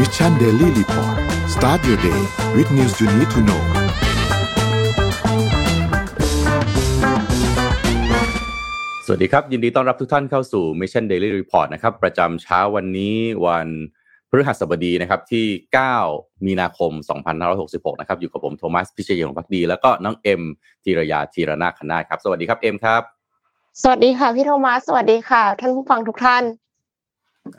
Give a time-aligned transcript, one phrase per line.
[0.00, 1.16] Mission Daily Report
[1.54, 2.20] start your day
[2.56, 3.62] with news you need to know
[9.06, 13.68] สวัสดีครับ ยินดีต้อนรับทุกท่านเข้าสู่ Mission Daily Report นะครับ ประจำเช้าวันนี้วัน
[14.30, 15.46] พฤหัสบดีนะครับที่
[15.96, 16.92] 9 มีนาคม
[17.46, 20.42] 2566 นะครับ อยู่กับผมโทมัสพิเชยงพักดี แล้วก็น้องเอ็ม
[20.84, 23.02] ธีรยาธีรนาคณาครับ สวัสดีครับเอ็มครับ
[23.82, 26.44] สวัสดีค่ะพี่โทมัส สวัสดีค่ะ ท่านผู้ฟังทุกท่าน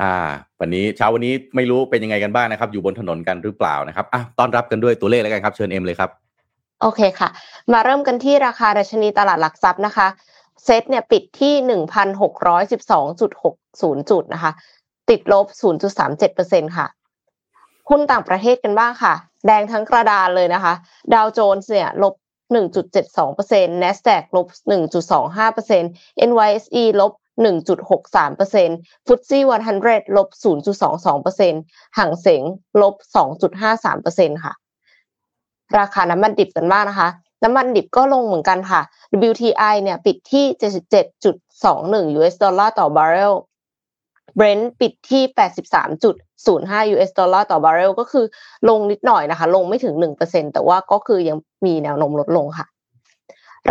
[0.01, 0.15] อ่า
[0.61, 6.09] วันนี้เช้าวันนี้ไม่รู้เป็นยังไงกันบ้างนะครับ อยู่บนถนนกันหรือเปล่านะครับอะต้อนรับกันด้วยตัวเลขแล้วกันครับ เชิญเอ็มเลยครับ
[6.82, 7.29] โอเคค่ะ
[7.73, 10.07] มาเริ่มกันที่ราคาดัชนีตลาดหลักทรัพย์นะคะ
[10.64, 14.51] เซ็ตเนี่ยปิดที่หนึ่งพันหกร้อยสิบสองจุดหกศูนย์จุดนะคะ
[15.09, 16.87] ติดลบศูนย์จุดสามเจ็ดเปอร์เซ็นค่ะ
[17.89, 19.14] หุ้นต่างประเทศกันบ้างค่ะ
[19.47, 20.73] แดงทั้งกระดานเลยนะคะ
[21.14, 22.14] ดาวโจนส์เนี่ยลบ
[22.54, 24.47] 1.72% NASDAQ ลบ
[25.37, 27.11] 1.25% NYSE ลบ
[27.46, 29.43] 1.63%ฟุตซี่
[29.79, 30.28] 100ลบ
[30.93, 32.44] 0.22%ห่างเสง
[32.81, 32.95] ลบ
[33.69, 34.53] 2.53%ค่ะ
[35.78, 37.09] ราคาน้ำมันดิบกันบ้างนะคะ
[37.44, 38.81] น้ำมันดิบก็ลงเหมือนกันค่ะ
[39.30, 40.45] WTI เนี่ยปิดที่
[41.31, 43.34] 77.21 US ดอลลาร์ต่อบาร์เรล
[44.40, 45.23] Brent ปิดที่
[45.90, 48.25] 83.05 US ดอลลาร์ต่อบาร์เรลก็คือ
[48.69, 52.66] ลงนิดหน่อยนะคะ ลงไม่ถึง 1%แต่ว่าก็คือยังมีแนวโน้มลดลงค่ะ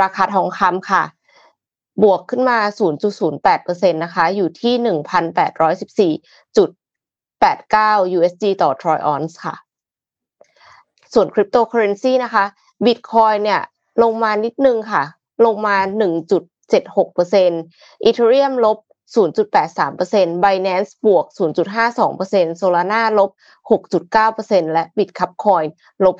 [0.02, 1.02] ราคาทองคำค่ะ
[2.02, 2.58] บวกขึ้นมา
[3.25, 4.75] 0.08%นะคะ อยู่ที่
[6.19, 9.56] 1,814.89 USD ต่อ troy ounce ค่ะ
[11.14, 12.44] ส่วนคริปโตเคอเรนซีนะคะ
[12.84, 13.62] Bitcoin เนี่ย
[14.03, 15.03] ลงมานิดนึงค่ะ
[15.47, 15.77] ลงมา
[16.66, 18.78] 1.76% Ethereum ลบ
[19.14, 21.27] 0.83% Binance บวก
[21.98, 23.31] 0.52% Solana ลบ
[23.70, 25.66] 6.9%และ Bitcoin
[26.05, 26.16] ลบ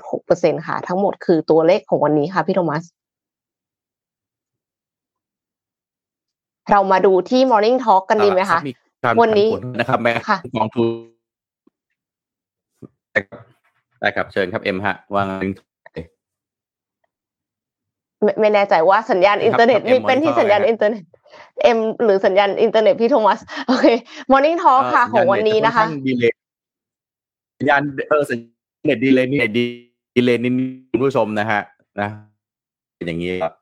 [0.00, 2.84] 3.6%ค่ะ ทั้งหมดคือตัวเลขของวันนี้ค่ะพี่โทมัส
[6.70, 8.60] เรามาดูที่ Morning Talk กันดีไหมคะ
[9.20, 10.86] วันนี้นะครับแม่ค่ะกองทุน
[14.00, 15.62] ได้ครับเชิญครับเอ็มฮะวางลิงก์
[18.22, 21.04] ไม่ไม่แน่ใจว่าสัญญาณอินเทอร์เน็ตครับมีเป็นที่ Monitor สัญญาณนะฮะอินเทอร์เน็ต
[21.62, 23.86] เอ็มหรือสัญญาณอินเทอร์เน็ตพี่โทมัสโอเค
[24.30, 26.32] Morning Talk ค่ะ ของวันนี้นะคะดีเลย
[27.58, 28.48] สัญญาณเออสัญญา
[28.82, 29.64] ณเน็ตดีเลยนี่ดี
[30.14, 30.52] ดีเลยนี่
[30.90, 31.60] คุณผู้ชมนะฮะ
[32.00, 32.08] นะ
[32.96, 33.54] เป็นอย่างนี้ครับ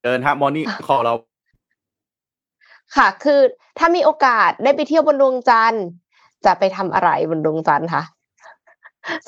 [0.00, 1.14] เชิญฮะ Morning ของเรา
[2.96, 3.40] ค่ะ คือ
[3.78, 5.84] ถ้ามีโอกาสได้ไปเที่ยวบนดวงจันทร์
[6.44, 8.02] จะไปทำอะไรบนดวงจันทร์คะ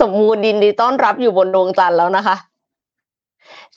[0.00, 2.36] สมมุติยินดีต้อนรับอยู่บนดวงจันทร์แล้วนะคะ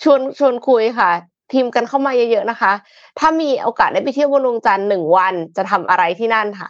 [0.01, 1.11] ชวนชวนคุยค่ะ
[1.53, 2.71] ทีมกันเข้ามาเยอะๆนะคะ
[3.19, 6.69] ถ้ามีโอกาสได้ไปเที่ยวบนดวงจันทร์หนึ่งวันจะทำอะไรที่นั่นค่ะ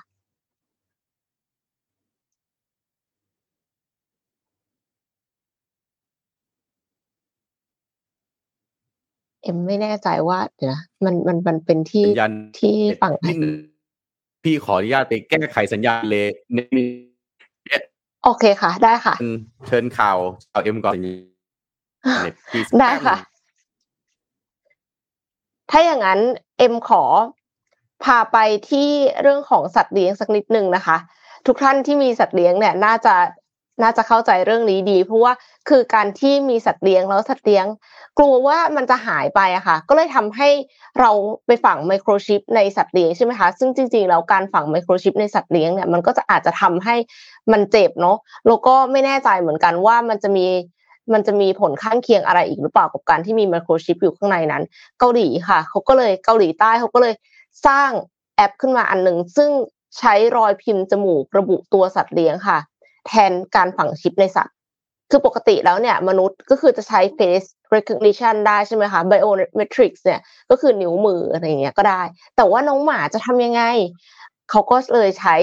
[9.43, 13.55] เอ็มไม่แน่ใจว่าเดี๋ยวนะมันมันมันเป็นที่สัญญาณที่ฝั่งไหนนิดนึง
[14.43, 16.25] พี่ขออนุญาตไปแก้ไขสัญญาณเลย
[16.57, 16.87] นิดนึง
[18.23, 19.15] โอเคค่ะ ได้ค่ะ
[19.67, 20.17] เชิญข่าว
[20.51, 20.97] ข่าวเอ็มก่อน
[22.23, 23.17] เน็ตพี่สักได้แป๊บหนึ่งค่ะ
[25.69, 26.19] ถ้าอย่างนั้น
[26.57, 27.03] เอ็มขอ
[28.03, 28.37] พาไป
[28.69, 28.89] ที่
[29.21, 30.97] เรื่องของสัตว์เลี้ยงสักนิดนึงนะคะ
[31.47, 33.15] ทุกท่านที่มีสัตว์เลี้ยงเนี่ย น่าจะ
[33.81, 35.33] น่าจะเข้าใจเรื่องนี้ดี เพราะว่า
[35.69, 37.65] คือการที่มีสัตว์เลี้ยงแล้วสัตว์เลี้ยง
[38.17, 40.49] กลัวว่ามันจะหายไปอะค่ะ ก็เลยทำให้
[40.99, 41.11] เรา
[41.45, 46.95] ไปฝังไมโครชิปในสัตว์เลี้ยงใช่ไหมคะซึ่งจริงๆแล้วการฝังไมโครชิปในสัตว์เลี้ยงเนี่ยมันก็จะอาจจะทำให้
[47.51, 48.17] มันเจ็บเนาะ
[48.47, 50.45] แล้วก็ไม่แน่ใจเหมือนกันว่ามันจะมี
[51.13, 54.63] มันจะมีผลข้างเคียงอะไรอีกหรือเปล่ากับการที่มีไมโครชิปอยู่ข้างในนั้น
[54.99, 57.13] เกาหลีค่ะเขาก็เลยเกาหลีใต้เขาก็เลย
[57.67, 57.89] สร้าง
[58.35, 59.49] แอปขึ้นมาอันหนึ่งซึ่ง
[59.99, 62.57] ใช้รอยพิมพ์จมูกระบุตัวสัตว์เลี้ยงค่ะ
[63.07, 64.55] แทนการฝังชิปในสัตว์
[65.11, 72.01] คือปกติแล้วเนี่ยมนุษย์ก็คือจะใช้ face recognition ได้ใช่ไหมคะ biometrics เนี่ยก็คือนิ้วมืออะไรอย่างเงี้ยก็ได้
[72.35, 73.63] แต่ว่าน้องหมาจะทำยังไง
[74.49, 75.35] เขาก็เลยใช้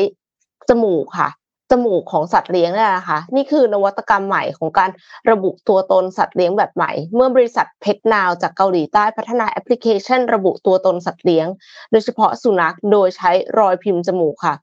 [0.69, 1.31] จมูกค่ะ
[1.71, 4.91] จมูกของสัตว์เลี้ยงนี่ยนะคะนี่คือนวัตกรรมใหม่ของการ
[5.31, 11.47] ระบุตัวตนสัตว์เลี้ยงแบบใหม่ เมื่อบริษัทเพ t นาวจากเกาหลีใต้พัฒนาแอปพลิเคชัน ระบุตัวตนสัตว์เลี้ยง
[11.91, 14.55] โดยเฉพาะสุนัขโดยใช้รอยพิมพ์จมูกค่ะ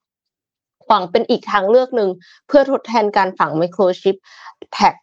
[0.89, 2.09] ฝังเป็นอีกทางเลือกหนึ่ง
[2.47, 4.15] เพื่อทดแทนการฝังไมโครชิป
[4.73, 4.93] แท็ก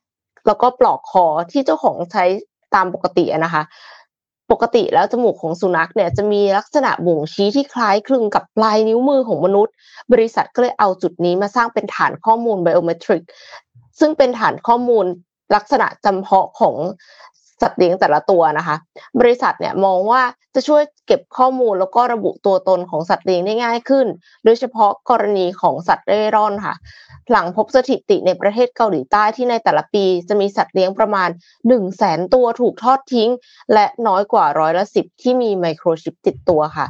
[0.47, 2.25] แล้วก็ปลอกคอที่เจ้าของใช้
[2.75, 3.63] ตามปกตินะคะ
[4.53, 9.75] ปกติแล้วจมูกของสุนัขเนี่ยจะมีลักษณะบ่งชี้ที่คล้ายคลึงกับปลายนิ้วมือของมนุษย์
[10.13, 13.23] บริษัทก็เลยเอาจุดนี้มาสร้างเป็นฐานข้อมูลไบโอเมตริก
[14.01, 15.05] ซึ่งเป็นฐานข้อมูล
[15.55, 16.75] ลักษณะจำเพาะของ
[17.63, 18.77] สัตว์เลี้ยงแต่ละตัวนะคะ
[19.21, 20.23] บริษัทเนี่ยมองว่า
[20.55, 24.07] จะช่วยเก็บข้อมูลแล้วก็ระบุตัวตนของสัตว์เลี้ยงได้ง่ายขึ้น
[24.45, 26.75] โดยเฉพาะกรณีของสัตว์เร่ร่อนค่ะ
[27.31, 33.31] หลังพบสถิติในประเทศเกาหลีใต้ที่ในแต่ละปีจะมีสัตว์เลี้ยงประมาณ 1 0 0 0 0แสนตัวถูกทอดทิ้ง
[33.73, 36.87] และน้อยกว่าร้อยละสิบที่มีไมโครชิปติดตัวค่ะ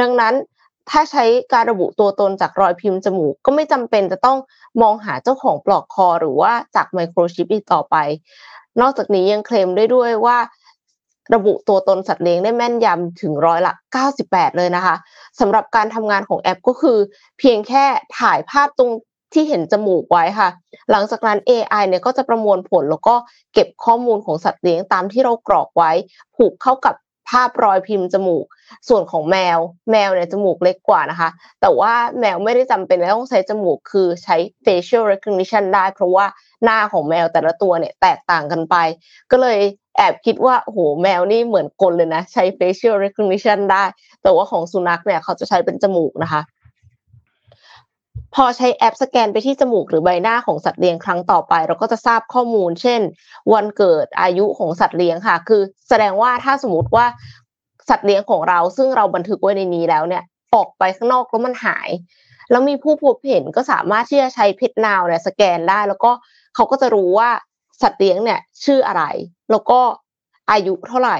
[0.00, 0.34] ดังนั้น
[0.90, 4.38] ถ้าใช้การระบุตัวตนจากรอยพิมพ์จมูก ก็ไม่จำเป็นจะต้อง
[4.82, 7.96] มองหาเจ้าของปลอกคอหรือว่าจากไมโครชิปอีกต่อไป
[8.80, 10.38] นอกจากนี้ยังเคลมได้ด้วยว่า
[11.34, 13.74] ระบุตัวตนสัตว์เลี้ยงได้แม่นยำถึงร้อยละ
[14.14, 14.96] 98 เลยนะคะ
[15.40, 16.98] สำหรับการทำงานของแอปก็คือ
[17.38, 17.84] เพียงแค่
[18.18, 18.90] ถ่ายภาพตรง
[19.34, 20.48] ที่เห็นจมูกไว้ค่ะ
[20.90, 23.14] หลังจากนั้น AI เนี่ยก็จะประมวลผลแล้วก็
[23.54, 25.92] เก็บข้อมูลของสัตว์เลี้ยงตามที่เรากรอกไว้
[26.36, 26.94] ผูกเข้ากับ
[27.30, 28.46] ภาพรอยพิมพ์จมูก
[28.88, 29.58] ส่วนของแมว
[29.90, 31.30] แมวเนี่ยจมูกเล็กกว่านะคะ
[31.60, 36.26] แต่ว่าแมวไม่ได้จำเป็นต้องใช้จมูก คือใช้ facial recognition ได้ เพราะว่า
[36.64, 38.76] หน้าของแมวแต่ละตัวเนี่ยแตกต่างกันไป
[39.30, 39.58] ก็เลย
[39.96, 43.84] แอบคิดว่าโหแมวนี่เหมือนคนเลยนะ ใช้ facial recognition ได้
[44.22, 46.42] แต่ว่าของสุนัขเนี่ยเขาจะใช้เป็นจมูกนะคะ
[48.36, 53.00] พอใช้แอปสแกนไปที่จมูกหรือใบหน้าของสัตว์เลี้ยงครั้งต่อไป เราก็จะทราบข้อมูล เช่น
[53.52, 57.06] วันเกิดอายุของสัตว์เลี้ยงค่ะ คือแสดงว่าถ้าสมมติว่า
[57.88, 60.22] สัตว์เลี้ยงของเราซึ่งเราบันทึกไว้ในนี้แล้วเนี่ย
[60.54, 61.88] ออกไปข้างนอกแล้วมันหาย
[62.50, 66.10] แล้วมีผู้พบเห็นก็สามารถที่จะใช้เพชรนาวเนี่ยสแกนได้ แล้วก็
[66.54, 67.30] เขาก็จะรู้ว่า
[67.82, 69.02] สัตว์เลี้ยงเนี่ยชื่ออะไร
[69.50, 69.80] แล้วก็
[70.50, 71.18] อายุเท่าไหร่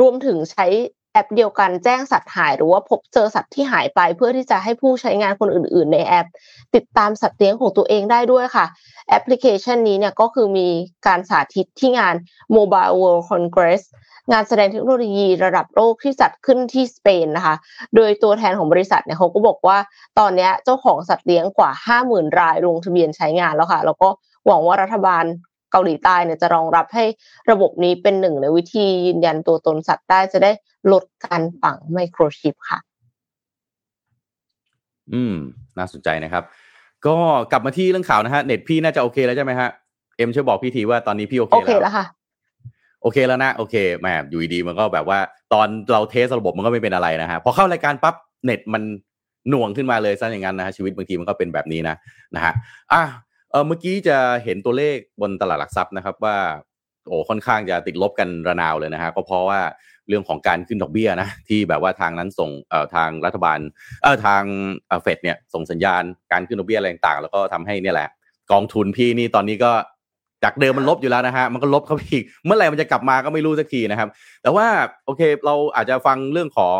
[0.00, 0.66] รวมถึงใช้
[1.12, 6.28] แอปเดียวกันแจ้งสัตว์หาย หรือว่าพบเจอสัตว์ที่หายไป เพื่อที่จะให้ผู้ใช้งานคนอื่น ๆ ในแอป
[6.74, 8.66] ติดตามสัตว์เลี้ยงของตัวเองได้ด้วยค่ะ
[9.08, 10.68] แอปพลิเคชันนี้เนี่ยก็คือมี
[11.06, 12.14] การสาธิตที่งาน
[12.56, 13.82] Mobile World Congress
[14.32, 17.54] งานแสดงเทคโนโลยีระดับโลกที่จัดขึ้นที่สเปนนะคะ
[17.96, 19.78] โดยตัวแทนของบริษัทเนี่ยเขาก็บอกว่า
[20.18, 21.70] ตอนนี้เจ้าของสัตว์เลี้ยงกว่า
[22.02, 24.08] 50,000 รายลงทะเบียนใช้งานแล้วค่ะ แล้วก็
[24.46, 25.24] หวังว่ารัฐบาล
[25.72, 27.04] เกาหลีใต้เนี่ยจะรองรับให้
[27.50, 30.50] ระบบนี้เป็นหนึ่งในวิธียืนยันตัวตนสัตว์ได้จะได้
[30.92, 32.78] ลดการฝังไมโครชิปค่ะ
[35.12, 35.34] อืม
[35.78, 36.44] น่าสนใจนะครับ
[37.06, 37.16] ก็
[37.52, 39.68] กลับมาที่เรื่องข่าวนะฮะเน็ตพี่น่าจะโอเคแล้วใช่ไหมฮะ
[40.16, 42.06] เอ็มช่วยบอกพี่ทีว่าตอนนี้พี่โอเคโอแล้วเคแล้วค่ะ
[43.02, 45.18] โอเคแล้วนะโอเคแหมอยู่ดีๆมันก็แบบว่า
[45.52, 48.14] ตอนเราเทสระบบมันก็ไม่เป็นอะไรนะฮะพอเข้ารายการปั๊บ
[48.44, 48.82] เน็ตมัน
[49.50, 51.96] หน่วงขึ้นมาเลยซะอย่างนั้นนะฮะชีวิตบางทีมันก็เป็นแบบนี้นะ
[52.34, 52.52] นะฮะ
[52.92, 53.02] อะ
[53.52, 56.36] เออเมื่อกี้จะเห็นตัวเลขบนตลาดหลักทรัพย์นะครับว่า
[57.08, 59.60] โอ้ค่อนข้างจะติดลบกันระนาวเลยนะฮะก็เพราะว่า
[60.08, 63.58] เรื่องของการขึ้นดอกเบี้ยนะที่แบบว่าทางนั้นส่งเอ่อทางรัฐบาล
[64.02, 64.42] เออทาง
[65.02, 66.02] เฟดเนี่ยส่งสัญญาณ
[66.32, 68.08] การขึ้นดอกเบี้ยอะไรต่างๆ แล้วก็ทำให้เนี่ยแหละ
[68.52, 69.72] กองทุนพี่นี่ตอนนี้ก็
[70.44, 74.08] จากเดิมมันลบอยู่แล้วนะฮะมันก็ลบเข้าไปอีกเมื่อไหร่มันจะกลับมาก็ไม่รู้สักทีนะครับ
[74.42, 74.66] แต่ว่า
[75.04, 76.78] โอเคเราอาจจะฟังเรื่องของ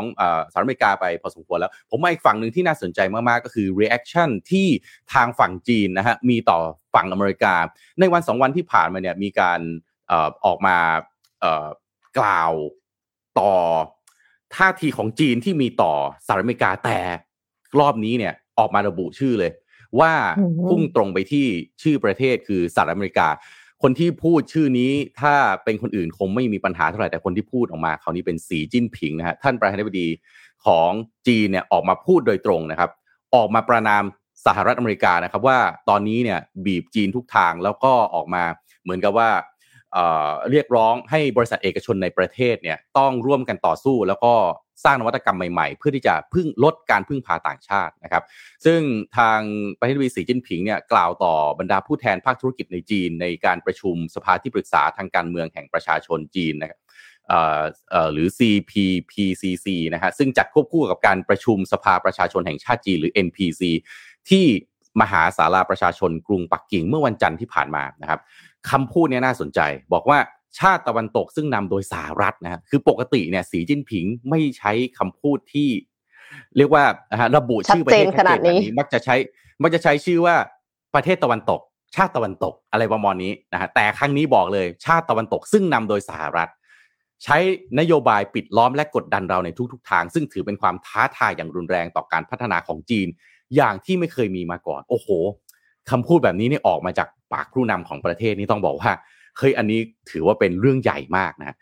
[0.52, 4.66] สหรัฐอเมริกาไปพอสมควรแล้ว ผมมาอีกฝั่งหนึ่งที่น่าสนใจมากๆก็คือ reaction ที่
[5.14, 6.58] ทางฝั่งจีนนะฮะมีต่อ
[6.94, 7.54] ฝั่งอเมริกา
[8.00, 9.60] ในวันสองวันที่ผ่านมาเนี่ยมีการ
[10.46, 10.76] ออกมา
[12.18, 12.52] กล่าว
[13.40, 13.54] ต่อ
[14.56, 15.92] ท่าทีของจีนที่มีต่อ
[16.26, 16.98] สหรัฐอเมริกาแต่
[17.80, 19.52] รอบนี้เนี่ยออกมาระบุชื่อเลย
[20.00, 20.14] ว่า
[20.68, 21.46] พุ่งตรงไปที่
[21.82, 23.28] ชื่อประเทศคือสหรัฐอเมริกา
[23.82, 25.34] คนที่พูดชื่อนี้ถ้า
[25.64, 30.08] เป็นคนอื่นคงไม่มีปัญหาเท่าไหร่แต่คนที่พูดออกมาคราวนี้เป็นสีจิ้นผิงนะฮะท่านประธานาธิบดี
[30.66, 30.90] ของ
[31.26, 32.90] จีนเนี่ยออกมาพูดโดยตรงนะครับ
[33.34, 34.04] ออกมาประนาม
[34.46, 35.58] สหรัฐอเมริกานะครับว่า
[35.88, 38.44] ตอนนี้เนี่ยบีบจีนทุกทางแล้วก็ออกมา
[38.82, 39.30] เหมือนกับว่า
[40.50, 44.34] เรียกร้องให้บริษัทเอกชนในประเทศเนี่ยต้องร่วมกันต่อสู้แล้วก็
[44.84, 48.24] สร้างนวัตกรรมใหม่ๆ เพื่อที่จะพึ่งลดการพึ่งพาต่างชาตินะครับ
[48.64, 48.80] ซึ่ง
[49.16, 49.40] ทาง
[49.78, 56.80] ประธานาธิบดีสีจิ้นผิงเนี่ยกล่าวต่อบรรดาผู้แทนภาคธุรกิจในจีน ในการประชุมสภาที่ปรึกษาทางการเมืองแห่งประชาชนจีนนะครับ
[58.12, 63.62] หรือ CPPCC นะฮะซึ่งจัดควบคู่กับการประชุมสภาประชาชนแห่งชาติจีนหรือ NPC
[64.30, 64.46] ที่
[65.00, 68.20] มหาศาลาประชาชนกรุงปักกิ่งเมื่อวันจันทร์ที่ผ่านมานะครับ
[68.70, 69.60] คำพูดนี้น่าสนใจ
[69.92, 70.18] บอกว่า
[70.58, 75.68] ชาติตะวันตกซึ่งนำโดยสหรัฐนะฮะคือปกติเนี่ยสีจิ้นผิงไม่ใช้คำพูดที่
[76.56, 76.84] เรียกว่า
[77.36, 79.16] ระบุชื่อประเทศขนาดนี้ มักจะใช้
[79.62, 80.36] มักจะใช้ชื่อว่า
[80.94, 81.60] ประเทศตะวันตก
[81.96, 86.50] ชาติตะวันตกอะไรประมาณนี้นะฮะแต่ครั้งนี้บอกเลย ชาติตะวันตกซึ่งนำโดยสหรัฐ
[87.24, 87.38] ใช้
[87.78, 93.08] นโยบายปิดล้อมและกดดันเราในทุกๆทาง ซึ่งถือเป็นความท้าทายอย่างรุนแรงต่อการพัฒนาของจีน
[93.56, 95.08] อย่างที่ไม่เคยมีมาก่อน โอ้โห
[95.90, 98.90] คำพูดแบบนี้นี่ออกมาจากปากผู้นำของประเทศนี่ต้องบอกว่า
[99.38, 101.56] เฮ้ยอันนี้ถือว่าเป็นเรื่องใหญ่มากนะ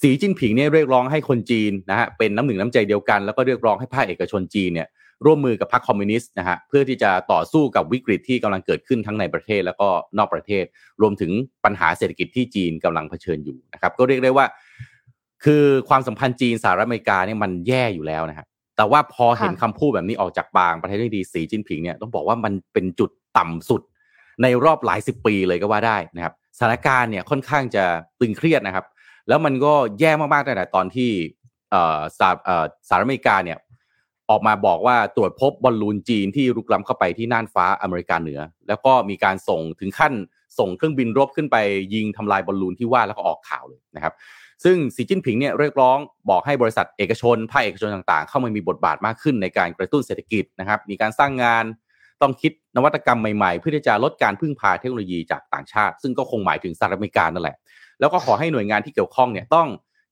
[0.00, 4.88] สีจิ้นผิงเนี่ยเรียกร้องให้คนจีนนะฮะเป็นน้ำหนึ่งน้ำใจเดียวกัน แล้วก็เรียกร้องให้ภาคเอกชนจีนเนี่ย
[5.26, 9.88] ร่วมมือกับพรรคคอมมิวนิสต์นะฮะเพื่อที่จะต่อสู้กับวิกฤตที่กำลังเกิดขึ้นทั้งในประเทศแล้วก็
[10.18, 10.64] นอกประเทศ
[11.02, 11.30] รวมถึง
[11.64, 14.46] ปัญหาเศรษฐกิจที่จีนกำลังเผชิญอยู่นะครับก็เรียกได้ว่า
[15.44, 23.82] คือความสัมพันธ์จีนสหรัฐอเมริกาเนี่ยมันแย่อยู่แล้วนะครับแต่ว่าพอเห็นคำพูดแบบนี้ออกจากปากประเทศที่ดีสีจิ้นผิงเนี่ยต้องบอกว่ามันเป็นจุดต่ำสุด
[24.42, 27.84] ในรอบหลายสิบปีเลยก็ว่าได้นะครับ ถานการณ์เนี่ยค่อนข้างจะ
[28.20, 28.86] ตึงเครียดนะครับ
[29.28, 31.10] แล้วมันก็แย่มากๆตั้งแต่ตอนที่
[32.18, 33.58] สหรัฐอเมริกาเนี่ย
[34.30, 40.12] ออกมาบอกว่าตรวจพบบอลลูนจีนที่รุกล้ำเข้าไปที่น่านฟ้าอเมริกาเหนือ แล้วก็มีการส่งถึงขั้น
[40.58, 41.56] ส่งเครื่องบินรบขึ้นไป
[41.94, 44.14] ยิงทำลายบอลลูนที่ว่าแล้วก็ออกข่าวเลยนะครับ
[44.64, 45.98] ซึ่งสีจิ้นผิงเนี่ยเรียกร้อง
[46.30, 51.64] บอกให้บริษัทเอกชนภาคเอกชนต่างๆ เข้ามามีบทบาทมากขึ้นในการกระตุ้นเศรษฐกิจนะครับมีการสร้างงาน
[52.22, 57.56] ต้องคิดนวัตกรรมใหม่ๆ เพื่อที่จะลดการพึ่งพาเทคโนโลยีจากต่างชาติ ซึ่งก็คงหมายถึงสหรัฐอเมริกานั่นแหละ
[58.00, 59.68] แล้วก็ขอให้หน่วยงานที่เกี่ยวข้องเนี่ยต้อง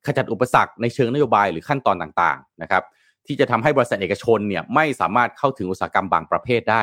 [0.07, 2.83] ขจัดอุปสรรคในเชิงนโยบายหรือขั้นตอนต่างๆนะครับ
[3.26, 6.83] ที่จะทำให้บริษัทเอกชนเนี่ยไม่สามารถเข้าถึงอุตสาหกรรมบางประเภทได้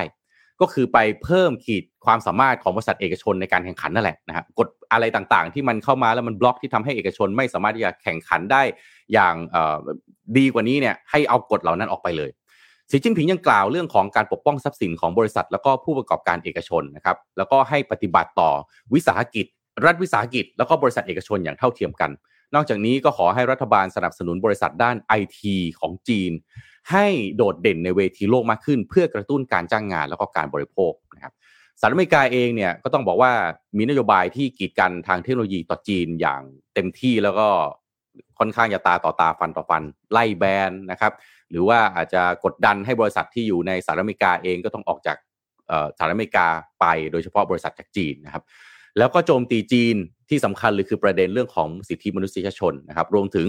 [0.62, 8.62] ก็คือไปเพิ่มขีดความสามารถของบริษัทเอกชนในการแข่งขันนั่นแหละนะฮะกฎอะไรต่างๆ ที่มันเข้ามาแล้วมันบล็อกที่ทำให้เอกชนไม่สามารถที่จะแข่งขันได้
[9.14, 9.36] อย่าง
[10.38, 12.30] ดีกว่านี้เนี่ยให้เอากฎเหล่านั้นออกไปเลย
[12.92, 18.52] สีจิ้นผิงยังกล่าวเรื่องของการปกป้องทรัพย์สินของบริษัท แล้วก็ผู้ประกอบการเอกชนนะครับแล้วก็ให้ปฏิบัติต่อ
[18.94, 19.46] วิสาหกิจ
[19.86, 22.12] รัฐวิสาหกิจ แล้วก็บริษัทเอกชนอย่างเท่าเทียมกัน
[22.56, 26.32] นอกจากนี้ก็ขอให้รัฐบาลสนับสนุนบริษัทด้านไอทีของจีน
[26.92, 31.34] ให้โดดเด่นในเวทีโลกมากขึ้น เพื่อกระตุ้นการจ้างงานแล้วก็การบริโภคนะครับ
[31.80, 33.32] สหรัฐอเมริกาเองเนี่ยก็ต้องบอกว่า
[33.78, 36.42] มีนโยบายที่กีดกันทางเทคโนโลยีต่อจีนอย่าง
[36.74, 37.48] เต็มที่แล้วก็
[38.40, 41.14] ค่อนข้างจะตาต่อตาฟันต่อฟัน ไล่แบนนะครับ
[41.50, 45.18] หรือว่าอาจจะกดดันให้บริษัทที่อยู่ในสหรัฐอเมริกาเองก็ต้องออกจาก
[45.98, 46.48] สหรัฐอเมริกา
[46.80, 48.44] ไป โดยเฉพาะบริษัทจากจีนนะครับ
[48.98, 49.96] แล้วก็โจมตีจีน
[50.30, 53.48] ที่สำคัญเลยคือประเด็นเรื่องของสิทธิมนุษยชนนะครับ รวมถึง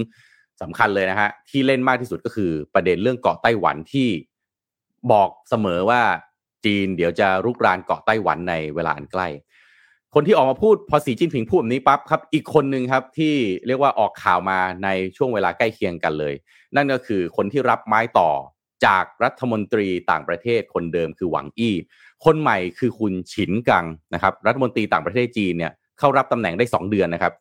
[0.62, 4.08] สำคัญเลยนะฮะที่เล่นมากที่สุดก็คือประเด็นเรื่องเกาะไต้หวันที่
[5.12, 6.02] บอกเสมอว่า
[6.64, 9.28] จีนเดี๋ยวจะรุกรานเกาะไต้หวันในเวลาอันใกล้
[10.20, 13.34] คนที่ออกมาพูดพอสีจิ้นผิงพูดแบบนี้ปั๊บครับ อีกคนหนึ่งครับที่
[13.66, 16.34] เรียกว่าออกข่าวมาในช่วงเวลาใกล้เคียงกันเลย
[16.76, 18.30] นั่นก็คือคนที่รับไม้ต่อ
[18.86, 21.74] จากรัฐมนตรีต่างประเทศคนเดิมคือหวังอี้
[22.24, 23.84] คนใหม่คือคุณฉินกัง
[24.14, 27.32] นะครับ รัฐมนตรีต่างประเทศจีนเนี่ยเข้ารับตำแหน่งได้ 2 เดือนนะครับ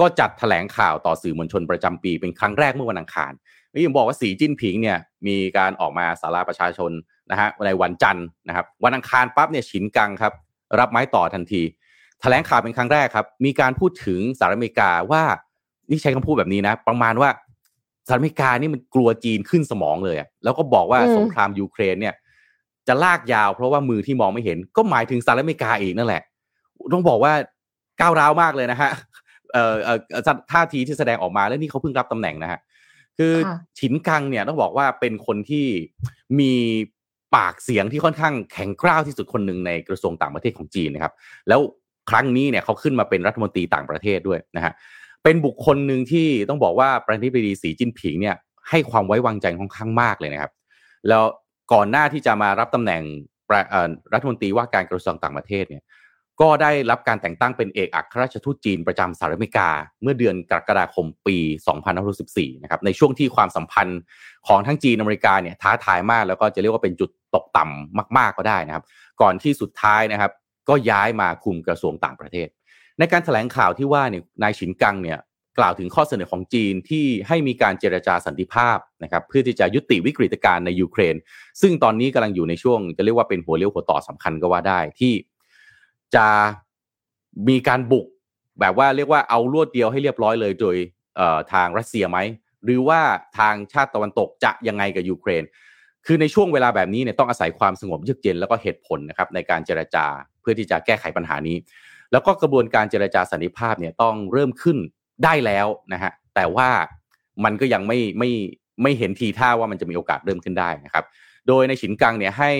[0.00, 3.32] ก็จัดแถลงข่าวต่อสื่อมวลชนประจำปี เป็นครั้งแรกเมื่อวันอังคาร
[3.72, 6.90] นี่ยังบอกว่าสีจิ้นผิงเนี่ยมีการออกมาสาราประชาชน
[7.30, 10.32] นะฮะในวันจันทร์นะครับ วันอังคารปั๊บเนี่ยฉินกังครับ
[10.78, 11.62] รับไม้ต่อทันที
[12.20, 15.22] แถลงข่าวเป็นครั้งแรกครับ มีการพูดถึงสหรัฐอเมริกาว่า
[15.90, 17.30] นี่ใช้คำพูดแบบนี้นะ ประมาณว่า
[18.06, 22.14] สหรัฐอเมริกานี่มันกลัวจีนขึ้นสมองเลยแล้วก็บอกว่าสงครามยูเครนเนี่ย
[22.88, 26.22] จะลากยาวเพราะว่ามือที่มองไม่เห็น ก็หมายถึงสหรัฐอเมริกาอีกนั่นแหละ
[26.92, 27.32] ต้องบอกว่า
[28.00, 28.90] ก้าวร้าวมากเลยนะฮะ
[29.52, 29.98] เอ่อเอ่อ
[30.52, 32.60] ท่าทีที่แสดงออกมาแล้วนี่เขาเพิ่งรับตำแหน่งนะฮะ
[33.18, 33.32] คือ
[33.78, 35.66] ฉินกังเนี่ยต้องบอกว่าเป็นคนที่
[36.40, 36.52] มี
[37.36, 41.12] ปากเสียงที่ค่อนข้างแข็งกร้าวที่สุดคนหนึ่งในกระทรวงต่างประเทศของจีนนะครับ
[41.48, 41.60] แล้ว
[42.10, 44.72] ครั้งนี้เนี่ยเขาขึ้นมาเป็นรัฐมนตรีต่างประเทศด้วยนะฮะ
[45.24, 48.36] เป็นบุคคลหนึ่งที่ต้องบอกว่าประธานาธิบดีสีจิ้นผิงเนี่ย
[48.70, 50.52] ให้ความไว้วางใจค่อนข้างมากเลยนะครับ
[51.08, 51.22] แล้ว
[51.72, 53.02] ก่อนหน้าที่จะมารับตำแหน่ง
[54.12, 55.82] รัฐมนตรีว่าการกระทรวงต่างประเทศเนี่ย
[56.40, 59.70] ก็ได้รับการแต่งตั้งเป็นเอกอัครราชทูตจีนประจำสหรัฐอเมริกา
[60.02, 61.36] เมื่อเดือนกรกฎาคมปี
[62.00, 64.00] 2514 นะครับในช่วงที่ความสัมพันธ์
[64.46, 68.84] ของทั้งจีนอเมริกาเนี่ยท้าทายมากแล้วก็จะเรียกว่าเป็นจุดตกต่ำมาก ๆก็ได้นะครับ
[69.20, 70.32] ก่อนที่สุดท้ายนะครับ
[70.68, 72.48] ก็ย้ายมาคุมกระทรวงต่างประเทศ
[72.98, 75.18] ในการถแถลงข่าวที่ว่าเนี่ยนายฉินกังเนี่ย
[75.58, 81.14] กล่าวถึงข้อเสนอของจีนที่ให้มีการเจรจาสันติภาพนะครับเพื่อที่จะยุติวิกฤตการณ์ในยูเครน
[81.60, 85.14] ซึ่งตอนนี้กำลังอยู่ในช่วง จะเรียกว่าเป็นหัวเลี้ยวหัวต่อสำคัญก็ว่าได้ที่
[86.14, 86.26] จะ
[87.48, 88.06] มีการบุก
[88.60, 90.76] แบบว่าเรียกว่าเอารวดเดียวให้เรียบร้อยเลยโดย
[91.52, 92.18] ทางรัสเซียไหม
[92.64, 93.00] หรือว่า
[93.38, 95.42] ทางชาติตะวันตกจะยังไงกับยูเครน
[96.06, 100.06] คือในช่วงเวลาแบบนี้เนี่ยต้องอาศัยความสงบเยือกเย็นแล้วก็เหตุผลนะครับในการเจรจา
[100.40, 101.56] เพื่อที่จะแก้ไขปัญหานี้
[102.12, 104.78] แล้วก็กระบวนการเจรจาสันติภาพเนี่ยต้องเริ่มขึ้น
[105.24, 106.68] ได้แล้วนะฮะแต่ว่า
[107.44, 108.30] มันก็ยังไม่ไม่
[108.82, 111.04] ไม่เห็นทีท่าว่ามันจะมีโอกาสเริ่มขึ้นได้นะครับ
[111.48, 112.52] โดยในฉินกังเนี่ยให้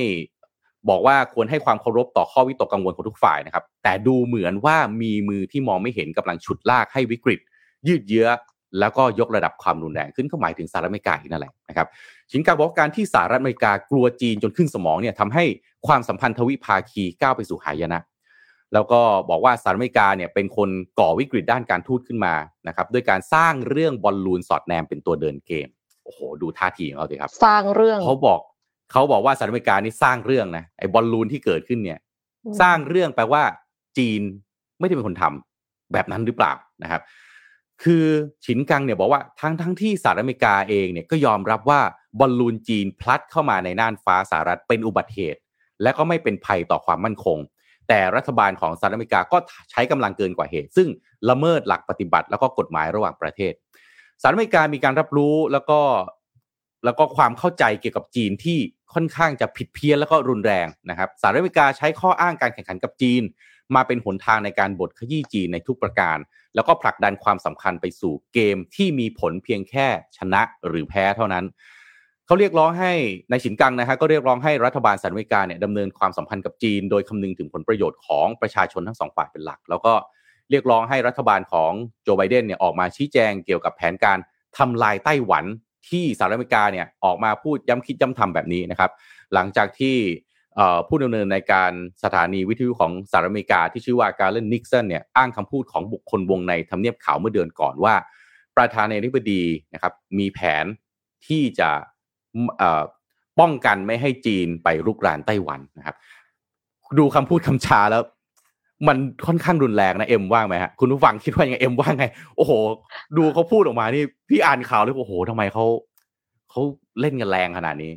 [0.89, 7.41] บอกว่าควรให้ความเคารพต่อข้อวิตกกังวลของทุกฝ่ายนะครับ แต่ดูเหมือนว่ามีมือที่มองไม่เห็นกำลังฉุดลากให้วิกฤต
[7.87, 8.29] ยืดเยื้อ
[8.81, 11.87] แล้วก็ยกระดับความรุนแรงขึ้นก็หมายถึงสหรัฐอเมริกาอีกนั่นแหละนะครับ
[12.31, 15.45] ชินกาบอกการที่สหรัฐอเมริกากลัวจีนจนขึ้นสมองเนี่ยทำให้
[15.87, 18.01] ความสัมพันธ์ทวิภาคีก้าวไปสู่หายนะ
[18.75, 20.69] แล้วก็บอกว่าสหรัฐอเมริกาเนี่ยเป็นคน
[21.01, 22.35] ก่อวิกฤตด้านการทูตขึ้นมา
[22.69, 25.69] นะครับด้วยการสร้างเรื่องบอลลูนสอดแนมเป็นตัวเดินเกม
[26.05, 28.41] โอ้โหดูท่าทีของเขาสิครับ สร้างเรื่องเขาบอก
[28.93, 31.99] เขาบอกว่าสหรัฐอเมริกานี่สร้างเรื่องนะไอ้บอลลูนที่เกิดขึ้นเนี่ย
[32.61, 33.43] สร้างเรื่องแปลว่า
[33.99, 34.21] จีน
[34.81, 36.53] ไม่ได้เป็นคนทำแบบนั้นหรือเปล่า
[36.83, 37.01] นะครับ
[37.83, 38.05] คือ
[38.45, 41.81] ฉินกังเนี่ยบอกว่าทั้งทั้งที่สหรัฐอเมริกาเองเนี่ยก็ยอมรับว่า
[42.19, 45.41] บอลลูนจีนพลัดเข้ามาในน่านฟ้าสหรัฐเป็นอุบัติเหตุ
[45.83, 47.39] และก็ไม่เป็นภัยต่อความมั่นคง
[47.89, 49.39] แต่รัฐบาลของสหรัฐอเมริกาก็
[49.71, 50.89] ใช้กำลังเกินกว่าเหตุ ซึ่ง
[51.31, 53.53] ละเมิดหลักปฏิบัติแล้วก็กฎหมายระหว่างประเทศ
[54.21, 55.81] สหรัฐอเมริกามีการรับรู้แล้วก็
[56.85, 58.59] แล้วก็ความเข้าใจเกี่ยวกับจีนที่
[58.95, 63.23] ค่อนข้างจะผิดเพี้ยนแล้วก็รุนแรงนะครับสหรัฐอเมริกาใช้ข้ออ้างการแข่งขันกับจีน
[63.75, 66.19] มาเป็นหนทางในการบดขยี้จีนในทุกประการ
[66.55, 69.87] แล้วก็ผลักดันความสำคัญไปสู่เกมที่มีผลเพียงแค่
[70.19, 71.45] ชนะหรือแพ้เท่านั้น
[72.27, 72.93] เขาเรียกร้องให้
[73.31, 79.93] ในฉินกังนะฮะก็เรียกร้องให้รัฐบาลสหรัฐอเมริกาเนี่ยดำเนินความสัมพันธ์กับจีน โดยคำนึงถึงผลประโยชน์ของประชาชนทั้งสองฝ่ายเป็นหลัก แล้วก็
[80.51, 84.19] เรียกร้องให้รัฐบาลของโจไบเดนเนี่ยออกมาชี้แจงเกี่ยวกับแผนการ
[84.59, 85.45] ทำลายไต้หวัน
[85.91, 88.91] ที่สหรัฐอเมริกาเนี่ยออกมาพูดย้ำคิดย้ำทำแบบนี้นะครับ
[89.35, 89.97] หลังจากที่
[90.89, 91.73] ผู้ดำเนินในการ
[92.05, 97.95] สถานีวิทยุของสหรัฐอเมริกาที่ชื่อว่าการเลนนิกสันเนี่ยอ้างคำพูดของบุคคลวงในทำเนียบขาวเมื่อเดือนก่อนว่า
[98.57, 99.43] ประธานาธิบดี
[99.75, 100.65] นะครับมีแผน
[101.27, 101.71] ที่จะ
[103.41, 105.97] ป้องกันไม่ให้จีนไปรุกรานไต้หวันนะครับ
[106.99, 108.03] ดูคำพูดคำชาแล้ว
[108.89, 108.97] มัน
[109.27, 112.53] ค่อนข้างรุนแรงนะเอ็มว่างไหมฮะคุณผู้ฟังคิดว่ายังไงเอ็มว่างไง โอ้โห
[113.17, 115.65] ดูเขาพูดออกมานี่พี่อ่านข่าวแล้วโอ้โหทำไมเขา
[116.51, 116.63] เขา
[117.01, 117.93] เล่นกันแรงขนาดนี้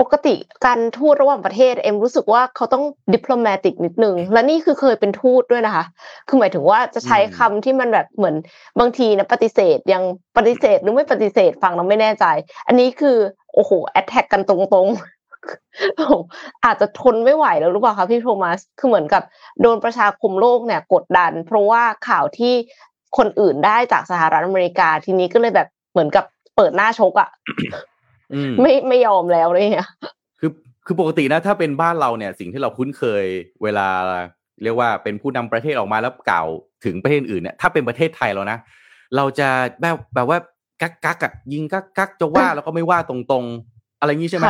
[0.00, 0.34] ปกติ
[0.66, 5.84] การทูตระหว่างประเทศเอ็มรู้สึกว่าเขาต้องดิปโลมาติกนิดนึงและนี่คือเคยเป็นทูตด้วยนะคะ
[6.28, 8.36] คือหมายถึงว่าจะใช้คำที่มันแบบเหมือน
[8.80, 10.02] บางทีนะปฏิเสธยัง
[10.36, 12.24] ปฏิเสธหรือไม่ปฏิเสธฟังเราไม่แน่ใจ
[12.66, 13.16] อันนี้คือ
[13.54, 19.22] โอ้โหแอตแทกกันตรงๆอาจจะทนไม่ไหวแล้วหรือเปล่าคะพี่โทมัสคือเหมือนกับ
[19.60, 22.54] โดนประชาคมโลกเนี่ยกดดัน เพราะว่าข่าวที่
[23.18, 26.24] คนอื่นได้จากสหรัฐอเมริกาทีนี้ก็เลยแบบเหมือนกับ
[26.56, 27.28] เปิดหน้าชกอะ่ะ
[28.60, 29.88] ไม่ไม่ยอมแล้วเลยเนี่ย
[30.40, 30.50] คือ
[30.86, 33.24] คือปกตินะ ถ้าเป็นบ้านเราเนี่ย สิ่งที่เราคุ้นเคย
[33.62, 33.88] เวลา
[34.62, 36.46] เรียกว่าเป็นผู้นำประเทศออกมาแล้วกล่าว
[36.84, 38.58] ถึงประเทศอื่นเนี่ยถ้าเป็นประเทศไทยเรานะ
[39.16, 39.48] เราจะ
[39.80, 40.38] แบบแบบว่า
[40.82, 44.46] กักกักอะยิงกักกักจะว่าแล้วก็ไม่ว่าตรงๆ อะไรงี้ใช่ไหม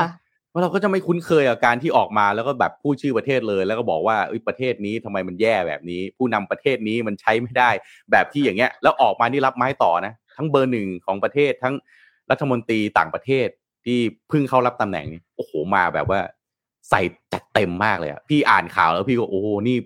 [0.52, 4.16] ว่าเราก็จะไม่คุ้นเคยกับการที่ออกมาแล้วก็แบบพูดชื่อประเทศเลย แล้วก็บอกว่า
[4.48, 7.70] ประเทศนี้ทำไมมันแย่แบบนี้ ผู้นำประเทศนี้มันใช้ไม่ได้
[8.10, 11.74] แบบที่อย่างเงี้ย แล้วออกมานี่รับไม้ต่อนะ ทั้งเบอร์หนึ่งของประเทศทั้ง
[12.30, 13.48] รัฐมนตรีต่างประเทศ
[13.84, 13.98] ที่
[14.28, 16.20] เพิ่งเข้ารับตำแหน่งนี้โอ้โหมาแบบว่า
[16.90, 17.00] ใส่
[17.32, 19.76] จัดเต็มมากเลยอะพี่อ่านข่าวแล้วพี่ก็โอ้โหนี่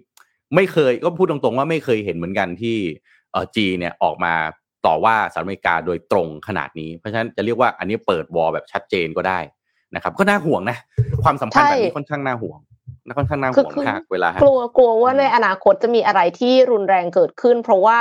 [0.54, 2.76] ไม่เคยก็พูดตรงๆ ว่าไม่เคยเห็นเหมือนกันที่
[3.32, 4.34] เออจีเนี่ยออกมา
[4.86, 9.38] ต่อว่าสหรัฐอเมริกาโดยตรงขนาดนี้ เพราะฉะนั้นจะเรียกว่าอันนี้เปิดวอลแบบชัดเจนก็ได้
[9.94, 10.76] นะครับ ก็น่าห่วงนะ
[11.24, 12.58] ความสัมพันธ์แบบนี้ค่อนข้างน่าห่วง
[13.06, 17.98] นะค่อนข้างน่าห่วงมากเวลากลัวกลัวว่าในอนาคตจะมีอะไรที่รุนแรงเกิดขึ้น เพราะว่า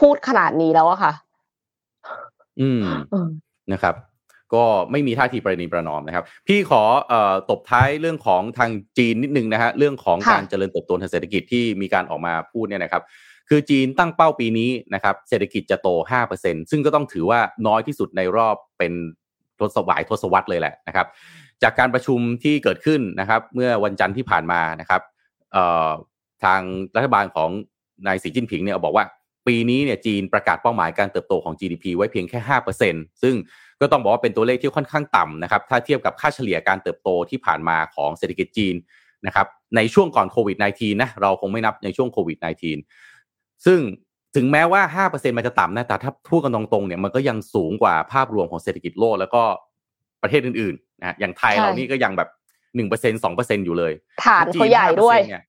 [0.00, 1.12] พูดขนาดนี้แล้วอะค่ะ
[2.60, 2.82] อืม
[3.72, 3.94] นะครับ
[4.54, 13.02] ก็ไม่มีท่าทีประนีประนอมนะครับ พี่ขอเอ่อตบท้ายเรื่องของทางจีนนิดนึงนะฮะเรื่องของการเจริญเติบโตทางเศรษฐกิจที่มีการออกมาพูดเนี่ยนะครับ
[13.48, 15.88] คือจีนตั้งเป้าปีนี้นะครับ เศรษฐกิจจะโต
[16.30, 18.92] 5%ซึ่งก็ต้องถือว่าน้อยที่สุดในรอบเป็น
[19.58, 21.06] ทศวรรษทศวรรษเลยแหละนะครับ
[21.62, 25.02] จากการประชุมที่เกิดขึ้นนะครับ เมื่อวันจันทร์ที่ผ่านมานะครับ
[26.44, 26.60] ทาง
[26.96, 27.50] รัฐบาลของ
[28.06, 29.04] นายสีจิ้นผิงเนี่ยบอกว่า
[29.48, 32.38] ปีนี้เนี่ยจีนประกาศเป้าหมายการเติบโตของ GDP ไว้เพียงแค่
[32.80, 33.34] 5%ซึ่ง
[33.80, 38.74] ก็ต้องบอกว่าเป็นตัวเลขที่ค่อนข้างต่ำนะครับ ถ้าเทียบกับค่าเฉลี่ยการเติบโตที่ผ่านมาของเศรษฐกิจจีน
[39.26, 42.38] นะครับ ในช่วงก่อนโควิด -19 นะ เราคงไม่นับในช่วงโควิด
[43.02, 43.80] -19 ซึ่ง
[44.36, 49.42] ถึงแม้ว่า 5%มันจะต่ำนะ แต่ถ้าพูดกันตรงๆ เนี่ยมันก็ยังสูงกว่าภาพรวมของเศรษฐกิจโลกแล้วก็
[50.22, 52.28] ประเทศอื่นๆนะอย่างไทยเรานี่ก็ยังแบบ
[52.76, 53.92] 1% 2%อยู่เลย
[54.24, 55.47] ฐานเขาใหญ่ด้วยเอา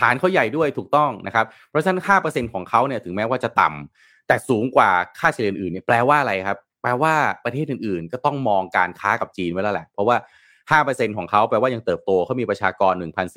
[0.00, 10.16] ฐานเขาใหญ่ด้วยถูกต้องนะครับเพราะฉะนั้น5%ของเขาเนี่ยถึงแม้ว่าจะต่ำแต่สูงกว่าค่าเฉลี่ยอื่นเนี่ยแปลว่าอะไรครับ แปลว่าประเทศอื่นๆ ก็ต้องมองการค้ากับจีนไว้แล้วแหละ เพราะว่า
[10.82, 12.92] 5%ของเขาแปลว่ายังเติบโตเขามีประชากร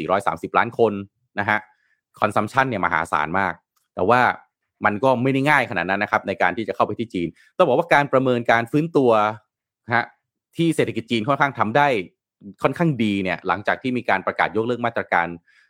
[0.07, 0.93] 1,430 ล้านคน
[1.39, 1.59] นะฮะ
[2.19, 3.53] คอนซัมชันเนี่ยมหาศาลมาก
[3.95, 4.21] แต่ว่า
[4.85, 9.11] มันก็ไม่ได้ง่ายขนาดนั้นนะครับในการที่จะเข้าไปที่จีน ต้องบอกว่าการประเมินการฟื้นตัว
[9.95, 10.05] ฮะ
[10.57, 11.87] ที่เศรษฐกิจจีนค่อนข้างทำได้
[12.63, 15.27] ค่อนข้างดีเนี่ยหลังจากที่มีการประกาศยกเลิกมาตรการ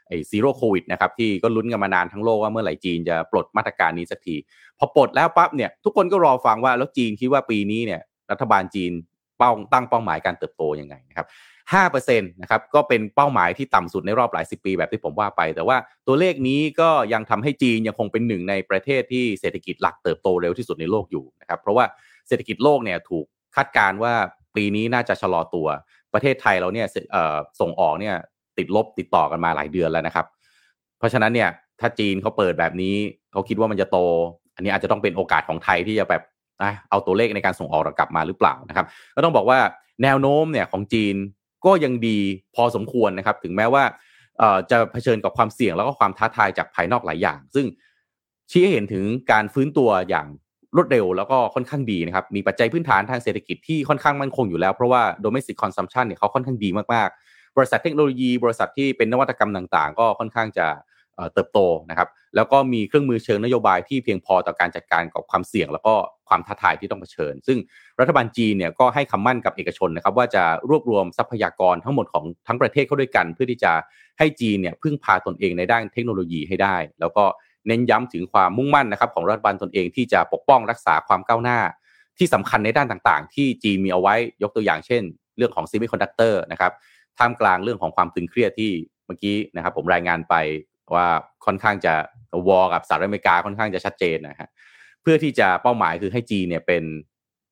[0.07, 4.35] ไอ้ Zero COVID นะครับที่ก็ลุ้นกันมานานทั้งโลกว่าเมื่อไหร่จีนจะปลดมาตรการนี้สักที
[4.79, 8.91] พอปลดแล้วปั๊บเนี่ยทุกคนก็รอฟังว่าแล้วจีนคิดว่าปีนี้เนี่ยรัฐบาลจีน
[9.37, 11.27] เป้าตั้งเป้าหมายการเติบโตยังไงนะครับ
[11.73, 21.85] ห้าเปอร์เซ็นต์นะครับก็เป็นเป้าหมายที่ต่ำสุดในรอบหลายสิบปีแบบที่ผมว่าไป แต่ว่าตัวเลขนี้ก็ยังทำให้จีนยังคงเป็นหนึ่งในประเทศที่เศรษฐกิจหลักเติบโตเร็วที่สุดในโลกอยู่นะครับเพราะว่า
[22.27, 24.13] เศรษฐกิจโลกเนี่ยถูกคาดการณ์ว่า
[24.55, 25.67] ปีนี้น่าจะชะลอตัว
[26.13, 26.87] ประเทศไทยเราเนี่ย
[27.59, 28.15] ส่งออกเนี่ย
[28.57, 30.25] ติดลบติดต่อกันมาหลายเดือนแล้วนะครับ
[30.97, 32.95] เพราะฉะนั้นเนี่ยถ้าจีนเขาเปิดแบบนี้
[33.31, 33.97] เขาคิดว่ามันจะโต
[34.55, 36.23] อันนี้อาจจะต้องเป็นโอกาสของไทยที่จะแบบ
[36.89, 39.59] เอาตัวเลขในการส่งออกกลับมาหรือเปล่านะครับ ก็ต้องบอกว่า
[40.03, 41.15] แนวโน้มเนี่ยของจีน
[41.65, 42.19] ก็ยังดี
[42.55, 43.83] พอสมควรนะครับ ถึงแม้ว่า
[44.71, 47.65] จะเผชิญกับความเสี่ยงแล้วก็ความท้าทายจากภายนอกหลายอย่าง ซึ่ง
[48.51, 50.27] ชี้ให้เห็นถึงการฟื้นตัวอย่าง
[50.75, 57.17] รวดเร็วแล้วก็ค่อนข้างดีนะครับ มีปัจจัยพื้นฐานทางเศรษฐกิจที่ค่อนข้างมั่นคงอยู่แล้ว เพราะว่า domestic consumption เนี่ยเขาค่อนข้างดีมากๆ
[57.57, 60.67] บริษัทเทคโนโลยี บริษัทที่เป็นนวัตกรรมต่างๆ ก็ค่อนข้างจะ
[61.33, 65.93] เติบโตนะครับแล้วก็มีเครื่องมือเชิงนโยบายที่เพียงพอต่อการจัดการกับความเสี่ยง แล้วก็
[66.27, 67.57] ความท้าทายที่ต้องเผชิญ ซึ่ง
[67.99, 73.71] รัฐบาลจีนเนี่ยก็ให้คำมั่นกับเอกชนนะครับว่าจะรวบรวมทรัพยากรทั้งหมดของทั้งประเทศเข้าด้วยกัน เพื่อที่จะ
[74.19, 77.23] ให้จีนเนี่ยพึ่งพาตนเองในด้านเทคโนโลยีให้ได้ แล้วก็
[77.67, 81.59] เน้นย้ำถึงความมุ่งมั่นนะครับของรัฐบาลตนเองที่จะปกป้องรักษาความก้าวหน้า
[82.17, 85.03] ที่สำคัญในด้านต่างๆ ที่จีนมีเอาไว้ยกตัวอย่างเช่น
[85.37, 86.71] เรื่องของ semiconductor นะครับ
[87.19, 88.71] ท่ามกลางเรื่องของความตึงเครียดที่
[89.05, 90.35] เมื่อกี้นะครับ ผมรายงานไป
[90.95, 91.07] ว่า
[91.45, 91.93] ค่อนข้างจะ
[92.47, 94.49] วอกับสหรัฐอเมริกาค่อนข้างจะชัดเจนนะฮะ
[95.01, 96.83] เพื่อที่จะเป้าหมายคือให้จีนเนี่ยเป็น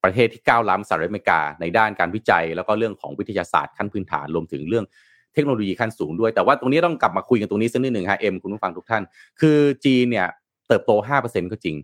[0.04, 4.86] ประเทศที่ก้าวล้ำสหรัฐอเมริกาในด้านการวิจัย แล้วก็เรื่องของวิทยาศาสตร์ขั้นพื้นฐานรวมถึงเรื่อง
[5.34, 9.04] เทคโนโลยีขั้นสูงด้วยแต่ว่าตรงนี้ต้องกลับมาคุยกันตรงนี้สักนิดหนึ่งฮะเอ็มคุณผู้ฟังทุกท่าน
[9.41, 10.28] คือจีนเนี่ย
[10.67, 11.75] เติบโต 5%ก็จริง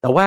[0.00, 0.26] แต่ว่า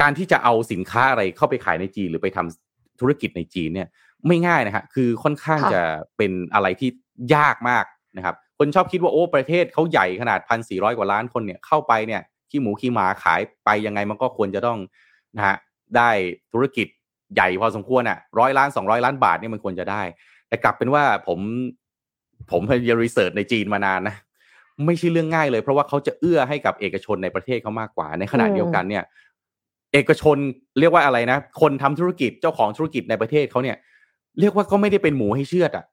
[0.00, 3.88] การที่จะเอาสินค้าอะไรเข้าไปขายในจีน หรือไปทำธุรกิจในจีนเนี่ย
[4.26, 5.82] ไม่ง่ายนะฮะคือค่อนข้างจะ
[6.16, 6.88] เป็นอะไรที่
[7.34, 7.84] ยากมาก
[8.16, 14.78] นะครับ คนชอบคิดว่าโอ้ประเทศเขาใหญ่ขนาดพันสี่ร้อยกว่าล้านคนเนี่ยเข้าไปเนี่ยขี้หมูขี้หมาขายไปยังไงมันก็ควรจะต้อง
[15.36, 15.56] นะฮะ
[15.96, 16.10] ได้
[16.52, 16.86] ธุรกิจ
[17.34, 20.02] ใหญ่พอสมควรอะร้อยล้านสองร้อยล้านบาทเนี่ยมันควรจะได้
[20.48, 21.38] แต่กลับเป็นว่าผม
[22.50, 24.16] ผมพยายามรีเสิร์ชในจีนมานานนะ
[24.86, 29.04] ไม่ใช่เรื่องง่ายเลย เพราะว่าเขาจะเอื้อให้กับเอกชนในประเทศเขามากกว่า ในขณะเดียวกันเนี่ย
[29.92, 30.36] เอกชน
[30.78, 33.76] เรียกว่าอะไรนะ คนทำธุรกิจเจ้าของธุรกิจในประเทศเขาเนี่ย
[34.40, 35.84] เรียกว่าก็ไม่ได้เป็นหมูให้เชือดอะ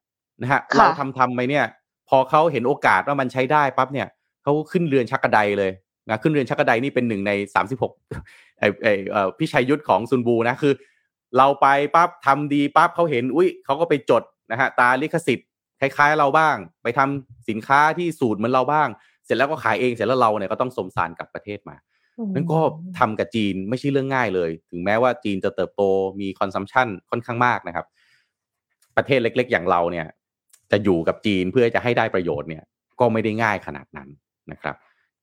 [0.42, 1.66] นะฮะเราทำทำไปเนี่ย
[2.10, 4.08] พอเขาเห็นโอกาสว่ามันใช้ได้ปั๊บเนี่ย
[4.44, 5.72] เขาขึ้นเรือนชักกระไดเลย
[6.10, 7.94] นะขึ้นเรือนชักกระไดนี่เป็นหนึ่งในสามสิบหก
[8.60, 10.74] ไอไอเอ่อพี่ชัยยุทธของซุนบูนะคือ
[11.38, 15.48] เราไปปั๊บทำดีปั๊บเขาเห็น อุ้ยเขาก็ไปจดนะฮะตาลิขสิทธิ์
[15.80, 18.88] คล้ายๆเราบ้าง ไปทำสินค้าที่สูตรเหมือนเราบ้าง
[19.26, 21.76] เสร็จแล้วก็ขายเองเสร็จแล้วเราเนี่ยก็ต้องซมซานกลับประเทศมา
[22.34, 22.60] นั่นก็
[23.00, 25.82] ทำกับจีนไม่ใช่เรื่องง่ายเลย ถึงแม้ว่าจีนจะเติบโต
[26.20, 27.86] มี consumption ค่อนข้างมากนะครับ
[28.98, 30.08] ประเทศเล็ก ๆ อย่างเราเนี่ย
[30.72, 32.64] จะอยู่กับจีนเพื่อจะให้ได้ประโยชน์เนี่ย
[33.00, 34.10] ก็ไม่ได้ง่ายขนาดนั้น
[34.52, 34.76] นะครับ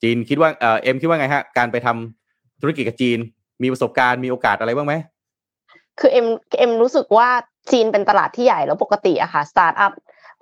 [0.02, 3.18] จีนคิดว่าเออเอ็มคิดว่าไงฮะการไปทำธุรกิจกับจีน
[3.62, 4.94] มีประสบการณ์มีโอกาสอะไรบ้างไหม
[6.00, 6.26] คือเอ็ม
[6.58, 7.28] เอ็มรู้สึกว่า
[7.72, 9.92] จีนเป็นตลาดที่ใหญ่แล้วปกติอะค่ะสตาร์ทอัพ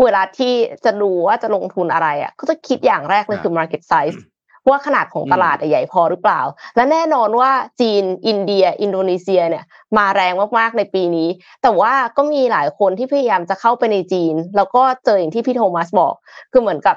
[0.03, 0.53] เวลาที่
[0.85, 4.19] จะดูว่าจะลงทุนอะไรอะก็จะคิดอย่างแรกเลยคือ market size
[4.69, 6.41] ว่าขนาดของตลาดใหญ่พอหรือเปล่า
[6.77, 7.51] และแน่นอนว่า
[7.81, 9.65] จีน อินเดีย อินโดนีเซียเนี่ย
[9.97, 11.29] มาแรงมากๆในปีนี้
[11.63, 16.15] แต่ว่าก็มีหลายคนที่พยายามจะเข้าไปในจีน แล้วก็เจออย่างที่พี่โทมัสบอก
[16.53, 16.97] คือเหมือนกับ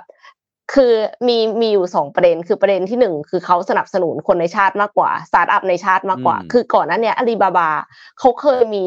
[0.73, 0.93] คือ
[1.27, 7.69] มีมีอยู่สองประเด็นคือประเด็นที่หนึ่งคือเขาสนับสนุนคนในชาติมากกว่าสตาร์ทอัพในชาติมากกว่า คือก่อนนั้นเนี่ยอาลีบาบา
[8.19, 8.85] เขาเคยมี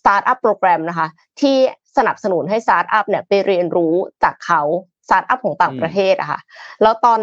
[0.00, 1.08] startup program นะคะ
[1.40, 1.56] ที่
[1.96, 4.62] สนับสนุนให้สตาร์ทอัพเนี่ยไปเรียนรู้จากเขา
[5.10, 6.40] สตาร์ทอัพของต่างประเทศอะค่ะ
[6.82, 7.20] แล้วตอน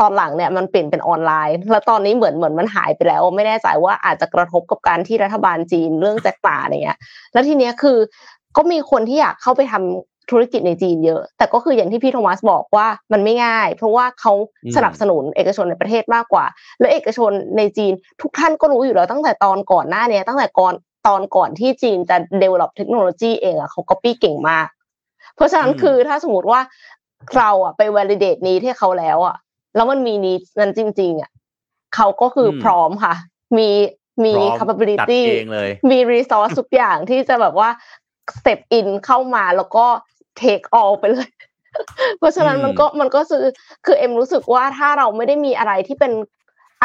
[0.00, 6.98] ตอนหลังเนี่ยมันเปลี่ยนเป็นออนไลน์ แล้วตอนนี้เหมือนเหมือนมันหายไปแล้ว ไม่แน่ใจว่าอาจจะกระทบกับการที่รัฐบาลจีนเรื่องแจ็ค หม่าเนี่ย
[7.32, 7.98] แล้วทีเนี้ยคือ
[8.56, 14.32] ก็มีคนที่อยากเข้าไปทำธุรกิจในจีนเยอะ แต่ก็คืออย่างที่พี่โทมัสบอกว่ามันไม่ง่าย เพราะว่าเขา
[14.76, 16.44] สนับสนุนเอกชนในประเทศมากกว่า
[16.80, 20.74] แล้วเอกชนในจีนทุกท่านก็รู้อยู่แล้วตั้งแต่ตอนก่อนหน้านี้ตั้งแต่ก่อน
[21.06, 24.66] ตอนก่อนที่จีนจะ develop เทคโนโลยีเองอะเขา copy เก่งมาก
[25.36, 26.60] เพราะฉะนั้นคือถ้าสมมติว่า
[27.36, 29.36] เราอะไป validate นี้ให้เขาแล้วอะ
[29.76, 31.30] แล้วมันมีนี้นั้นจริง ๆอะ
[31.94, 33.14] เขาก็คือพร้อมค่ะ
[33.58, 33.68] มี
[34.24, 35.22] มี capability
[35.90, 37.70] มี resource ทุกอย่างที่จะแบบว่า
[38.36, 39.86] step in เข้ามาแล้วก็
[40.40, 41.28] take all ไปเลย
[42.18, 43.44] เพราะฉะนั้นมันก็มันก็คือ
[43.86, 46.12] คือเอ็มรู้สึกว่าถ้าเราไม่ได้มีอะไรที่เป็น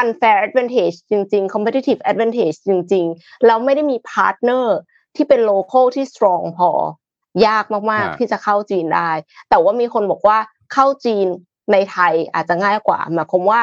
[0.02, 4.66] unfair advantage จริง ๆ competitive advantage จริง ๆ แล้วไม่ได้มี partner
[5.16, 6.72] ที่เป็น local ที่ strong พอ
[7.48, 9.10] ยากมากๆที่จะเข้าจีนได้
[9.50, 10.38] แต่ว่ามีคนบอกว่า
[10.74, 11.28] เข้าจีน
[11.72, 13.62] ในไทยอาจจะง่ายกว่าหมายความว่า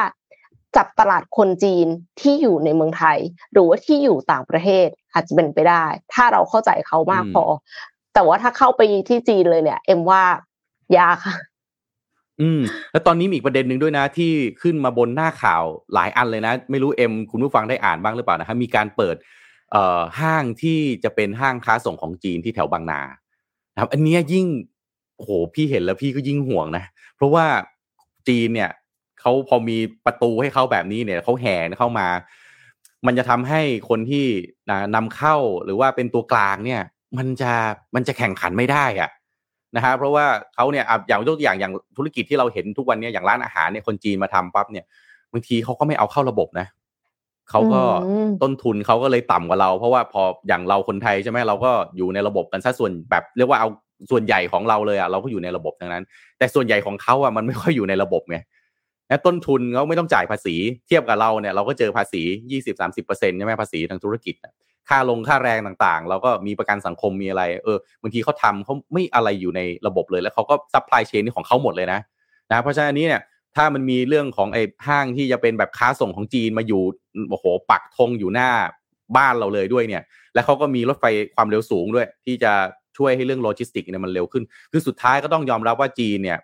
[0.77, 1.87] จับตลาดคนจีน
[2.21, 3.17] ที่อยู่ในเมืองไทย
[3.51, 7.45] หรือว่าที่อยู่ต่างประเทศอาจจะเป็นไปได้ ถ้าเราเข้าใจเขามากพอ
[8.13, 10.23] แต่ว่าถ้าเข้าไปที่จีนเลยเนี่ย เอ็มว่า
[10.97, 11.35] ยากค่ะ
[12.41, 19.15] อืมแล้วตอนนี้มีอีกประเด็นหนึ่งด้วยนะที่ขึ้นมาบนหน้าข่าวหลายอันเลยนะ ไม่รู้เอ็มคุณผู้ฟังได้อ่านบ้างหรือเปล่านะครับมีการเปิด
[19.71, 23.01] เอ่อห้างที่จะเป็นห้างค้าส่งของจีนที่แถวบางนา
[23.79, 24.45] ครับอันนี้ยิ่ง
[25.15, 26.83] โหพี่เห็นแล้วพี่ก็ยิ่งห่วงนะ
[27.15, 27.45] เพราะว่า
[28.27, 28.71] จีนเนี่ย
[29.19, 32.07] เขาพอมีประตูให้เขาแบบนี้เนี่ยเขาแห่เข้ามา
[33.05, 34.25] มันจะทำให้คนที่
[34.95, 36.81] นำเข้าหรือว่าเป็นตัวกลางเนี่ย
[37.17, 37.51] มันจะ
[37.95, 39.09] มันจะแข่งขันไม่ได้อะ
[39.75, 44.85] นะฮะเพราะว่าเขาเนี่ยอย่างยกตัวอย่างอย่างธุรกิจที่เราเห็นทุกวันนี้อย่างร้านอาหารเนี่ยคนจีนมาทำปั๊บเนี่ย
[45.31, 46.67] บางทีเขาก็ไม่เอาเข้าระบบนะ
[47.51, 47.81] เขาก็
[48.41, 53.69] ต้นทุนเขาก็เลยต่ำกว่าเรา เพราะว่าพออย่างเราคนไทยใช่ไหมเราก็อยู่ในระบบกันซะส่วนแบบเรียกว่าเอา
[54.11, 56.03] ส่วนใหญ่ของเราเลยอะเราก็อยู่ในระบบทั้งนั้น
[56.37, 58.37] แต่ส่วนใหญ่ของเขาอะมันไม่ค่อยอยู่ในระบบไง
[59.11, 60.55] นะต้นทุนเขาไม่ต้องจ่ายภาษี
[60.87, 64.35] เทียบกับเราเนี่ยเราก็เจอภาษียี่สิบสามสิบเปอร์เซ็นต์ใช่ไหมภาษีทางธุรกิจ
[64.89, 71.99] ค่าลงค่าแรงต่างๆ เราก็มีประกันสังคมมีอะไร เออบางทีเขาทำเขาไม่อะไรอยู่ในระบบเลย แล้วเขาก็ supply chain นี่ของเขาหมดเลยนะ
[72.51, 73.21] นะเพราะฉะนั้นนี้เนี่ย
[73.55, 76.81] ถ้ามันมีเรื่องของไอ้ห้างที่จะเป็นแบบค้าส่งของจีนมาอยู่
[77.29, 78.49] โอ้โหปักธงอยู่หน้า
[79.17, 82.51] บ้านเราเลยด้วยเนี่ย แล้วเขาก็มีรถไฟความเร็วสูงด้วย ที่จะ
[82.97, 86.39] ช่วยให้เรื่องโลจิสติกเนี่ยมันเร็วขึ้น คือสุดท้ายก็ต้องยอมรับว่าจีนเนี่ย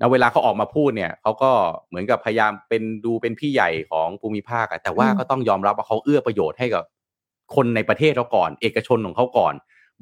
[0.00, 1.50] นะเวลาเขาออกมาพูดเนี่ยเขาก็
[1.88, 6.84] เหมือนกับพยายามเป็นดูเป็นพี่ใหญ่ของภูมิภาคอะแต่ว่าก็ต้องยอมรับว่าเขาเอื้อประโยชน์ให้กับ
[7.54, 9.54] คนในประเทศเขาก่อน เอกชนของเขาก่อน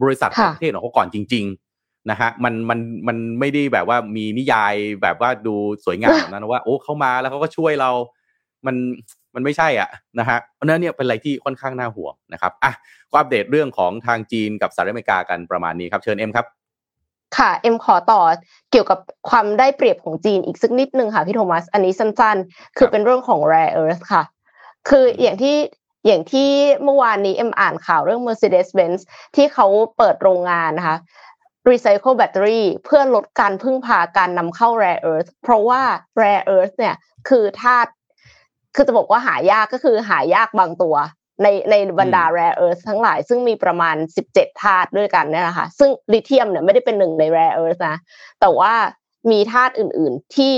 [0.02, 1.46] บริษัทประเทศของเขาก่อนจริง
[2.10, 7.90] นะฮะมันมันมันไม่ได้แบบว่ามีนิยายแบบว่าดูสวยงามแบบนั้นว่า โอ้เขามาแล้วเขาก็ช่วยเรา
[8.66, 8.76] มัน
[9.34, 12.72] มันไม่ใช่อะนะฮะเพราะนั้นเนี่ยเป็นอะไรที่ค่อนข้างน่าห่วงนะครับอะ
[13.10, 16.46] ก็อัปเดตเรื่องของทางจีนกับสหรัฐอเมริกากันประมาณนี้ครับ เชิญเอ็มครับ
[17.36, 18.20] ค่ะเอ็มขอต่อ
[18.70, 18.98] เกี่ยวกับ
[19.30, 24.22] ความได้เปรียบของจีนอีกสักนิดนึงค่ะพี่โทมัส อันนี้สั้นๆ คือเป็นเรื่องของ rare earth ค่ะ
[24.88, 25.56] คืออย่างที่
[26.06, 26.48] อย่างที่
[26.84, 29.00] เมื่อวานนี้เอ็มอ่านข่าวเรื่อง Mercedes-Benz
[29.36, 30.96] ที่เขาเปิดโรงงานนะคะ
[31.70, 35.82] recycle battery เพื่อลดการพึ่งพาการนำเข้า rare earth เพราะว่า
[36.22, 36.94] rare earth เนี่ย
[37.28, 37.90] คือธาตุ
[38.74, 40.96] คือจะบอกว่าหายากก็คือหายากบางตัว
[41.42, 43.96] ในในบรรดา rare earth ทั้งหลาย ซึ่งมีประมาณ
[44.32, 47.96] 17ธาตุด้วยกันเนี่ยนะคะซึ่งลิเธียมเนี่ยไม่ได้เป็นหนึ่งใน rare earth นะ
[48.40, 48.72] แต่ว่า
[49.30, 50.54] มีธาตุอื่น ๆที่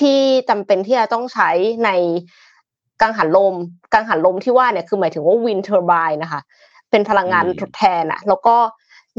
[0.00, 0.18] ที่
[0.50, 1.50] จำเป็นที่จะต้องใช้
[1.84, 1.90] ใน
[3.00, 3.54] กังหันลม
[3.92, 6.40] กังหันลมที่ว่าเนี่ยคือหมายถึงว่า wind turbine นะคะ
[6.90, 8.56] เป็นพลังงานทดแทนอะแล้วก็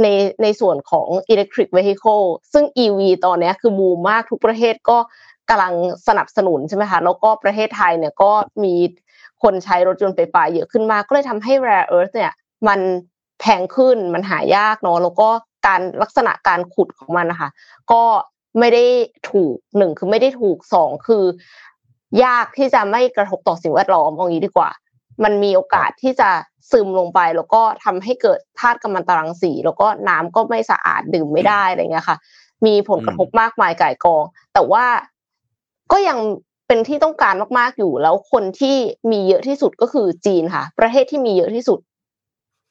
[0.02, 0.08] ใน
[0.42, 4.98] ในส่วนของ electric vehicle ซึ่ง EV ตอนนี้คือบูมมากทุกประเทศก็
[5.50, 5.74] กำลัง
[6.08, 8.32] สนับสนุนใช่ไหมคะแล้วก็ประเทศไทยเนี่ยก็
[8.64, 8.74] มี
[9.44, 12.34] คนใช้รถยนต์ไฟฟ้าเยอะขึ้นมากก็เลยทำให้ rare earth เนี่ย
[12.68, 12.80] มัน
[13.40, 15.30] แพงขึ้นมันหายากเนาะแล้วก็
[15.68, 17.50] การลักษณะการขุดของมันนะคะ
[17.92, 18.04] ก็
[18.60, 18.86] ไม่ได้
[19.32, 21.24] ถูกหนึ่งคือไม่ได้ถูกสองคือ
[22.24, 24.70] ยากที่จะไม่กระทบต่อสิ่งแวดล้อมเอางี้ดีกว่า
[25.24, 26.30] มันมีโอกาสที่จะ
[26.72, 32.18] ซึมลงไป แล้วก็ทำให้เกิดธาตุกัมมันตรังสี แล้วก็น้ำก็ไม่สะอาดดื่มไม่ได้อะไรเงี้ยค่ะ
[32.66, 34.24] มีผลกระทบมากมายก่ายกอง
[34.54, 34.86] แต่ว่า
[35.92, 36.18] ก็ยัง
[36.68, 38.76] เป็นที่ต้องการมากๆอยู่แล้วคนที่
[39.12, 41.80] มีเยอะที่สุดก็คือจีนค่ะ ประเทศที่มีเยอะที่สุด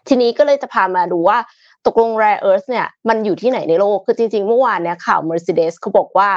[0.09, 1.39] ทีนี้ก็เลยจะพามาดูว่า
[1.87, 6.31] ตกลง rare earth เนี่ยมันอยู่ที่ไหนในโลกคือจริงๆเมื่อวานเนี่ยข่าว Mercedes เขาบอกว่า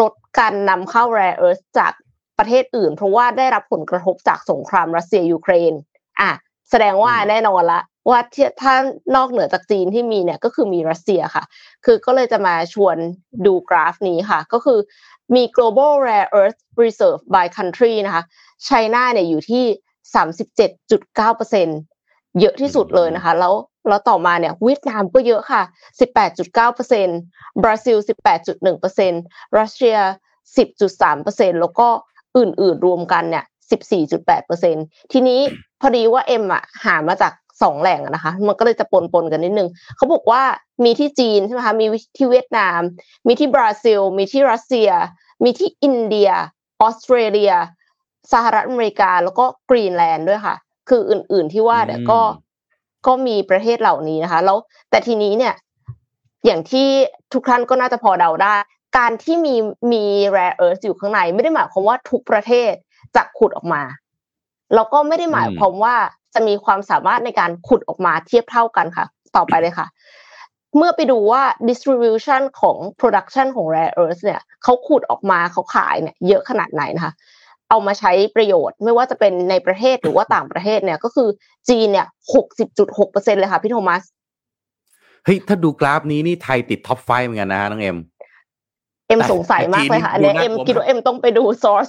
[0.00, 1.92] ลดการนำเข้า rare earth จาก
[2.38, 5.72] ประเทศอื่น เพราะว่าได้รับผลกระทบจากสงครามรัสเซียยูเครน
[6.20, 6.30] อะ
[6.70, 8.20] แสดงว่าแน่นอนละว่า
[8.62, 8.74] ถ้า
[9.16, 11.44] นอกเหนือจากจีนที่มีเนี่ยก็คือมีรัสเซียค่ะ
[11.84, 12.96] คือก็เลยจะมาชวน
[13.46, 14.78] ดูกราฟนี้ค่ะ ก็คือ
[15.34, 18.22] มี global rare earth reserve by country นะคะ
[18.64, 19.64] ไชน่าเนี่ยอยู่ที่
[21.04, 23.54] 37.9%เยอะที่สุดเลยนะคะ แล้ว
[23.88, 25.62] แล้วต่อมาเนี่ยเวียดนามก็เยอะค่ะ
[26.42, 27.96] 18.9%บราซิล
[28.78, 29.96] 18.1%รัสเซีย
[30.56, 31.88] 10.3%แล้วก็
[32.36, 33.44] อื่นๆรวมกันเนี่ย
[34.46, 35.40] 14.8%ทีนี้
[35.80, 40.42] พอดีว่าเอ็มอะหามาจากสองแหล่งนะคะ มันก็เลยจะปนๆกันนิดนึงเขาบอกว่า
[40.84, 42.80] มีที่จีนใช่ไหมคะมีที่เวียดนาม
[43.26, 44.90] มีที่บราซิล มีที่รัสเซีย
[45.44, 46.30] มีที่อินเดีย
[46.80, 47.52] ออสเตรเลีย
[48.32, 50.56] สหรัฐอเมริกาแล้วก็กรีนแลนด์ด้วยค่ะ
[50.88, 52.20] คืออื่น ๆที่ว่าเนี่ยก็
[53.06, 54.58] ก็มีประเทศเหล่านี้นะคะ แล้ว
[54.90, 55.54] แต่ทีนี้เนี่ย
[56.44, 56.88] อย่างที่
[57.32, 58.54] ทุกท่านก็น่าจะพอเดาได้
[58.96, 59.54] การที่มี
[59.92, 60.04] มี
[60.36, 62.72] rare earth อยู่ข้างในไม่ได้หมายความว่าทุกประเทศ
[63.16, 63.82] จะขุดออกมา
[64.74, 65.94] แล้วก็ไม่ได้หมายความว่า
[66.34, 69.06] จะมีความสามารถในการขุดออกมาเทียบเท่ากันค่ะ
[69.36, 69.86] ต่อไปเลยค่ะ
[70.76, 77.12] เมื่อไปดูว่า distribution ของ production ของ rare earth เนี่ยเขาขุดออกมาเขาขายเนี่ยเยอะขนาดไหนนะคะ
[77.70, 81.28] เอามาใช้ประโยชน์ไม่ว่าจะเป็นในประเทศหรือว่าต่างประเทศเนี่ยก็คือ
[81.68, 84.02] จีนเนี่ยหกสิบจุดหกเปอร์เซ็นเลยค่ะพี่โทมัส
[85.24, 87.98] เฮ้ยถ้าดูกราฟนี้นี่ไทยติด top five เหมือนกันนะน้องเอ็ม
[89.08, 91.88] เอ็มสงสัยมากเลยค่ะอันนี้เอ็มคิดว่าเอ็มต้องไปดู source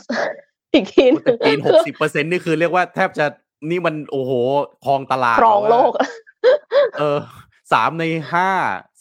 [0.73, 3.25] อีกทีนึงจีนหกสิบเปอร์เซ็นนี่คือเรียกว่าแทบจะ
[3.69, 4.31] นี่มันโอ้โห
[4.85, 5.91] ครองตลาดครองโลก
[6.99, 7.19] เออ
[7.73, 8.03] สามใน
[8.33, 8.49] ห้า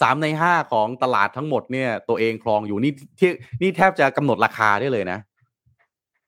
[0.00, 3.30] สามในห้าของตลาดทั้งหมดเนี่ย ตัวเองครองอยู่นี่ที่
[3.62, 5.18] นี่แทบจะกำหนดราคาได้เลยนะ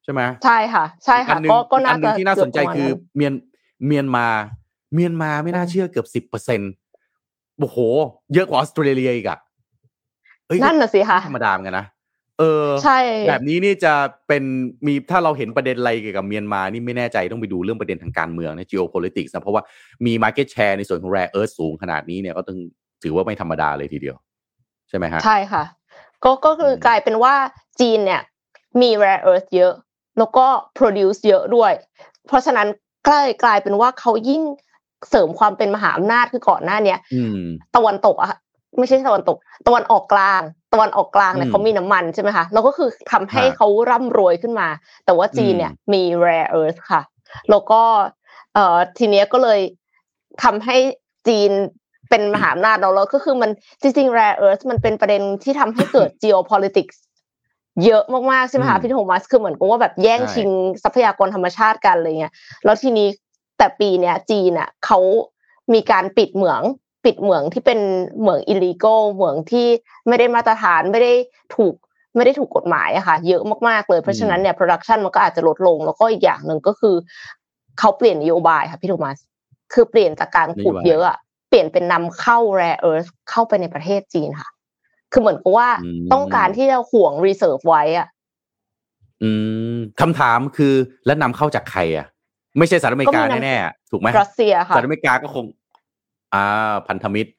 [0.05, 3.35] ใช่ไหมใช่ค่ะ ใช่ค่ะอันหนึ่งก็ก็น่าอันหนึ่จะงที่น่าสนใจคือเกืบประมาณเมียน
[3.87, 4.27] เมียนมา
[4.95, 6.61] เมียนมาไม่น่าเชื่อเกือบสิบเปอร์เซ็น
[7.59, 7.79] โอ้โห
[8.35, 9.47] เยอะกว่าออสเตรเลียอีกอะเอ้ย
[10.63, 11.87] นั่นน่ะสิค่ะธรรมดาเหมือนกันนะ
[12.39, 13.95] เออใช่แบบนี้นี่จะ
[14.29, 14.43] เป็น
[14.87, 19.63] มีถ้าเราเห็นประเด็นอะไรเกี่ยวกับเมียนมานี่ไม่แน่ใจต้องไปดูเรื่องประเด็นทางการเมืองนะ geopolitics นะเพราะว่า
[20.07, 22.59] มี market share ในส่วนของ rare earth สูงขนาดนี้เนี่ยก็ต้อง
[23.03, 24.17] ถือว่าไม่ธรรมดาเลยทีเดียว
[24.89, 25.65] ใช่ไหมฮะ ใช่ค่ะ
[26.25, 27.35] ก็ก็คืออกลายเป็นว่า
[27.81, 28.23] จีนเนี่ย
[28.81, 29.73] มี rare earth เยอะ
[30.19, 30.47] แล้วก็
[30.79, 31.73] produce เยอะด้วย
[32.27, 32.69] เพราะฉะนั้น
[33.07, 34.43] ก็เลยกลายเป็นว่าเขายิ่ง
[35.11, 37.41] เสริมความเป็นมหาอำนาจคือก่อนหน้าเนี้ยอืม
[37.77, 38.33] ตะวันตกอะ
[38.79, 44.69] ไม่ใช่ตะวันตก ตะวันออกกลาง ตะวันออกกลางเนี่อืยมเขามีน้ำมันใช่ไหมคะแล้วก็คือทำให้ฮะเขาร่ำรวยขึ้นมา
[45.05, 47.03] แต่ว่าจีนเนี่ยอืมมี rare earth ค่ะ
[47.51, 47.81] แล้วก็
[48.55, 49.61] เอ่อทีเนี้ยก็เลย
[50.45, 50.77] ทำให้
[51.29, 51.51] จีน
[52.11, 53.51] เป็นมหาอำนาจเราแล้วก็คือมัน
[53.83, 56.97] จริงๆ rare earth มันเป็นประเด็นที่ทำให้เกิด geopolitics
[57.85, 60.49] เยอะมากๆใช่ไหมคะอืมพี่โทมัสคือเหมือนกับว่าแบบแย่งใช่ชิง
[60.83, 62.33] ทรัพยากรธรรมชาติกันอะไรเงี้ย
[62.65, 63.09] แล้วทีนี้
[63.59, 64.99] แต่ปีเนี้ยจีนอะเขา
[65.75, 66.63] มีการปิดเหมือง
[67.05, 67.81] ปิดเหมืองที่เป็น
[68.21, 69.67] เหมือง illegal เหมืองที่
[70.09, 71.13] ไม่ได้มาตรฐานไม่ได้
[71.57, 71.75] ถูก
[72.17, 76.95] ไม่ได้ถูกกฎหมายอะค่ะ เยอะมากๆเลยเพราะฉะนั้นเนี่ย production มันก็อาจจะลดลง แล้วก็อีกอย่างหนึ่งก็คือ
[77.79, 79.19] เขาเปลี่ยนนโยบายค่ะพี่โทมัส
[79.73, 84.51] คือเปลี่ยนจากการขุดนโยบายเยอะอะเปลี่ยนเป็นนำเข้า rare earth เข้าไปในประเทศจีนค่ะ
[85.13, 85.69] คือเหมือนกับว่า
[86.13, 88.09] ต้องการที่จะห่วง reserve ไว้อะ
[89.23, 89.31] อื
[89.75, 90.75] มคำถามคือ
[91.07, 92.07] แล้วนำเข้าจากใครอะ
[92.59, 95.45] ไม่ใช่สหรัฐอเมริกาแน่ๆถูกไหมรัสเซียค่ะสหรัฐอเมริกาก็คง
[96.35, 97.31] อ่าพันธมิตร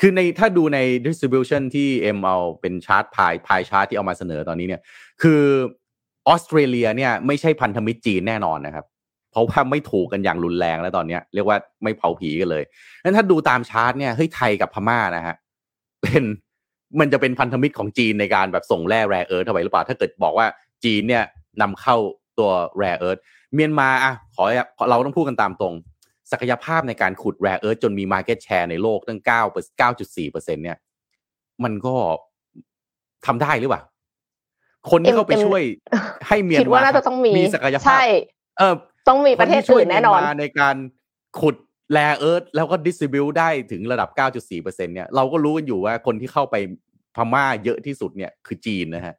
[0.00, 4.80] คือในถ้าดูใน distribution ที่เอ็มเอาเป็น chart pie pie chart ที่เอามาเสนอตอนนี้เนี่ย
[5.22, 5.42] คือ
[6.28, 8.86] ออสเตรเลียเนี่ยไม่ใช่พันธมิตรจีนแน่นอนนะครับ
[9.30, 12.62] เพราะว่าไม่ถูกกันอย่างรุนแรงแล้วตอนนี้เรียกว่าไม่เผาผีกันเลย
[13.02, 15.36] งั้นถ้าดูตามชาร์ตเนี่ยเฮ้ยไทยกับพม่านะฮะ
[16.02, 16.24] เป็น
[17.00, 20.46] มันจะเป็นพันธมิตรของจีนในการแบบส่งแร่ rare earth เข้าไปหรือเปล่าถ้าเกิดบอกว่า
[20.84, 21.24] จีนเนี่ย
[21.62, 21.96] นำเข้า
[22.38, 23.18] ตัว rare earth
[23.54, 24.44] เมียนมาอะขอ
[24.90, 25.74] เราต้องพูดกันตามตรง
[26.32, 29.42] ศักยภาพในการขุด rare earth จนมี market share ในโลกตั้งเก้า
[29.78, 30.78] เก้าจุดสี่เปอร์เซ็นเนี่ย
[31.64, 31.94] มันก็
[33.26, 33.82] ทำได้หรือเปล่า
[34.90, 35.62] คนที่เข้าไปช่วย
[36.28, 38.04] ให้เมียนมาคิดว่าน่าจะต้องมีมีศักยภาพใช่
[38.58, 38.74] เออ
[39.08, 40.76] ต้องมีประเทศอื่นแน่นอนในการ
[41.40, 41.56] ขุด
[41.92, 46.56] แร่เอิร์ธแล้วก็ดิสติบิวได้ถึงระดับ 9.4%เนี่ย เราก็รู้กันอยู่ว่าคนที่เข้าไป
[47.16, 49.14] พม่าเยอะที่สุดเนี่ยคือจีนนะฮะ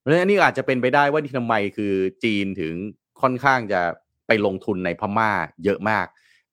[0.00, 2.74] เพราะฉะนั้นนี่อาจจะเป็นไปได้ว่าที่ทำไมคือจีนถึง
[3.22, 3.80] ค่อนข้างจะ
[4.26, 5.30] ไปลงทุนในพม่า
[5.64, 6.06] เยอะมาก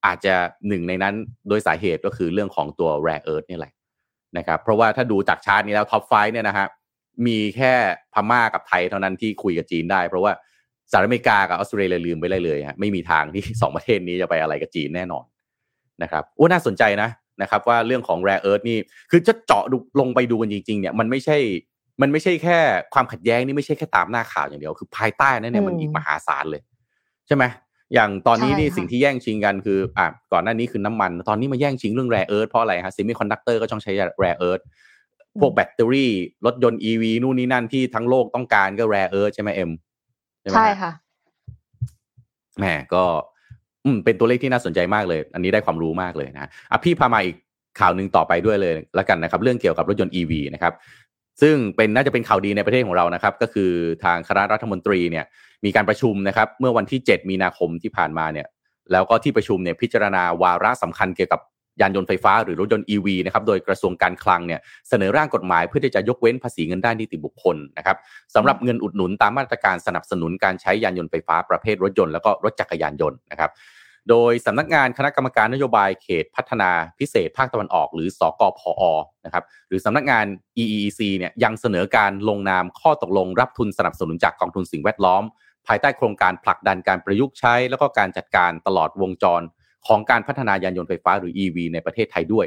[0.05, 0.33] อาจจะ
[0.67, 1.15] หนึ่งในนั้น
[1.47, 3.73] โดยสาเหตุก็คือเรื่องของตัวแร่เอิร์ธนี่แหละ
[4.37, 6.67] นะครับเพราะว่าถ้าดูจากชาร์ตนี้แล้ว top five เนี่ยนะฮะ
[7.27, 7.73] มีแค่
[8.13, 10.31] พม่ากับไทยเท่านั้นที่คุยกับจีนได้ เพราะว่า
[10.91, 15.25] สหรัฐอเมริกากับออสเตรเลียลืมไปเลยเลยฮะไม่มีทางที่สองประเทศนี้จะไปอะไรกับจีนแน่นอน
[16.03, 17.09] นะครับโอ้น่าสนใจนะ
[17.41, 18.77] นะครับว่าเรื่องของ rare earth นี่
[19.11, 19.63] คือจะเจาะ
[19.99, 21.37] ลงไปดูกันจริงๆเนี่ยมันไม่ใช่
[22.01, 22.57] มันไม่ใช่แค่
[22.93, 27.45] ความขัดแย้งนี่ไม่ใช่แค่ตามหน้าข่าวอย่างเดียว คือภายใต้นั่นเนี่ยมันอีกมหาศาลเลยใช่ไหม
[27.93, 34.59] อย่างตอนนี้นี่สิ่งที่แย่งชิงกันคืออะก่อนหน้านี้คือน้ำมัน ตอนนี้มาแย่งชิงเรื่อง rare earth เพราะอะไรฮะ semiconductor ก็ต้องใช้ rare earth
[35.39, 36.11] พวกแบตเตอรี่
[36.45, 39.71] รถยนต์ EV นู่นนี่นั่นที่ทั้งโลกต้องการก็ rare earth ใช่ไหมเอ็ม
[40.55, 40.91] ใช่ค่ะ
[42.59, 43.03] แหมก็
[43.85, 47.35] อืมเป็นตัวเลขที่น่าสนใจมากเลย อันนี้ได้ความรู้มากเลยนะอะพี่พามาอีก
[47.79, 50.73] ข่าวหนึ่งต่อไปด้วยเลยแล้วกันนะครับ เรื่องเกี่ยวกับรถยนต์ EV นะครับ
[51.41, 53.71] ซึ่งเป็นน่าจะเป็นข่าวดีในประเทศของเรานะครับ ก็คือ
[54.03, 55.25] ทางคณะรัฐมนตรีเนี่ย
[55.65, 58.47] มีการประชุมนะครับ เมื่อวันที่ 7 มีนาคมที่ผ่านมาเนี่ย
[58.91, 61.41] แล้วก็ที่ประชุมเนี่ยพิจารณาวาระสำคัญเกี่ยวกับ
[61.81, 67.97] ยานยนต์ไฟฟ้าหรือรถยนต์ EV นะครับ โดยกระทรวงการคลังเนี่ยเสนอร่างกฎหมายเพื่อที่จะยกเว้นภาษีเงินได้นิติบุคคลนะครับ
[68.35, 73.51] สำหรับเงินอุดหนุนตามมาตรการสนับสนุนการใช้ยานยนต์ไฟฟ้าประเภทรถยนต์แล้วก็รถจักรยานยนต์นะครับ
[74.09, 78.83] โดยสำนักงานคณะกรรมการนโยบายเขตพัฒนาพิเศษภาคตะวันออก หรือสอกพอ
[79.25, 80.25] นะครับหรือสำนักงาน
[80.61, 85.23] EEC เนี่ยยังเสนอการลงนามข้อตกลงรับทุนสนับสนุนจากกองทุนสิ่งแวดล้อม
[85.67, 89.41] ภายใต้โครงการผลักดันการประยุกต์ใช้ แล้วก็การจัดการตลอดวงจร
[89.87, 92.45] ของการพัฒนายานยนต์ไฟฟ้าหรือ EV ในประเทศไทยด้วย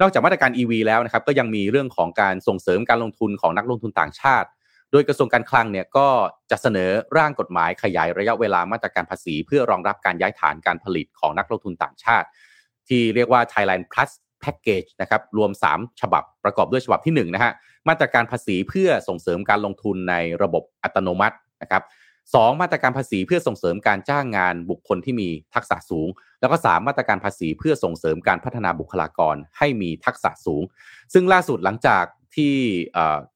[0.00, 4.48] นอกจากมาตรการ EV แล้วนะครับก็ยังมีเรื่องของการส่งเสริมการลงทุนของนักลงทุนต่างชาติ
[4.92, 6.08] โดยกระทรวงการคลังเนี่ยก็
[6.50, 12.26] จะเสนอร่างกฎหมายขยายระยะเวลามาตรการภาษี เพื่อรองรับการย้ายฐานการผลิตของนักลงทุนต่างชาติ
[12.88, 14.10] ที่เรียกว่า Thailand Plus
[14.44, 17.52] Package นะครับรวม 3 ฉบับประกอบด้วยฉบับที่1นะฮะ
[17.88, 21.82] มาตรการภาษีเพื่อส่งเสริมการลงทุนในระบบอัตโนมัตินะครับ
[22.34, 26.08] สองมาตรการภาษีเพื่อส่งเสริมการจ้างงานบุคคลที่มีทักษะสูง
[26.40, 30.62] แล้วก็สามมาตรการภาษีเพื่อส่งเสริมการพัฒนาบุคลากรให้มีทักษะสูง
[31.12, 32.04] ซึ่งล่าสุดหลังจาก
[32.36, 32.54] ที่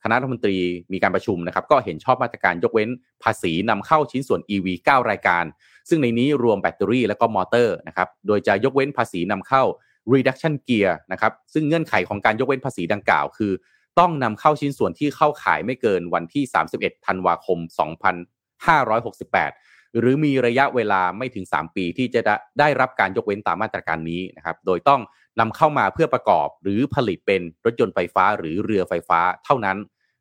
[0.03, 0.57] คณะรัฐมนตรี
[0.93, 2.89] มีการประชุมนะครับ ก็เห็นชอบมาตรการยกเว้น
[3.23, 5.45] ภาษีนำเข้าชิ้นส่วน EV 9 รายการ
[5.89, 9.63] ซึ่งในนี้รวมแบตเตอรี่และก็มอเตอร์นะครับโดยจะยกเว้นภาษีนำเข้า
[10.13, 13.53] reduction gear นะครับซึ่งเงื่อนไขของการยกเว้นภาษีดังกล่าว คือ
[13.99, 17.59] ต้องนำเข้าชิ้นส่วนที่เข้าขายไม่เกินวันที่ 31 ธันวาคม
[18.77, 22.21] 568 หรือมีระยะเวลาไม่ถึง 3 ปีที่จะ
[22.61, 25.01] ได้รับการยกเว้นตามมาตรการนี้นะครับโดยต้อง
[25.41, 29.77] นำเข้ามาเพื่อประกอบหรือผลิตเป็นรถยนต์ไฟฟ้าหรือเรือไฟฟ้าเท่านั้น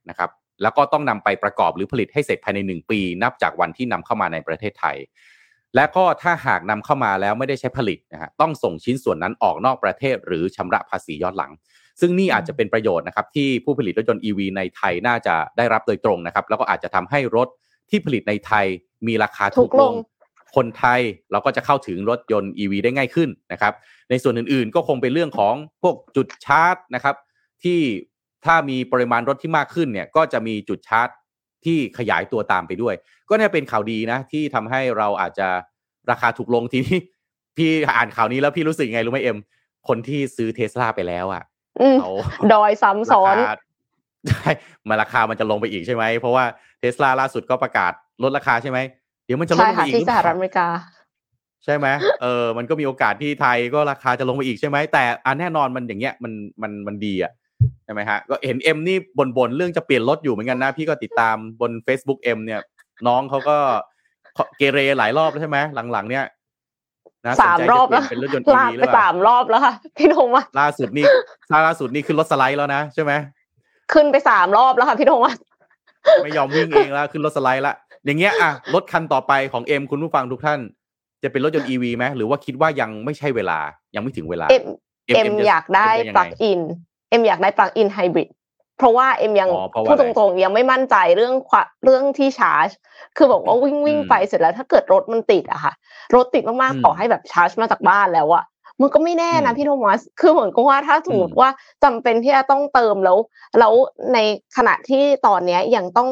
[0.10, 0.30] นะครับ
[0.62, 4.98] แล้วก็ต้องนำไปประกอบหรือผลิตให้เสร็จภายใน 1 ปี นับจากวันที่นำเข้ามาในประเทศไทย
[5.76, 11.52] และก็ถ้าหากนำเข้ามาแล้วไม่ได้ใช้ผลิตนะฮะต้องส่งชิ้นส่วนนั้นออกนอกประเทศ หรือชำระภาษีย้อนหลัง
[12.00, 17.48] ซึ่งนี่อาจจะเป็นประโยชน์นะครับที่ผู้ผลิตรถยนต์ EV ในไทยน่าจะได้รับโดยตรงนะครับแล้วก็อาจจะทำให้รถ
[17.90, 18.66] ที่ผลิตในไทย
[19.08, 19.94] มีราคาถูกลง
[20.56, 23.74] คนไทยเราก็จะเข้าถึงรถยนต์ EV ได้ง่ายขึ้นนะครับ
[24.10, 27.15] ในส่วนอื่นๆ ก็คงเป็นเรื่องของพวกจุดชาร์จนะครับ
[27.63, 27.80] ที่
[28.46, 31.10] ถ้ามีปริมาณรถที่มากขึ้นเนี่ย ก็จะมีจุดชาร์จ
[31.65, 32.96] ที่ขยายตัวตามไปด้วย
[33.30, 35.48] ก็น่าเป็นข่าวดีนะ ที่ทำให้เราอาจจะ
[36.12, 36.98] ราคาถูกลงทีนี้
[37.58, 39.38] พี่อ่านข่าวนี้แล้วพี่รู้สึกไงรู้ไหมเอ็ม
[39.88, 41.44] คนที่ซื้อเทสลาไปแล้วอะ
[42.02, 42.12] เขา
[42.54, 43.36] ดอยซ้ำซ้อน
[44.29, 44.52] ใช่
[44.90, 46.46] มาราคามันจะลงไปอีกใช่ไหม เพราะว่า
[46.79, 47.92] เทสลาล่าสุดก็ประกาศ
[48.23, 48.79] ลดราคาใช่ไหม
[49.26, 50.67] เดี๋ยวมันจะลงไปอีกที่สหรัฐอเมริกา
[51.65, 51.88] ใช่ไหม
[52.21, 57.32] เออมันก็มีโอกาสที่ไทยก็ราคาจะลงไปอีกใช่ไหมแต่อันแน่นอนมันอย่างเงี้ยมันมันมันดีอะ
[57.86, 58.98] ใช่ไหมฮะก็เห็นเอ็มนี่
[59.38, 62.62] บ่นๆเรื่องจะเปลี่ยนรถอยู่เหมือนกันนะ พี่ก็ติดตามบน Facebook เอ็มเนี่ย
[63.08, 63.58] น้องเขาก็
[64.58, 65.58] เกเรหลายรอบแล้วใช่ไหม
[65.92, 66.26] หลังๆ เนี่ย
[67.26, 71.06] นะสามรอบแล้แล้ววเป็นรถยนต์ลา EV กหรืไปอเปล่าสามรอบแล้วค่ะพี่โทมัสล่าสุดนี่
[71.67, 73.12] ล่าสุดนี่ขึ้นรถสไลด์แล้วนะใช่ไหม
[73.94, 75.38] ขึ้นไปสามรอบแล้วค่ะพี่โทมัส
[76.23, 80.60] ไม่ยอมวิ่งเองแล้วขึ้นรถสไลด์ละ อย่างเงี้ยอะรถคันต่อไปของเอ็มคุณผู้ฟังทุกท่าน
[81.23, 83.60] จะเป็นรถยนต์ EV ไหมหรือว่าคิดว่ายังไม่ใช่เวลา
[83.95, 84.63] ยังไม่ถึงเวลา เอ็ม
[85.15, 86.62] เอ็มจะอยากได้เอ็มจะยังปไงลั๊กอิน
[87.10, 88.29] เอ็มอยากได้ plug-in hybrid
[88.77, 92.69] เพราะว่าเอ็มยังอ๋อเพราะว่าพูดอะไรตรงๆยังไม่มั่นใจเรื่องควาเรื่องที่ชาร์จ
[93.17, 95.73] คือบอกว่าวิ่งวิ่งอืมไปเสร็จแล้ว ถ้าเกิดรถมันติดอะค่ะ
[96.15, 98.43] รถติดมากอืมๆต่อให้แบบชาร์จมาจากบ้านแล้วอะ
[98.81, 101.49] มันก็ไม่แน่นะอืมพี่โทมัส คือเหมือนกับว่าถ้าสมมติว่า
[101.83, 103.17] จำเป็นที่จะต้องเติมแล้ว
[103.60, 103.73] แล้ว
[104.13, 104.17] ใน
[104.58, 106.10] ขณะที่ตอนเนี้ยยังต้อง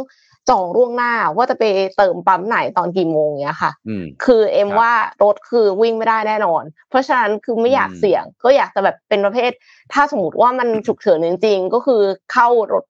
[0.50, 1.64] จองล่วงหน้าว่าจะไป
[1.98, 4.92] เติมปั๊มไหนตอนกี่โมงเนี้ยค่ะอืมคือเอ็มครับว่า
[5.24, 9.52] รถคือวิ่งไม่ได้แน่นอน เพราะฉะนั้นคือไม่อยากอืมเสี่ยง ก็อยากจะแบบเป็นประเภท
[9.94, 12.02] ถ้าสมมติว่ามันฉุกเฉินจริงๆก็คือ
[12.34, 12.86] เข้ารถ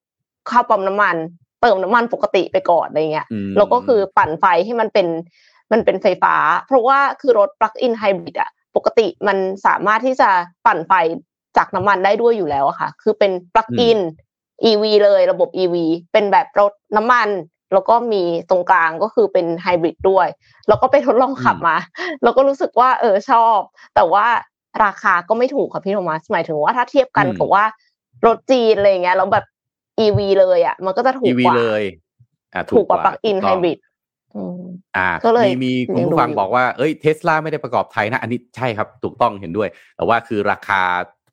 [0.49, 1.15] เข้าปั๊มน้ำมัน
[1.61, 5.07] เติมน้ำมันปกติไปก่อนอะไรเงี้ยอืมแล้วก็คือปั่นไฟให้มันเป็น
[5.71, 6.35] มันเป็นไฟฟ้า
[6.67, 10.29] เพราะว่าคือรถปลั๊กอินไฮบริดอะปกติมันสามารถที่จะ
[10.65, 10.93] ปั่นไฟ
[11.57, 13.99] จากน้ำมันได้ด้วยอยู่แล้วอะค่ะ คือเป็นปลั๊กอิน
[14.69, 15.75] EV เลยระบบ EV
[16.13, 17.29] เป็นแบบรถน้ำมัน
[17.73, 20.27] แล้วก็มีตรงกลางก็คือเป็นไฮบริดด้วย
[20.67, 21.77] แล้วก็ไปทดลองขับมา
[22.23, 23.59] แล้วก็รู้สึกว่าเออชอบ
[23.95, 24.25] แต่ว่า
[24.83, 27.63] ราคาก็ไม่ถูกค่ะพี่โทมัสหมายถึงว่าถ้าเทียบกันอืมกับว่า
[28.25, 29.45] รถจีนอะไรอย่างเงี้ยแล้วแบบ
[30.05, 31.83] EV เลยอะ มันก็จะถูก EV กว่าเลย
[32.53, 33.79] อ่าถูกกว่าปลั๊กอินถูไฮต้องบริด
[34.35, 34.61] อืม
[34.97, 40.81] อ่าก็เลยมีมีคุณผู้ฟังยังดูอยู่บอกว่าเอ้ยเทสลาไม่ได้ประกอบไทยนะ อันนี้ใช่ครับถูกต้องเห็นด้วย แต่ว่าคือราคา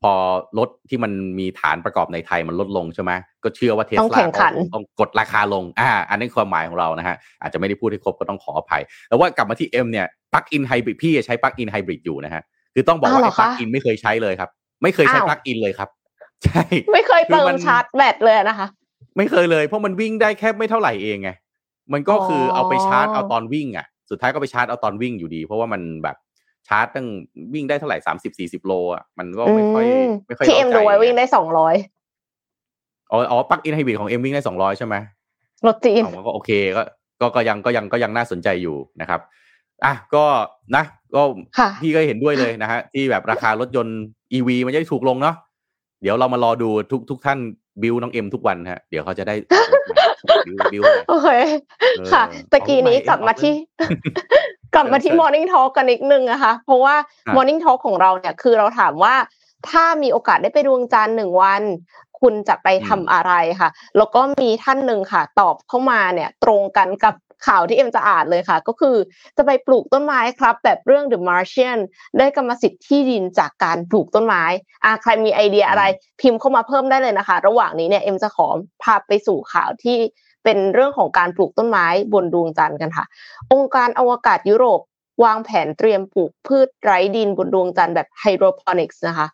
[0.03, 0.13] พอ
[0.59, 3.13] รถที่มันมีฐานประกอบในไทยมันลดลงใช่ไหม
[3.45, 12.43] ก็เชื่อว่าเทสต้องแข่งขันต้องกดราคาลงอ่าอันนี้ความหมายของเรานะฮะอาจจะไม่ได้พูดให้ครบก็ต้องขออภัยแต่ว่ากลับมาที่เอ็มเนี่ย plug-in hybrid พี่ใช้ plug-in hybrid อยู่นะฮะ
[12.75, 14.51] คือต้องบอกว่าอ้าวเหรไอ้ plug-in ไม่เคยใช้เลยครับ
[14.83, 15.89] ไม่เคยใช้อ้าว plug-in เลยครับ
[16.45, 18.69] ใช่ ไม่เคยคือเติมัมนชาร์จแบตเลยนะคะ
[19.17, 21.31] ไม่เคยเลย เพราะมันวิ่งได้แค่ไม่เท่าไหร่เองไง
[21.93, 26.17] มันก็คือเอาไปชาร์จเอาตอนวิ่งอะ สุดท้ายก็ไปชาร์จเอาตอนวิ่งอยู่ดี เพราะว่ามันแบบ
[26.71, 27.07] ชาร์จตั้ง
[27.55, 31.75] วิ่งได้เท่าไหร่สามสิบสี่สิบโลอะมันก็ไม่ค่อยอืมไม่ค่อยที่เอ็มร้าดูใจไว้วิ่งได้สองร้อย
[33.11, 34.95] อ๋ออ๋อ plug-in hybrid ของเอ็มวิ่งได้สองร้อยใช่ไหม
[35.67, 36.83] รถจีนอ๋อก็โอเคก็
[37.21, 39.21] ก็ก็ยังก็ยังก็ยังน่าสนใจอยู่นะครับ
[39.85, 40.25] อะก็
[40.77, 41.23] นะก็
[41.59, 43.99] ค่ะพี่ก็เห็นด้วยเลยนะฮะที่แบบราคารถยนต์
[44.33, 45.35] EV มันจะได้ถูกลงเนาะ
[46.03, 47.39] เดี๋ยวเรามารอดูทุกทุกท่าน
[47.83, 49.35] บิวน้องเอ็มทุกวันฮะ เดี๋ยวเขาจะได้
[50.47, 51.29] บิวบิวโอเค
[51.99, 53.55] เออค่ะตะกี้นี้เอาใหม่กลับมาที่
[54.75, 56.95] กลับมาที่เชิญ Morning Talk กันนิดนึงนะคะ เพราะว่า
[57.27, 59.15] ครับ Morning Talk ของเราเนี่ยคือเราถามว่า
[59.71, 61.63] ถ้ามีโอกาสได้ไปดวงจันทร์หนึ่งวัน
[62.21, 67.15] คุณจะไปทำอะไรค่ะ แล้วก็มีท่านหนึ่งค่ะ ตอบเข้ามาเนี่ย ตรงกันกับ
[67.47, 68.97] ข่าวที่เอ็มจะอ่านเลยค่ะ ก็คือ
[69.37, 71.79] จะไปปลูกต้นไม้ครับแบบเรื่อง The Martian
[72.19, 74.45] ได้กรรมสิทธิ์ที่ดินจากการปลูกต้นไม้
[74.85, 75.85] อ่าใครมีไอเดียอะไร
[76.21, 78.47] พิมพ์เข้ามาเพิ่มได้เลยนะคะ ระหว่างนี้เนี่ยเอ็มจะขอ
[78.83, 79.99] พาไปสู่ข่าวที่
[80.45, 83.05] เป็นเรื่องของการปลูกต้นไม้บนดวงจันทร์กันค่ะ
[83.53, 84.81] องค์การอวกาศยุโรป
[85.25, 89.27] วางแผนเตรียมปลูกพืชไร้ดินบนดวงจันทร์แบบไฮโดรพอนิกส์นะคะ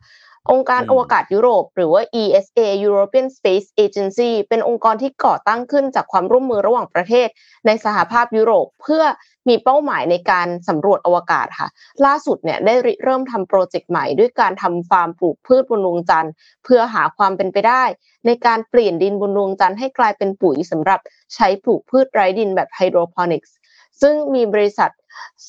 [0.51, 7.29] องค์การอืมอวกาศยุโรป หรือว่า ESA European Space Agency เป็นองค์กรที่ก่อตั้งขึ้นจากความร่วมมือระหว่างประเทศ
[7.67, 9.05] ในสหภาพยุโรป เพื่อ
[9.49, 11.69] มีเป้าหมายในการสำรวจอวกาศค่ะ
[12.07, 16.33] ล่าสุดเนี่ยได้ริเริ่มทำโปรเจกต์ใหม่ด้วยการทำฟาร์มปลูกพืชบนดวงจันทร์
[16.65, 17.85] เพื่อหาความเป็นไปได้
[18.27, 21.01] ในการเปลี่ยนดินบนดวงจันทร์ให้กลายเป็นปุ๋ยสำหรับ
[21.35, 23.55] ใช้ปลูกพืชไร้ดินแบบไฮโดรพอนิกส์
[24.03, 24.91] ซึ่งมีบริษัท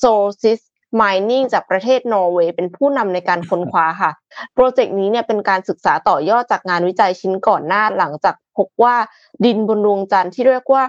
[0.00, 0.60] Solsys
[1.00, 4.10] Mining จากประเทศนอร์เวย์เป็นผู้นำในการค้นคว้าค่ะ
[4.54, 8.96] โปรเจกต์นี้เนี่ยเป็นการศึกษาต่อยอดจากงานวิจัยชิ้นก่อนหน้าหลังจากพบว่า
[9.44, 10.84] ดินบนดวงจันทร์ที่เรียกว่า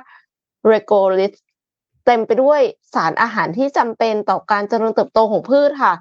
[0.71, 1.33] r e g o l i t
[2.05, 2.61] เต็มไปด้วย
[2.93, 5.93] สารอาหารที่จำเป็นต่อการเจริญเติบโตของพืชค่ะ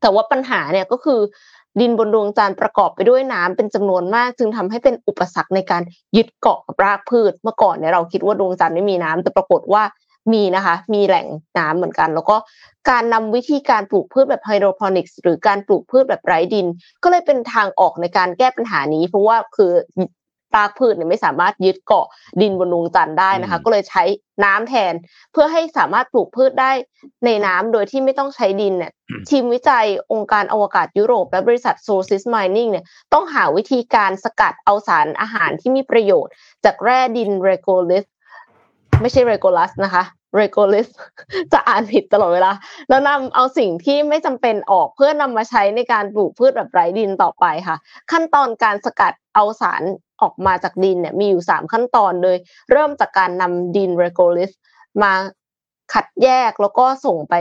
[0.00, 1.20] แต่ว่าปัญหาเนี่ยก็คือ
[1.80, 5.82] ดินบนดวงจันทร์ประกอบไปด้วยน้ำเป็นจำนวนมาก จึงทำให้เป็นอุปสรรคในการ
[6.16, 9.82] ยึดเกาะกับรากพืช เมื่อก่อนเนี่ยเราคิดว่าดวงจันทร์ไม่มีน้ำแต่ปรากฏว่า
[10.32, 11.26] มีนะคะ มีแหล่ง
[11.58, 12.36] น้ำเหมือนกัน แล้วก็
[12.90, 16.66] การนำวิธีการปลูกพืชแบบไฮโดรพอนิกส์หรือการปลูกพืชแบบไร้ดิน
[17.02, 19.72] ก็เลยเป็นทางออกในการแก้ปัญหานี้ เพราะว่าคือ
[20.56, 22.06] รากพืชเนี่ยไม่สามารถยึดเกาะ
[22.40, 24.02] ดินบนดวงจันทร์ได้นะคะอืมก็เลยใช้
[24.44, 24.94] น้ำแทน
[25.32, 26.72] เพื่อให้สามารถปลูกพืชได้
[27.24, 28.92] ในน้ำโดยที่ไม่ต้องใช้ดินเนี่ย
[29.30, 36.32] ทีมวิจัยองค์การอวกาศยุโรป และบริษัท Solsys Mining เนี่ยต้องหาวิธีการสกัดเอาสารอาหารที่มีประโยชน์
[36.64, 38.08] จากแร่ดิน regolith
[39.00, 40.04] ไม่ใช่ regolith นะคะ
[40.40, 40.92] regolith
[41.52, 42.52] จะอ่านผิดตลอดเวลา
[42.88, 47.76] แล้วนำเอาสิ่งที่ไม่จำเป็นออกเพื่อนำมาใช้ในการปลูกพืชแบบไร้ดินต่อไปค่ะ
[48.10, 49.82] ขั้นตอนการสกัดเอาสาร
[50.22, 52.36] ออกมาจากดินเนี่ยมีอยู่ 3 ขั้นตอนโดย
[52.70, 54.54] เริ่มจากการนำดิน regolith
[55.02, 55.12] มา
[55.92, 57.34] คัดแยกแล้วก็ส่งไป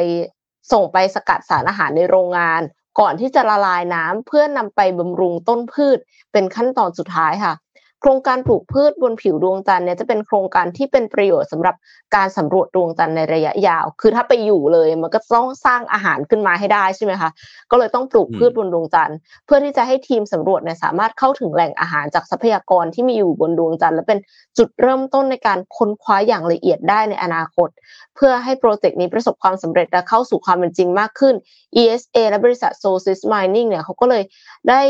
[0.72, 2.62] ส่งไปสกัดสารอาหารในโรงงาน
[3.00, 5.98] ก่อนที่จะละลายน้ำเพื่อนำไปบำรุงต้นพืช
[6.32, 7.54] เป็นขั้นตอนสุดท้ายค่ะ
[8.02, 11.76] โครงการปลูกพืชบนผิวดวงจันทร์เนี่ยจะเป็นโครงการที่เป็นประโยชน์สำหรับ
[12.16, 17.30] การสำรวจดวงจันทร์ในระยะยาว คือถ้าไปอยู่เลยมันก็ต้องสร้างอาหารขึ้นมาให้ได้ใช่ไหมคะ
[17.72, 24.20] ก็เลยต้องปลูกพืชบนดวงจันทร์ เพื่อที่จะให้ทีมสำรวจเนี่ยสามารถเข้าถึงแหล่งอาหารจากทรัพยากรที่มีอยู่บนดวงจันทร์และเป็น
[24.58, 27.70] จุดเริ่มต้นในการค้นคว้าอย่างละเอียดได้ในอนาคต
[28.16, 31.36] เพื่อให้โปรเจกต์นี้ประสบความสำเร็จและเข้าสู่ความเป็นจริงมากขึ้น
[31.82, 34.24] ESA และบริษัท Solsys Mining เนี่ยเขาก็เลย
[34.70, 34.82] ได้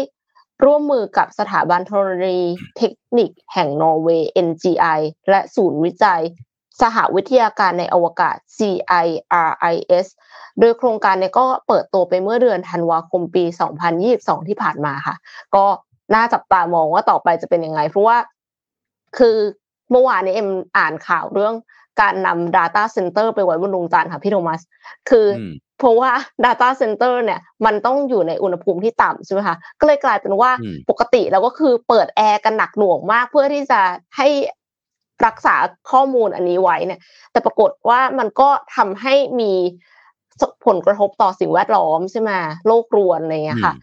[0.66, 2.40] ร่วมมือกับสถาบันธรณี
[2.78, 5.00] เทคนิคแห่งนอร์เวย์ NGI
[5.30, 6.22] และศูนย์วิจัย
[6.82, 10.08] สหวิทยาการในอวกาศ CIRIS
[10.60, 13.44] โดยโครงการเนี่ยก็เปิดตัวไปเมื่อเดือนธันวาคมปี
[13.96, 15.16] 2022 ที่ผ่านมาค่ะ
[15.56, 15.66] ก็
[16.14, 18.18] น่าจับตามองว่าต่อไปจะเป็นยังไง เพราะว่า
[19.18, 19.38] คือ
[19.92, 21.54] เมื่อวานนี้เอ็มอ่านข่าวเรื่อง
[22.02, 24.62] การนำ Data Center ไปไว้บนดวงจันทร์ค่ะพี่โทมัส
[25.10, 25.26] คือ
[25.71, 26.12] อ เพราะว่า
[26.46, 30.52] Data Center เนี่ยมันต้องอยู่ในอุณหภูมิที่ต่ำใช่ไหมคะก็เลยกลายเป็นว่า
[30.90, 33.82] ปกติเราก็คือเปิดแอร์กันหนักหน่วงมาก เพื่อที่จะ
[34.18, 34.28] ให้
[35.26, 35.56] รักษา
[35.92, 37.00] ข้อมูลอันนี้ไว้เนี่ย
[37.32, 39.52] แต่ปรากฏว่ามันก็ทำให้มี
[40.66, 42.32] ผลกระทบต่อสิ่งแวดล้อมใช่ไหม
[42.68, 43.74] โลกรวนอะไรเงี้ยค่ะ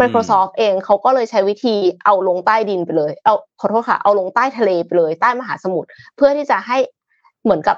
[0.00, 1.74] Microsoft เองเขาก็เลยใช้วิธี
[2.04, 6.78] เอาลงใต้ดินไปเลย เอาขอโทษค่ะ เอาลงใต้ทะเลไปเลย ใต้มหาสมุทรเพื่อที่จะให้
[7.44, 7.76] เหมือนกับ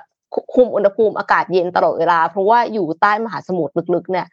[0.54, 4.26] คุมอุณหภูมิอากาศเย็นตลอดเวลา เพราะว่าอยู่ใต้มหาสมุทรลึกๆเนี่ย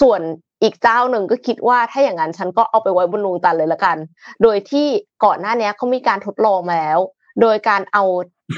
[0.00, 0.20] ส่วน
[0.62, 3.96] อีกเจ้าหนึ่งก็คิดว่าถ้าอย่างนั้นฉันก็เอาไปไว้บนดวงจันทร์เลยละกัน
[4.42, 4.86] โดยที่
[5.24, 6.98] ก่อนหน้านี้เขามีการทดลองมาแล้ว
[7.40, 8.04] โดยการเอา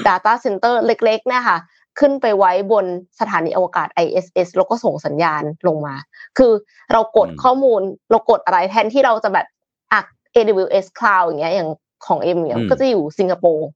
[0.07, 1.57] Data Center เล็กๆเนี่ยค่ะ
[1.99, 2.85] ขึ้นไปไว้บน
[3.19, 5.95] สถานีอวกาศ ISS แล้วก็ส่งสัญญาณลงมา
[6.37, 6.51] คือ
[6.91, 9.47] เรากดข้อมูลเรากดอะไรแทนที่เราจะแบบ
[9.93, 10.05] อัก
[10.35, 11.69] AWS Cloud อย่างเงี้ยอย่าง
[12.05, 13.67] ของเอ็มเนี่ยก็จะอยู่สิงคโปร์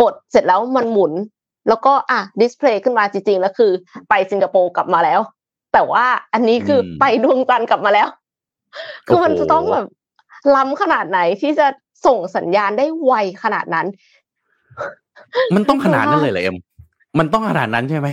[0.00, 1.12] กดเสร็จแล้วมันหมุน
[1.68, 3.72] แล้วก็อะ display ขึ้นมาจริงๆแล้วคือ
[4.08, 5.20] ไปสิงคโปร์กลับมาแล้ว
[5.72, 8.08] แต่ว่าอันนี้คือไปดวงจันทร์กลับมาแล้ว
[9.06, 9.86] คือมันจะต้องแบบ
[10.54, 11.66] ล้ำขนาดไหนที่จะ
[12.06, 13.86] ส่งสัญญาณได้ไวขนาดนั้น
[15.54, 16.56] มันต้องขนาดนั้นเลยเหรอเอ็ม
[17.18, 18.08] มันต้องขนาดนั้นใช่ไหม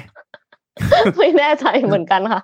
[1.18, 2.42] ไม่แน่ใจเหมือนกันค่ะ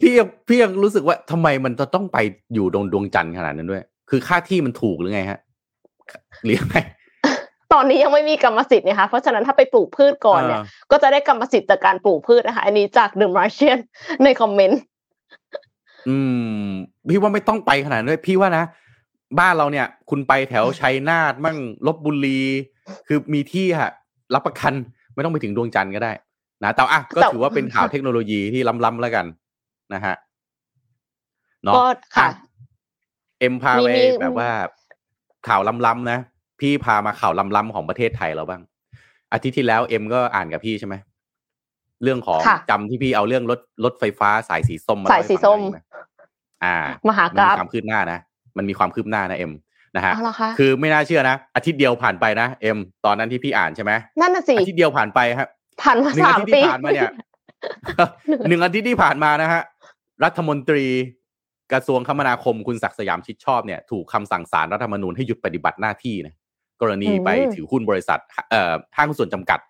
[0.00, 0.14] พี่
[0.46, 2.18] พี่ยังรู้สึกว่าทำไมมันจะต้องไป
[2.54, 5.40] อยู่ดวงดวงจันทร์ขนาดนั้นด้วย คือค่าที่มันถูกหรือไงฮะ
[6.44, 6.82] หรือไงต
[7.78, 10.60] อนนี้ยังไม่มีกรรมสิทธิ์นะคะเพราะฉะนั้นถ้าไปปลูกพืชก่อนเนี่ย
[10.90, 13.78] ก็จะได้กรรมสิทธิ์จากการปลูกพืชนะคะอันนี้จากเดอะมาร์เชียน
[14.24, 14.80] ในคอมเมนต์
[16.08, 16.18] อื
[16.62, 16.66] ม
[17.08, 18.64] พี่ว่าไม่ต้องไปขนาดนั้นด้วยพี่ว่านะ
[19.38, 22.40] บ้านเราเนี่ย คุณไปแถวชัยนาทมั่งลบบุรี
[23.06, 23.90] คือมีที่ฮะ
[24.34, 24.72] รับประกัน
[25.14, 26.12] ไม่ต้องไปถึงดวงจันทร์ก็ได้
[26.64, 29.26] นะแต่อะก็ถือว่าเป็นข่าวเทคโนโลยีที่ล้ำๆแล้วกัน
[29.94, 30.14] นะฮะ
[31.64, 31.84] เนาะก็
[32.16, 32.28] ค่ะ
[33.40, 33.88] เอ็มพาไป
[34.20, 34.48] แบบว่า
[35.48, 36.18] ข่าวล้ำๆนะ
[36.60, 38.62] พี่พามาข่าวล้ำๆของประเทศไทยเราบ้าง
[39.32, 40.94] อาทิตย์ที่แล้วเอ็มก็อ่านกับพี่ใช่ไหม
[42.02, 42.40] เรื่องของ
[42.70, 45.60] จำที่พี่เอาเรื่องรถรถไฟฟ้าสายสีส้มมาสายสีส้ม
[46.64, 46.76] อ่า
[47.08, 48.18] มหากาพย์ความคืบหน้านะ
[48.56, 49.52] มันมีความคืบหน้านะเอ็ม
[49.96, 50.14] นะฮะ
[50.58, 55.48] คือไม่น่าเชื่อนะอาทิตย์เดียวผ่านไปนะเอ็มตอนนั้นที่พี่อ่านใช่ไหมนั่นน่ะสิอาทิตย์เดียวผ่านไปครับ
[55.82, 57.12] ผ่านมาสามปีผ่านมาเนี่ย
[58.48, 59.62] หนึ่งอาทิตย์ที่ผ่านมานะฮะ
[60.24, 60.84] รัฐมนตรี
[61.72, 66.34] กระทรวงคมนาคมคุณศักดิ์สยามชิดชอบเนี่ยถูกคำสั่งศาลรัฐธรรมนูญให้หยุดปฏิบัติหน้าที่นะ
[66.80, 68.20] กรณีไปถือหุ้นบริษัท
[68.50, 69.60] เอ่อห้างหุ้นส่วนจำกัด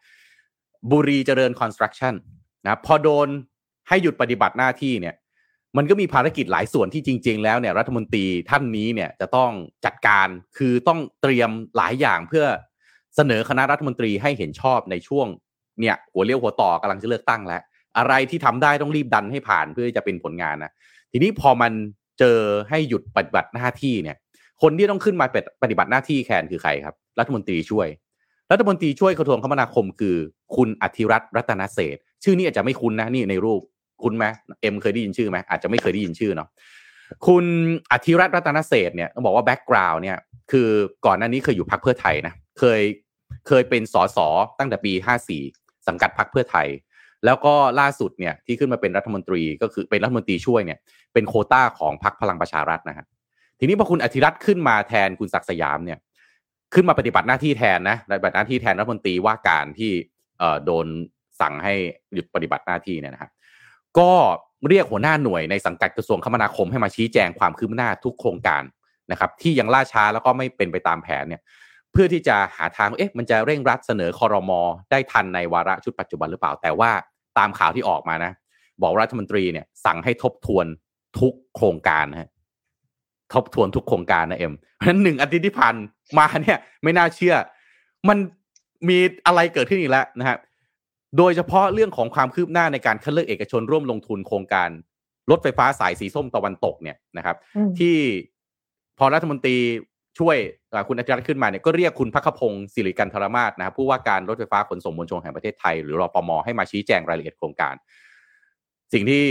[0.90, 2.14] บุรีเจริญคอนสตรักชั่น
[2.64, 3.28] นะพอโดน
[3.88, 5.14] ให้หยุดปฏิบัติหน้าที่เนี่ย
[5.76, 9.50] มันก็มีภารกิจหลายส่วนที่จริง ๆ แล้วเนี่ยรัฐมนตรีท่านนี้เนี่ยจะต้อง
[9.84, 12.44] จัดการคือต้องเตรียมหลายอย่างเพื่อ
[13.16, 15.26] เสนอคณะรัฐมนตรีให้เห็นชอบในช่วง
[15.80, 17.62] เนี่ย หัวเลี้ยวหัวต่อกำลังจะเลือกตั้งแล้ว
[17.98, 20.72] อะไรที่ทำได้ต้องรีบดันให้ผ่านเพื่อจะเป็นผลงานนะ
[21.12, 21.72] ทีนี้พอมัน
[22.18, 22.38] เจอ
[22.68, 24.16] ให้หยุดปฏิบัติหน้าที่เนี่ย
[24.62, 25.26] คนที่ต้องขึ้นมา
[25.62, 27.88] ปฏิบัติหน้าที่แทนคือใครครับ รัฐมนตรีช่วย
[28.50, 30.16] รัฐมนตรีช่วยกระทรวงคมนาคมคือ
[30.56, 33.60] คุณอธิรัฐรัตนเศรษฐชื่อนี้อาจจะไม่คุ้นนะนี่ในรูป
[34.02, 34.26] คุ้นไหม
[34.60, 36.48] เอ็มเคยได้ยินชื่อไหมอาจจะไม่เคยได้ยินชื่อเนาะ
[37.26, 37.44] คุณ
[37.92, 40.18] อธิรัฐรัตนเศรษฐเนี่ยต้องบอกว่า background เนี่ย
[40.50, 40.68] คือ
[41.06, 42.80] ก่อนหน้านี้เคยอยู่พรรคเพื่อไทยนะเคย
[43.48, 44.18] เคยเป็นสส
[44.58, 45.42] ตั้งแต่ปีห้าสี่
[45.88, 46.68] สังกัดพรรคเพื่อไทย
[47.24, 50.78] แล้วก็ล่าสุดเนี่ยที่ขึ้นมาเป็นรัฐมนตรีก็คือเป็นรัฐมนตรีช่วยเนี่ย
[51.12, 53.06] เป็นโควตาของพรรคพลังประชารัฐนะครับ
[53.58, 55.98] ทีนี้พอคุณอธิรัตน์ขึ้นมาแทนคุณศักดิ์สยามเนี่ย
[56.74, 59.92] ขึ้นมาปฏิบัติหน้าที่แทนนะปฏิบัติหน้าที่แทนรัฐมนตรีว่าการที่
[60.38, 60.86] เอ่อโดน
[61.40, 61.74] สั่งให้
[62.14, 63.30] หยุดปฏิบัติหน้าที่เนี่ยนะครับ
[63.98, 64.12] ก็
[64.68, 68.62] เรียกหัวหน้าหน่วยในสังกัดกระทรวงคมนาคมให้มาชี้แจงความคืบหน้าทุกโครงการ
[69.10, 71.42] นะครับ ที่ยังล่าช้าแล้วก็ไม่เป็นไปตามแผนเนี่ย
[71.92, 76.90] เพื่อที่จะหาทางเอ๊ะมันจะเร่งรัดเสนอคอรมอได้ทันในวาระชุดปัจจุบันหรือเปล่า แต่ว่า
[77.38, 78.32] ตามข่าวที่ออกมานะ
[78.82, 80.66] บอกรัฐมนตรีเนี่ยสั่งให้ทบทวน
[81.20, 82.28] ทุกโครงการนะ
[83.34, 85.74] ทบทวนทุกโครงการนะเอ็มเพราะฉะนั้นหนึ่งอาทิตย์ที่ผ่าน
[86.18, 87.34] มาเนี่ย ไม่น่าเชื่อ
[88.08, 88.18] มัน
[88.88, 90.36] มีอะไรเกิดขึ้นอีกแล้วนะฮะ
[91.18, 94.68] โดยเฉพาะเรื่องของความคืบหน้าในการคัดเลือกเอกชนร่วมลงทุนโครงการ
[95.30, 97.36] รถไฟฟ้าสายสีส้มตะวันตกเนี่ยนะครับ
[97.78, 97.96] ที่
[98.98, 99.56] พอรัฐมนตรี
[100.18, 100.36] ช่วย
[100.88, 107.74] คุณอาจารย์ขึ้นมาเนี่ยก็เรียกคุณพักขพงศ์สิริกันธรมาศนะครับผู้ว่าการรถไฟฟ้าขนส่งมวลชนแห่งประเทศไทยหรือรอปมให้มาชี้แจงรายละเอียดโครงการ
[108.92, 109.24] สิ่งที่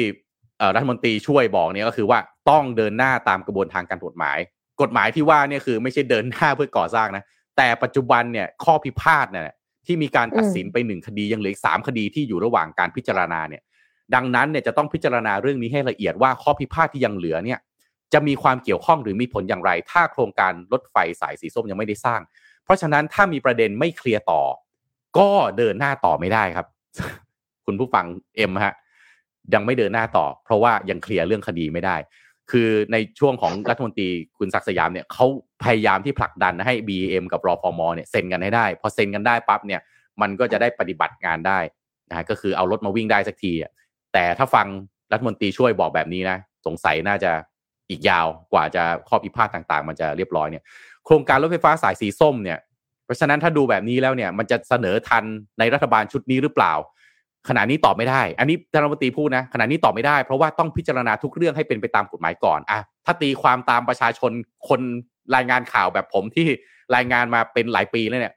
[0.76, 2.20] รัฐมนตรีช่วยบอกเนี่ยก็คือว่า
[2.50, 4.38] ต้องเดินหน้าตามกระบวนทางการกฎหมาย
[4.82, 7.24] กฎหมายที่ว่าเนี่ยคือไม่ใช่เดินหน้าเพื่อก่อสร้างนะ
[7.58, 9.44] แต่ปัจจุบันเนี่ยข้อพิพาทเนี่ย
[9.86, 13.62] ที่มีการตัดสินไปหนึ่งคดียังเหลืออีกสามคดีที่อยู่ระหว่างการพิจารณาเนี่ย
[14.16, 17.60] ดังนั้นเนี่ยจะต้องพิจารณาเรื่องนี้ให้ละเอียดว่าข้อพิพาทที่ยังเหลือเนี่ย
[18.14, 22.22] จะมีความเกี่ยวข้องหรือมีผลอย่างไร ถ้าโครงการรถไฟสายสีส้มยังไม่ได้สร้าง
[22.64, 24.42] เพราะฉะนั้นถ้ามีประเด็นไม่เคลียร์ต่อ
[25.18, 26.68] ก็เดินหน้าต่อไม่ได้ครับ
[27.66, 28.06] คุณผู้ฟัง
[28.38, 28.76] เอ็มฮะ
[29.54, 31.96] ยังไม่เดินหน้าต่อ เพราะว่ายังเคลียร์เรื่องคดีไม่ได้
[32.52, 35.26] คือในช่วงของรัฐมนตรีคุณศักดิ์สยามเนี่ยเขา
[35.64, 39.82] พยายามที่ผลักดันให้ BM กับรอฟอมเนี่ยเซ็นกันให้ได้ พอเซ็นกันได้ปั๊บเนี่ย
[40.22, 41.60] มันก็จะได้ปฏิบัติงานได้
[42.10, 43.54] นะก็คือเอารถมาวิ่งได้สักที
[44.14, 44.68] แต่ถ้าฟัง
[45.12, 47.32] รัฐมนตรีช่วยบอกแบบนี้นะสงสัยน่าจะ
[47.90, 50.64] อีกยาวกว่าจะข้อพิพาทต่างๆ มันจะเรียบร้อยเนี่ย
[51.06, 52.60] โครงการรถไฟฟ้าสายสีส้มเนี่ย
[53.06, 55.24] เพราะฉะนั้นถ้าดูแบบนี้แล้วเนี่ยมันจะเสนอทัน
[55.60, 56.74] ในรัฐบาลชุดนี้หรือเปล่า
[57.50, 64.32] ขณะนี้ตอบไม่ได้ อันนี้ท่านรัฐมนตรีพูดนะขณะนี้ตอบไม่ได้เพราะว่าต้องพิจารณาทุกเรื่องให้เป็นไปตามกฎหมายก่อนอะถ้าตีความตามประชาชน
[64.70, 64.82] คน
[65.36, 66.48] รายงานข่าวแบบผมที่
[66.96, 68.34] รายงานมาเป็นหลายปีแล้วเนี่ย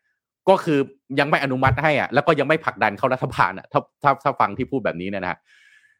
[0.48, 0.78] ก็คือ
[1.20, 5.38] ยังไม่อนุมัติให้อะแล้วก็ยังไม่ผลักดันเข้ารัฐบาลอะถ้าถ้าถ้าฟังที่พูดแบบนี้เนี่ยนะ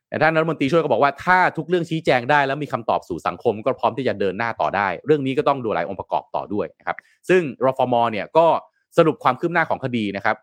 [0.08, 6.96] แต่ท่านรัฐมนตรีช่วยก็บอกว่าถ้าทุกเรื่องชี้แจงได้ แล้วมีคำตอบสู่สังคม ก็พร้อมที่จะเดินหน้าต่อได้ เรื่องนี้ก็ต้องดูหลายองค์ประกอบต่อด้วยนะครับ
[7.28, 8.46] ซึ่งรฟมเนี่ยก็
[8.98, 10.36] สรุปความคืบหน้าของคดีนะครับ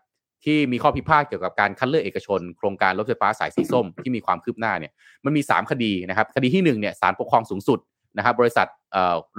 [0.44, 4.92] ที่มีข้อพิพาทเกี่ยวกับการคัดเลือกเอกชน โครงการรถไฟฟ้าสายสีส้มที่มีความคืบหน้าเนี่ย
[5.24, 7.78] มันมี 3 คดีนะครับ คดีที่1เนี่ยศาลปกครองสูงสุด
[8.16, 8.66] นะครับบริษัท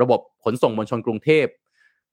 [0.02, 1.45] ระบบขนส่งมวลชนกรุงเทพ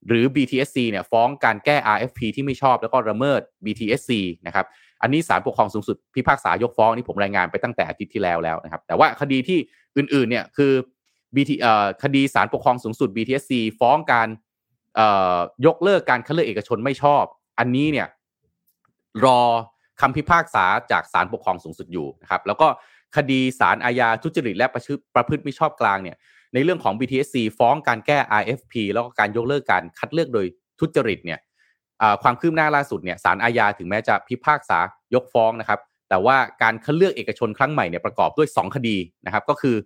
[0.09, 4.11] หรือ BTSC เนี่ยฟ้องการแก้ RFP ที่ไม่ชอบแล้วก็ระเมิด BTSC
[4.47, 4.67] นะครับ
[5.03, 9.59] อันนี้ศาลปกครองสูงสุดพิพากษายกฟ้องนี่ผมรายงานไปตั้งแต่อาทิตย์ที่แล้วแล้วนะครับแต่ว่าคดีที่
[9.97, 10.73] อื่นๆเนี่ยคือ
[11.35, 14.29] BT เอ่อคดีศาลปกครองสูงสุด BTSC ฟ้องการ
[14.97, 17.25] เอ่อยกเลิกการคัดเลือกเอกชนไม่ชอบ
[17.59, 18.07] อันนี้เนี่ย
[19.25, 19.41] รอ
[20.01, 22.69] คำพิพากษาจากศาลปกครองสูงสุดอยู่นะครับแล้วก็
[23.17, 26.17] คดีศาลอาญาทุจริตและประพฤติประพฤติไม่ชอบกลางเนี่ย
[26.55, 30.47] ในเรื่องของ BTSC ฟ้องการแก้ RFP แล้วก็การยกเลิกการคัดเลือกโดย
[30.81, 31.41] ทุจริตเนี่ย
[32.23, 34.79] ความคืบหน้าล่าสุดเนี่ยศาลอาญาถึงแม้จะพิพากษา
[35.15, 38.97] ยกฟ้องนะครับ แต่ว่าการคัดเลือกเอกชนครั้งใหม่เนี่ยประกอบด้วย 2 คดี
[39.27, 39.77] นะครับ ก็คือ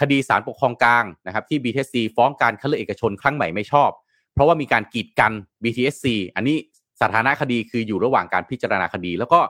[0.00, 3.90] คดีศาลปกครองกลางนะครับที่ BTSC ฟ้องการคัดเลือกเอกชนครั้งใหม่ไม่ชอบ
[4.34, 5.32] เพราะว่ามีการกีดกัน
[5.62, 6.56] BTSC อันนี้
[7.02, 9.40] สถานะคดีคืออยู่ระหว่างการพิจารณาคดี แล้วก็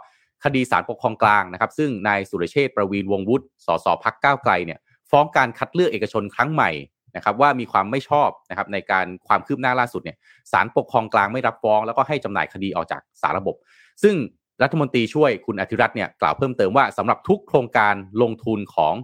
[0.45, 4.79] คดีศาลปกครองกลางนะครับ ซึ่งนายสุรเชษ์ประวีนวงวุฒิสสพักก้าวไกลเนี่ย
[5.11, 6.71] ฟ้องการคัดเลือกเอกชนครั้งใหม่
[7.17, 10.17] นะครับว่ามีความไม่ชอบนะครับในการความคืบหน้าล่าสุดเนี่ย
[10.53, 13.55] ศาลปกครองกลางไม่รับฟ้อง แล้วก็ให้จำหน่ายคดีออกจากสารระบบ
[14.03, 14.15] ซึ่ง
[14.63, 18.95] รัฐมนตรีช่วยคุณอธิรัตน์เนี่ยกล่าวเพิ่มเติมว่าสำหรับทุกโครงการลงทุนของ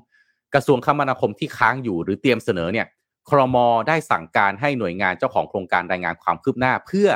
[0.55, 2.87] กระทรวงคมนาคมที่ค้างอยู่หรือเตรียมเสนอเนี่ย
[3.29, 3.57] ครม
[3.89, 7.09] ได้สั่งการให้หน่วยงานเจ้าของโครงการรายงานความคืบหน้า เพื่อ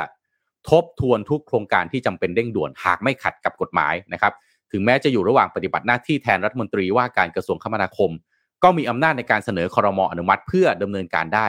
[0.69, 4.33] ทบทวนทุกโครงการที่จำเป็นเร่งด่วนหากไม่ขัดกับกฎหมายนะครับ
[4.71, 8.11] ถึงแม้จะอยู่ระหว่างปฏิบัติหน้าที่แทนรัฐมนตรีว่าการกระทรวงคมนาคม
[8.63, 11.47] ก็มีอำนาจในการเสนอคอรมออนุมัติเพื่อดำเนินการได้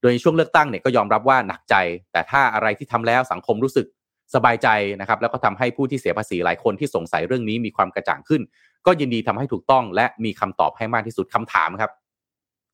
[0.00, 1.74] โดยในช่วงเลือกตั้งเนี่ยก็ยอมรับว่าหนักใจ
[2.12, 3.86] แต่ถ้าอะไรที่ทำแล้วสังคมรู้สึก
[4.34, 4.68] สบายใจ
[5.00, 8.42] นะครับแล้วก็ทำให้ผู้ที่เสียภาษีหลายคนที่สงสัยเรื่องนี้มีความกระจ่างขึ้น
[8.86, 11.90] ก็ยินดีทำให้ถูกต้อง และมีคำตอบให้มากที่สุดคำถามครับ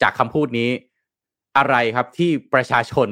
[0.03, 0.71] จากคำพูดนี้
[1.59, 3.09] อะไรครับที่ประชาชน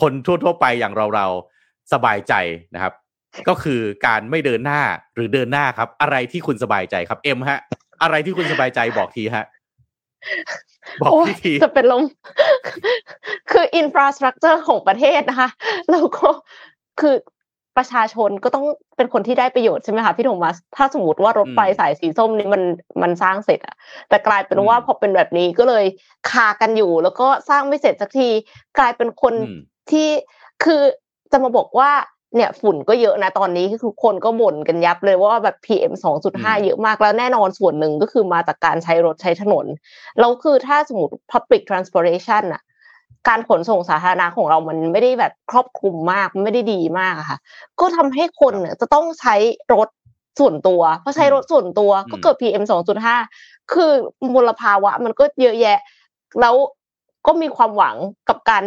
[0.00, 1.51] คนทั่วๆไปอย่างเราๆ
[1.92, 2.34] สบายใจ
[2.74, 2.92] นะครับ
[3.48, 4.80] ก็คือการไม่เดินหน้า
[5.14, 7.60] หรือเดินหน้าครับ อะไรที่คุณสบายใจครับเอ็มฮะ
[8.02, 9.46] อะไรที่คุณสบายใจบอกทีฮะ
[11.00, 12.02] บอกพี่ทีจะเป็นลม
[13.50, 15.48] คืออินฟราสตรักเจอร์ของประเทศนะคะ
[15.90, 16.28] แล้วก็
[17.00, 17.14] คือ
[17.76, 18.66] ประชาชนก็ต้อง
[18.96, 22.62] เป็นคนที่ได้ประโยชน์ใช่ไหมคะพี่โทมัส ถ้าสมมติว่ารถไฟสายสีส้มนี้มัน
[23.02, 23.76] มันสร้างเสร็จอะ
[24.08, 25.84] แต่กลายเป็นว่าพอเป็นแบบนี้ก็เลย
[26.30, 28.28] คากันอยู่ แล้วก็สร้างไม่เสร็จสักที
[28.78, 29.34] กลายเป็นคน
[29.90, 30.08] ที่
[30.64, 30.82] คือ
[31.32, 31.90] จะมาบอกว่า
[32.36, 35.92] เนี่ยฝุ่นก็เยอะนะตอนนี้คือคนก็บ่นกันยับเลยว่าแบบ PM
[36.28, 39.66] 2.5 เยอะมากแล้วแน่นอนส่วนหนึ่งก็คือมาจากการใช้รถใช้ถนน
[40.18, 42.62] แล้วคือถ้าสมมติ public transportation อะ
[43.28, 47.38] การขนส่งสาธารณะของเรามันไม่ได้แบบครอบคลุมมากไม่ได้ดีมากค่ะ
[47.80, 49.34] ก็ทำให้คนเนี่ยจะต้องใช้
[49.74, 49.88] รถ
[50.40, 52.64] ส่วนตัวเพราะใช้รถส่วนตัวก็เกิด PM
[53.18, 53.90] 2.5 คือ
[54.34, 55.78] มลภาวะมันก็เยอะแยะ
[56.40, 56.54] แล้ว
[57.26, 57.96] ก็มีความหวัง
[58.28, 58.64] กับการ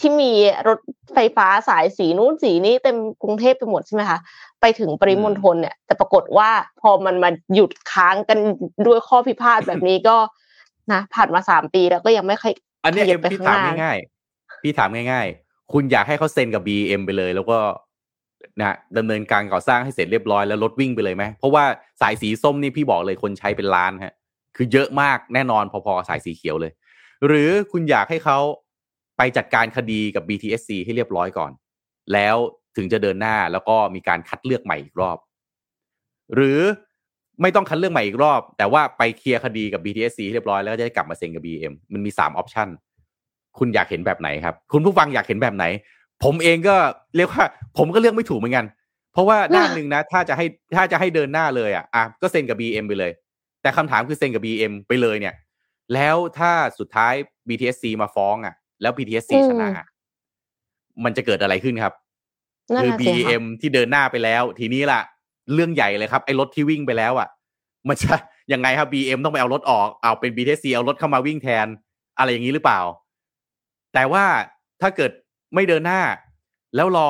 [0.00, 0.32] ที่มี
[0.68, 0.78] รถ
[1.14, 4.18] ไฟฟ้าสายสีนู้นสีนี้เต็มกรุงเทพไปหมดใช่ไหมคะ
[4.60, 8.38] ไปถึงปริมณฑลเนี่ย แต่ปรากฏว่าพอมันมาหยุดค้างกัน
[8.86, 10.16] ด้วยข้อพิพาทแบบนี้ก็
[10.92, 12.52] นะผ่านมาสามปีแล้วก็ยังไม่เคย
[12.84, 17.58] อันนี้เอ็มพี่ถามง่ายๆพี่ถามง่าย ๆ คุณอยากให้เขาเซ็นกับบีเอ็มไปเลย แล้วก็
[18.60, 21.64] นะดำเนินการก่อสร้างให้เสร็จเรียบร้อยแล้วรถวิ่งไปเลยไหมเพราะว่า
[22.00, 24.14] สายสีส้มนี่พี่บอกเลยคนใช้เป็นล้านฮะ
[24.56, 26.72] คือเยอะมากแน่นอนพอๆสายสีเขียวเลย
[27.26, 28.38] หรือคุณอยากให้เขา
[29.22, 31.52] ไปจัดการคดีกับ BTSC ให้เรียบร้อยก่อน
[32.12, 32.36] แล้ว
[32.76, 35.18] ถึงจะเดินหน้าแล้วก็มีการคัดเลือกใหม่อีกรอบ
[36.34, 36.60] หรือ
[37.42, 42.68] ไม่ต้องคัดเลือกใหม่อีกรอบ แต่ว่าไปเคลียร์คดีกับ BTSC ให้เรียบร้อยแล้วจะได้กลับมาเซ็นกับ BM มันมีสามออปชัน
[43.58, 45.64] คุณอยากเห็นแบบไหนครับ คุณผู้ฟังอยากเห็นแบบไหน
[46.24, 46.76] ผมเองก็
[47.16, 47.44] เรียกว่า
[47.78, 48.66] ผมก็เลือกไม่ถูกเหมือนกัน
[49.12, 50.46] เพราะว่าด้านหนึ่งนะ ถ้าจะให้
[50.76, 53.12] ถ้าจะให้เดินหน้าเลยอะอะก็เซ็นกับ BM ไปเลย
[53.62, 55.34] แต่คำถามคือเซ็นกับ BM ไปเลยเนี่ย
[55.94, 57.14] แล้วถ้าสุดท้าย
[57.48, 59.86] BTSC มาฟ้องอะ แล้ว BTSC อืมชนะอะ
[61.04, 61.94] มันจะเกิดอะไรขึ้นครับ
[62.74, 65.00] นั่นคือน่ะสิค่ะ BM ที่เดินหน้าไปแล้ว ทีนี้ล่ะ
[65.54, 67.28] เรื่องใหญ่เลยครับไอ้รถที่วิ่งไปแล้วอะ
[67.88, 68.14] มันจะ
[68.52, 71.66] ยังไงครับ BM ต้องไปเอารถออกเอาเป็น BTSC เอารถเข้ามาวิ่งแทน
[72.18, 72.80] อะไรอย่างนี้หรือเปล่า
[73.94, 74.24] แต่ว่า
[74.80, 75.10] ถ้าเกิด
[75.54, 76.02] ไม่เดินหน้า
[76.76, 77.08] แล้วรอ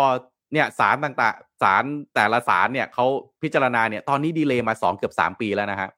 [0.53, 3.07] เนี่ยสารต่างๆสารแต่ละสารเนี่ยเขา
[3.43, 5.89] พิจารณาเนี่ยตอนนี้ดีเลย์มาสองเกือบสามปีแล้วนะฮะ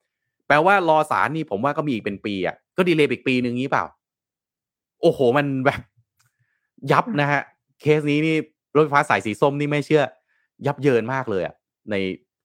[0.47, 3.85] แปลว่ารอศาลนี่ผมว่าก็มีอีกเป็นปีอะก็ delay อีกปีหนึ่งนี้เปล่า
[5.03, 5.81] โอ้โห มันแบบ
[6.93, 7.43] ยับนะฮะ
[7.81, 8.37] เคสนี้นี่
[8.77, 10.03] รถไฟฟ้าสายสีส้มนี่ไม่เชื่อ
[10.67, 11.55] ยับเยินมากเลยอะ
[11.91, 11.95] ใน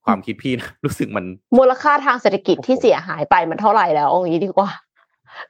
[0.06, 1.26] ความคิดพี่นะรู้สึกมัน
[1.58, 4.70] มูลค่าทางเศรษฐกิจที่เสียหายไปมันเท่าไหร่แล้วเอางี้ดีกว่า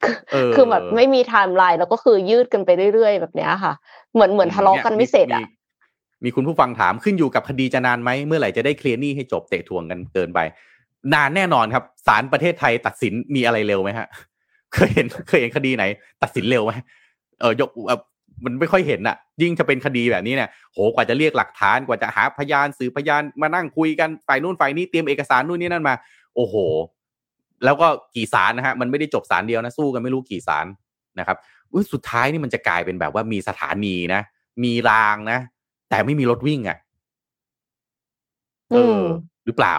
[0.03, 3.74] คือเออคือแบบไม่มีไทม์ไลน์แล้วก็คือยืดกันไปเรื่อยๆ แบบเนี้ยค่ะ
[4.14, 5.45] เหมือนเหมือนทะเลาะกันไม่เสร็จอะมี
[6.24, 10.39] มีคุณผู้ฟังถามขึ้นอยู่กับคดีจะนานไหมเมื่อไหร่จะได้เคลียร์หนี้ให้จบเตะถ่วงกันเกินไป
[11.14, 14.08] นานแน่นอนครับศาลประเทศไทยตัดสินมีอะไรเร็วไหมฮะ
[14.74, 15.84] เคยเห็นเคยเห็นคดีไหน
[16.22, 16.72] ตัดสินเร็วไหม
[17.39, 17.99] เออยกเอ่อ
[18.45, 25.95] มันไม่ค่อยเห็นอะยิ่งจะเป็นคดีแบบนี้เนี่ยโหกว่าจะเรียกหลักฐานกว่าจะหาพยานสืบพยานมานั่งคุยกันฝ่ายนู่นฝ่ายนี้เตรียมเอกสารนู่นนี่นั่นมา
[26.36, 26.55] โอ้โห
[27.65, 30.65] แล้วก็กี่ศาลนะฮะมันไม่ได้จบศาลเดียวนะสู้กันไม่รู้กี่ศาล
[31.20, 31.38] นะครับ
[31.72, 34.22] อุ๊ยสุดท้ายนี่มันจะกลายเป็นแบบว่ามีสถานีนะ
[34.63, 35.39] มีรางนะ
[35.89, 36.78] แต่ไม่มีรถวิ่งอะ่ะ
[38.72, 39.01] เออืมอ
[39.45, 39.78] หรือเปล่า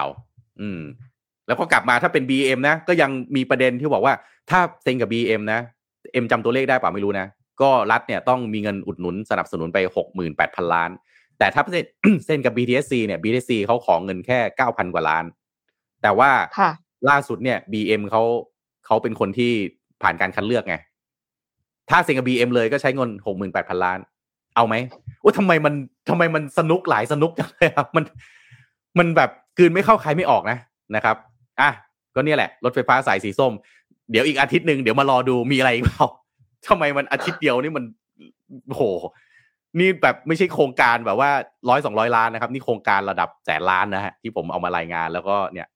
[0.59, 0.81] อืม
[1.49, 4.13] แล้วก็กลับมาถ้าเป็น BM นะ ก็ยังมีประเด็นที่บอกว่า
[4.49, 5.59] ถ้าเซ็นกับ BM นะ
[6.13, 7.27] เอ็มจำตัวเลขได้เปล่าไม่รู้นะ
[7.61, 10.89] ก็รัฐเนี่ยต้องมีเงินอุดหนุนสนับสนุนไปหกหมื่นแปดพันล้าน
[11.39, 11.85] แต่ถ้าเซ็น
[12.25, 15.25] เซ็นกับ BTSC เนี่ย BTSC เขาขอเงินแค่เก้าพันกว่าล้าน
[16.01, 16.71] แต่ว่าค่ะ
[17.09, 18.23] ล่าสุดเนี่ย BM เขา
[18.85, 19.51] เขาเป็นคนที่
[20.01, 20.75] ผ่านการคัดเลือกไง
[21.89, 23.99] ถ้าเซ็นกับ BM เลยก็ใช้เงินหกหมื่นแปดพันล้าน
[24.55, 24.75] เอาไหม
[25.23, 25.73] ว่าทำไมมัน
[26.09, 28.03] ทำไมมันสนุกหลายสนุกจังเลยครับมัน
[28.99, 30.57] มันแบบกลืนไม่เข้าใครไม่ออกนะ
[30.95, 31.15] นะครับ
[31.61, 31.69] อะ
[32.15, 33.53] ก็เนี่ยแหละรถไฟฟ้าสายสีส้ม
[34.11, 36.07] เดี๋ยวอีกอาทิตย์หนึ่งเดี๋ยวมารอดูมีอะไรอีกเปล่า
[36.67, 37.83] ทำไมมันอาทิตย์เดียวนี่มัน
[38.67, 38.83] โอ้โห
[39.79, 41.29] นี่แบบไม่ใช่โครงการแบบว่า
[41.69, 45.67] ร้อยสองร้อยล้านนะครับ นี่โครงการระดับแสนล้านนะฮะที่ผมเอามารายงานแล้วก็เนี่ย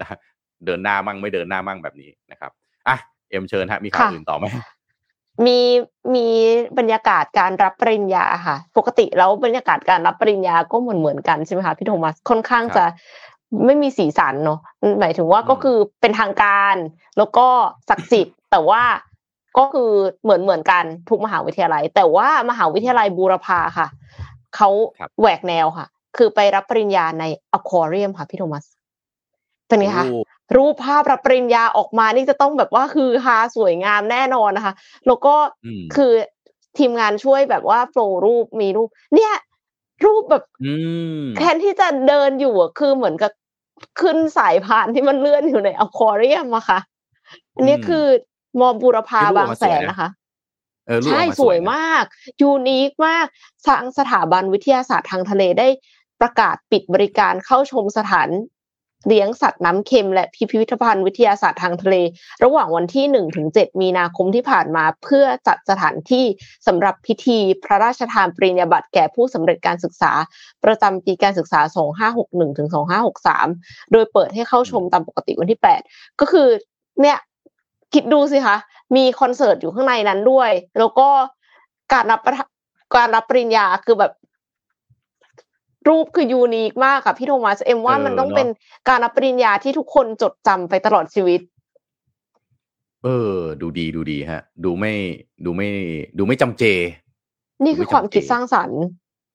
[0.00, 0.18] นะ
[0.66, 2.50] เดินหน้ามั่งไม่เดินหน้ามั่งแบบนี้นะครับ
[2.88, 2.96] อะ
[3.30, 4.46] เอ็มเชิญฮะมีข่าวค่ะอื่นต่อไหม
[5.46, 5.58] มี
[6.14, 6.26] มี
[6.78, 12.84] บรรยากาศการรับปริญญาค่ะ ปกติแล้วบรรยากาศการรับปริญญาก็เหมือนเหมือนๆกันใช่ไหมคะพี่โทมัสค่อนข้างครับจะ
[13.66, 14.58] ไม่มีสีสันเนาะ
[15.00, 16.76] หมายถึงว่าอืมก็คือเป็นทางการ
[17.18, 17.46] แล้วก็
[17.88, 18.82] ศักดิ์สิทธิ์แต่ว่า
[19.58, 19.90] ก็คือ
[20.22, 23.88] เหมือนเหมือนกันทุกมหาวิทยาลัย แต่ว่ามหาวิทยาลัยบูรพาค่ะ
[24.56, 24.68] เขา
[25.20, 25.86] แหวกแนวค่ะ
[26.16, 28.64] คือไปรับปริญญาในอควาเรียมค่ะพี่โทมัส
[29.68, 30.20] เป็นไงคะโอ้
[30.56, 34.74] รูปภาพรับปริญญาออกมานี่จะต้องแบบว่าคือฮาสวยงามแน่นอนนะคะ
[35.06, 35.34] แล้วก็
[35.64, 36.12] อืมคือ
[36.78, 39.34] ทีมงานช่วยแบบว่าโฟลรูปมีรูป เนี่ย
[40.04, 40.74] รูปแบบอื
[41.22, 43.30] มแทนที่จะเดินอยู่อะคือเหมือนกับ
[44.00, 46.80] ขึ้นสายพานที่มันเลื่อนอยู่ในอควาเรียมอะค่ะ
[47.56, 48.06] อันนี้อืมคือ
[48.60, 50.08] มอบูรพาเอ้ยรูปออกบางมาแสสวยนนะนะคะ
[50.86, 52.04] เออรูปอใช่อกมาสวยนะมาก
[52.40, 53.26] ยูนิคมาก
[53.66, 55.68] ทางสถาบันวิทยาศาสตร์ทางทะเลได้
[56.20, 58.28] ประกาศปิดบริการเข้าชมสถาน
[59.06, 61.96] เลี้ยงสัตว์น้ำเค็มและพิพิธภัณฑ์วิทยาศาสตร์ทางทะเล
[62.44, 66.24] ระหว่างวันที่1ถึง7มีนาคมที่ผ่านมา เพื่อจัดสถานที่
[66.66, 70.12] สำหรับพิธีพระราชทานปริญญาบัตรแก่ผู้สำเร็จการศึกษา
[70.64, 71.60] ประจำปีการศึกษา
[72.08, 72.68] 2561ถึง
[73.30, 76.48] 2563 โดยเปิดให้เข้าชมตามปกติวันที่ 8 ก็คือ
[77.00, 77.18] เนี่ย
[77.94, 78.56] คิดดูสิคะ
[78.96, 81.08] มีคอนเสิร์ตอยู่ข้างในนั้นด้วย แล้วก็
[81.92, 82.20] การรับ
[82.96, 84.12] การรับปริญญาคือแบบ
[85.88, 88.48] รูปคือยูนิคมากค่ะพี่โทมัสเอ็มว่าเออมันต้องเนอะเป็น
[88.88, 91.40] การรับปริญญาที่ทุกคนจดจำไปตลอดชีวิต
[93.04, 94.92] เออ ดูดีดูดีฮะ ดูไม่
[95.44, 95.68] ดูไม่
[96.18, 96.64] ดูไม่จำเจ
[97.64, 98.80] นี่คือความคิดสร้างสรรค์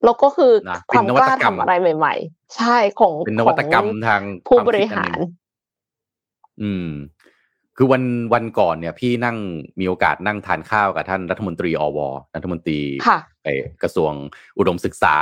[0.06, 5.22] แล้วก็คือนะความเป็นนกวัตล้ากรรมทำอะไรใหม่ ๆ ใช่ของเป็นนวัตกรรมของทางผู้ความบคิดริอันหานึ่งร
[6.62, 6.89] อืม
[7.78, 9.38] คือวันวันก่อนเนี่ย พี่นั่ง
[9.80, 12.00] มีโอกาสนั่งทานข้าวกับท่านรัฐมนตรีอว
[12.36, 13.48] รัฐมนตรีค่ะไอ
[13.84, 14.12] กระทรวง
[14.58, 15.16] อุดมศึกษา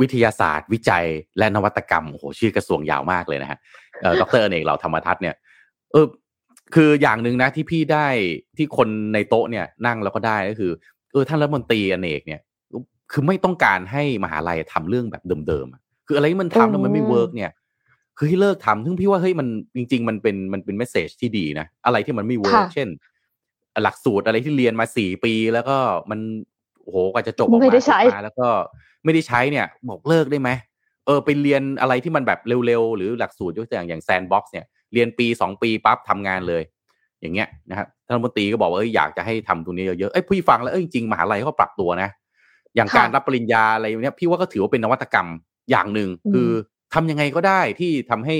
[0.00, 1.06] วิทยาศาสตร์ วิจัย
[1.38, 3.58] และนวัตกรรมโอ้โหชื่อกระทรวงยาวมากเลยนะฮะ
[4.00, 4.41] เอ่อดร.
[4.41, 5.34] เอนกเหล่าธรรมทัศน์เนี่ย
[5.92, 6.06] เออ
[6.74, 8.06] คืออย่างหนึ่งนะที่พี่ได้
[8.56, 10.72] ที่คนในโต๊ะเนี่ยนั่งแล้วก็ได้ก็คือ
[11.12, 12.40] เออท่านรัฐมนตรีเอนกเนี่ย
[13.12, 17.50] คือไม่ต้องการให้มหาลัยทำเรื่องแบบเดิมๆอะคืออะไรที่มันทำแล้วมันไม่อืม work เนี่ย
[18.18, 22.88] คือให้เลิกทำซึ่งพี่ว่าเฮ้ยมันจริง ๆ มันเป็นมันเป็น message ที่ดีนะอะไรที่มันไม่ work ค่ะเช่น
[23.82, 25.76] หลักสูตรอะไรที่เรียนมาสี่ปีแล้วก็
[26.10, 26.20] มัน
[26.82, 28.48] โอ้โหกว่าจะจบออกมาไม่ได้ใช้จบมาแล้วก็
[29.04, 30.50] ไม่ได้ใช้เนี่ยบอกเลิกได้ไหม
[31.06, 36.62] เออไปเรียนอะไรที่มันแบบเร็วๆ หรือหลักสูตรยกตัวอย่างอย่าง sandbox เนี่ยเรียนปีสองปีปั๊บทำงานเลย
[37.20, 42.10] อย่างเงี้ยนะครับท่านรัฐมนตรีก็บอกว่าเอ้ยอยากจะให้ทำตรงนี้เยอะๆเอ้ยพี่ฟังแล้วเอ้ยจริงๆมหาลัยเขาปรับตัวนะ
[42.74, 45.28] อย่างค่ะการรับปริญญาอะไรเนี้ยพี่ว่าก็ถือว่าเป็นนวัตกรรม
[45.70, 46.50] อย่างหนึ่งอืมคือ
[46.94, 48.36] ทำยังไงก็ได้ที่ทำให้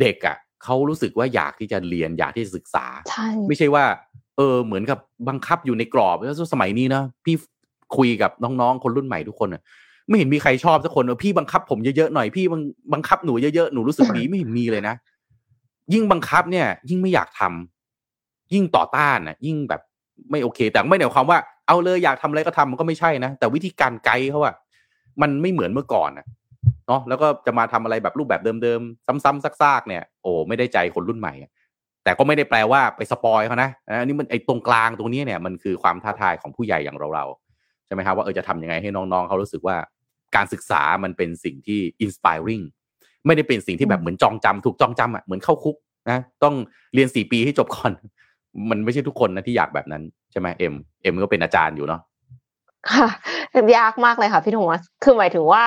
[0.00, 3.84] เด็กอะเขารู้สึกว่าอยากที่จะเรียนอยากที่จะศึกษาใช่ไม่ใช่ว่า
[4.36, 7.36] เออเหมือนกับบังคับอยู่ในกรอบแล้วสมัยนี้นะพี่
[7.96, 9.62] คุยกับน้องๆ คนรุ่นใหม่ทุกคนอะ
[10.08, 12.60] ไม่เห็นมีใครชอบสักคนเออพี่บังคับผมเยอะๆหน่อยพี่บัง
[12.92, 14.94] บังคับหนูเยอะๆหนูรู้สึกดีไม่เห็นมีเลยนะ
[15.92, 19.80] ยิ่งบังคับเนี่ย ยิ่งไม่อยากทำยิ่งต่อต้านนะยิ่งแบบ
[20.30, 24.54] ไม่โอเค แต่ไม่ได้หมายความว่าเอาเลยอยากทำอะไรก็ทำมันก็ไม่ใช่นะแต่วิธีการไกด์เขาอะ
[25.22, 26.26] มันไม่เหมือนเมื่อก่อนนะ
[26.86, 31.50] เนาะแล้วก็จะมาทำอะไรแบบรูปแบบเดิมๆซ้ำๆซากๆเนี่ยโอ้ไม่ได้ใจคนรุ่นใหม่อะ
[32.04, 39.76] แต่ก็ไม่ได้แปลว่าไปสปอยเขานะอันนี้มันไอ้ตรงกลางตรงนี้เนี่ยมันคือความท้าทายของผู้ใหญ่อย่างเราๆใช่ไหมครับว่าเออจะทำยังไงให้น้องๆ เขารู้สึกว่า
[40.36, 42.64] การศึกษามันเป็นสิ่งที่ inspiring
[43.26, 45.76] ไม่ได้เป็นสิ่งที่แบบเหมือนจองจำถูกจองจำอะเหมือนเข้าคุก
[46.10, 46.54] นะต้อง
[46.94, 47.92] เรียนสี่ปีให้จบก่อน
[48.70, 52.00] มันไม่ใช่ทุกคนนะที่อยากแบบนั้นใช่ไหมเอ็มเอ็มก็เป็นอาจารย์อยู่เนาะ
[52.92, 53.08] ค่ะ
[53.76, 55.62] ยากมากเลยค่ะพี่โทมัสคือหมายถึงว่า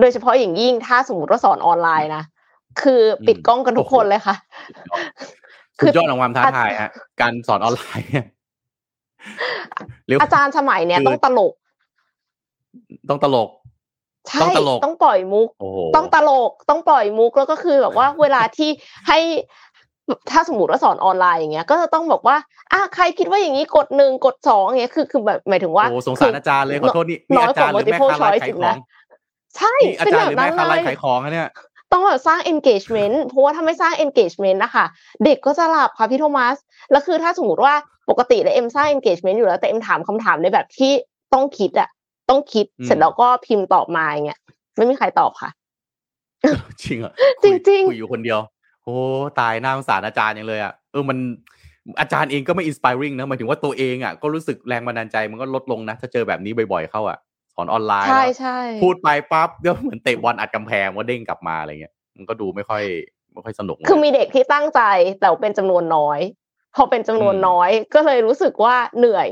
[0.00, 2.24] โดยเฉพาะอย่างยิ่งถ้าสมมติว่าสอนออนไลน์นะ
[2.82, 4.36] คือปิดกล้องกันทุกคนเลยค่ะ
[5.80, 6.90] คือคือยอดของความท้าทายฮะ
[7.20, 8.37] การสอนออนไลน์เนี่ยเรียก
[10.20, 11.52] อาจารย์สมัยเนี้ยคือต้องตลก
[13.10, 13.48] ต้องตลก
[14.28, 18.70] ใช่ต้องตลกต้องปล่อยมุกโอ้โหต้องตลก ต้องปล่อยมุกแล้วก็คือแบบว่าเวลาที่
[19.08, 19.18] ให้
[20.30, 22.36] ถ้าสมมติว่าสอนออนไลน์อย่างเงี้ย ก็จะต้องบอกว่า
[22.72, 28.78] อะใครคิดว่าอย่างนี้กดหนึ่งกดสองอย่างเงี้ยคือคือแบบหมายถึงว่าโอ้สงสารอาจารย์เลยขอโทษนี่นี่น้อยอากจารว่าย์หรือแม่ multiple ค้าร้าน choice ขายอีกขอนะง
[29.56, 31.48] ใช่นี่อาเป็นจารแบย์หรืบอนั้แม่นค้าเลร้านยขายของอะเนี่ย
[31.92, 34.84] ต้องแบบสร้าง engagement เพราะว่าถ้าไม่สร้าง engagement นะคะ
[35.24, 36.56] เด็กก็จะหลับค่ะพี่โทมัส
[36.90, 37.74] แล้วคือถ้าสมมติว่า
[38.10, 40.92] ปกติแล้วเอ็มสร้าง engagement อยู่แล้วแต่เอ็มถามคำถามในแบบที่
[41.34, 41.88] ต้องคิดอะ
[42.30, 44.38] ต้องคิดอืมเสร็จแล้วก็พิมพ์ตอบมาอย่างเงี้ย
[44.76, 45.50] ไม่มีใครตอบค่ะ
[46.82, 47.12] จริงเหรอ
[47.42, 48.40] จริงๆคุยคุยอยู่คนเดียว
[48.84, 48.94] โอ้
[49.40, 51.18] ตายน่าสงสารอาจารย์อย่างเลยอะเออมัน
[52.00, 57.27] อาจารย์เองก็ไม่อินสปายริงนะหมายถึงว่าตัวเองอะก็รู้สึกแรงบันดาลใจมันก็ลดลงนะ ถ้าเจอแบบนี้บ่อยๆเข้าอะส
[57.60, 62.82] อนออนไลน์ใช่แล้วใช่พูดไปปั๊บก็เหมือนเตะบอลอัดกำแพงว่าเด้งกลับมาอะไรเงี้ย มันก็ดูไม่ค่อย
[63.32, 64.80] ไม่ค่อยสนุก คือมีเด็กที่ตั้งใจ
[65.20, 66.20] แต่เป็นจำนวนน้อย
[66.76, 69.28] พอเป็นจำนวนน้อย ก็เลยรู้สึกว่าเหนื่อย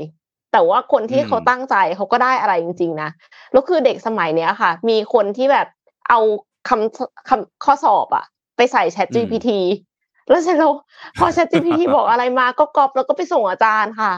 [0.51, 3.09] แต่ว่าคนที่เขาตั้งใจเขาก็ได้อะไรจริง ๆ นะ
[3.51, 5.67] แล้วคือเด็กสมัยเนี้ยค่ะ มีคนที่แบบ
[6.09, 6.19] เอา
[6.69, 8.25] คำคำข้อสอบอะ
[8.57, 9.49] ไปใส่ Chat GPT
[10.29, 10.73] แล้วเสร็จแล้ว
[11.19, 14.13] พอ Chat GPT บอกอะไรมาก็กรอบแล้วก็ไปส่งอาจารย์ค่ะ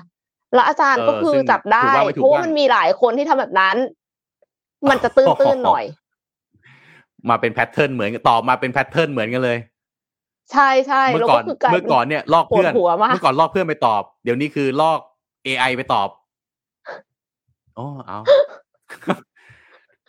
[0.54, 1.84] แล้วอาจารย์ก็คือจับได้
[2.14, 3.76] เพราะว่ามันมีหลายคนที่ทำแบบนั้น
[4.90, 5.84] มันจะตื้นๆหน่อย
[7.30, 9.58] มาเป็นแพทเทิร์นเหมือนกันตอบมาเป็นแพทเทิร์นเหมือนกันเลย
[10.52, 15.00] ใช่ใช่เมื่แล้วอก่อก็นคือกลายเมื่อก่อนเนี่ยลอกเพื่อนปวดหัวมากเมื่อก่อนลอกเพื่อนไปตอบ เดี๋ยวนี้คือลอก
[15.48, 16.10] AI ไปตอบ
[17.76, 18.20] โอ้เอา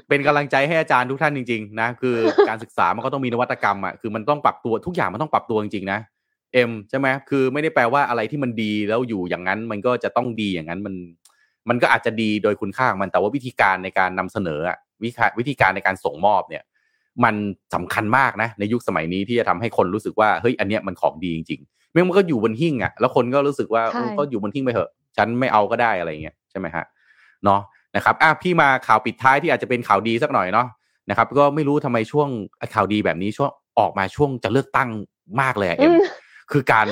[0.08, 2.16] เป็นกำลังใจให้อาจารย์ทุกท่านจริงๆนะคือ
[2.48, 5.98] การศึกษามันก็ต้องมีนวัตกรรมอะคือมันต้องปรับตัวทุกอย่างมันต้องปรับตัวจริงๆนะ
[6.52, 10.94] เอ็มใช่ไหมคือไม่ได้แปลว่าอะไรที่มันดีแล้วอยู่อย่างนั้น มันก็จะต้องดีอย่างนั้นมัน
[11.68, 16.62] มันก็อาจจะดีโดยคุณค่าของมันแต่ว่าวิธีการในการนำเสนออะวิธีวิธีการในการส่งมอบเนี่ย
[17.24, 17.34] มัน
[17.74, 26.84] สำคัญมากนะ ในยุคสมัยนี้ที่จะทำให้คนรู้สึกว่าเฮ้ยอันเนี้ยมันของดีจริงๆไม่งั้นมันก็อยู่บนหิ้งอะแล้วคนก็รู้สึกว่าใช่เออก็อยู่บนหิ้งไปเถอะฉันไม่เอาก็ได้อะไรเงี้ยใช่ไหมฮะ
[27.44, 27.60] เนาะ
[27.96, 30.66] นะครับอะพี่มาข่าวปิดท้ายที่อาจจะเป็นข่าวดีสักหน่อยเนาะ
[31.10, 32.28] นะครับ ก็ไม่รู้ทำไมช่วง
[32.74, 34.88] ข่าวดีแบบนี้ช่วงออกมาช่วงจะเลือกตั้ง
[35.40, 36.00] มากเลยอะเอ็มอืม
[36.52, 36.86] คือการ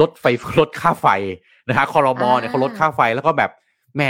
[0.00, 0.24] ลดไฟ
[0.60, 1.06] ลดค่าไฟ
[1.68, 3.50] นะฮะคอรมอเนี่ยอ่าเขาลดค่าไฟแล้วก็แบบ
[3.96, 4.02] แหม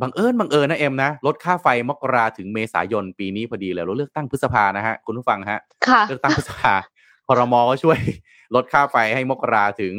[0.00, 6.74] บังเอิญบังเอิญนะเอ็มนะลดค่าไฟมกราถึงเมษายนปีนี้พอดีเลยเราเลือกตั้งพฤษภานะฮะคุณผู้ฟังฮะค่ะเลือกตั้งพฤษภา
[7.26, 7.98] คอรมอก็ช่วย
[8.54, 9.92] ลดค่าไฟให้มกราถึง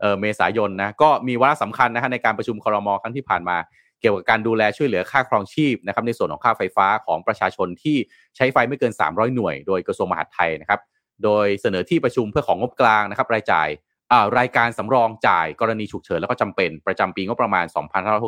[0.00, 3.56] เอ่อเมษายนนะก็มีวาระสำคัญนะฮะในการประชุมคอรมอครั้งที่ผ่านมา
[4.00, 7.96] เกี่ยวกับการดูแลช่วยเหลือค่าครองชีพนะครับในส่วนของค่าไฟฟ้าของประชาชนที่
[8.36, 10.80] ใช้ไฟไม่เกิน 300 หน่วย โดยกระทรวงมหาดไทยนะครับ
[11.24, 13.91] โดยเสนอที่ประชุมเพื่อของงบกลางนะครับรายจ่ายอ่า
[14.38, 17.64] รายการสำรองจ่ายกรณีฉุกเฉินแล้วก็จำเป็นประจำปีงบประมาณ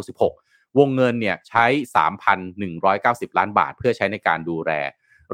[0.03, 1.65] 2566 วงเงินเนี่ยใช้
[2.53, 4.71] 3,190 ล้านบาท เพื่อใช้ในการดูแล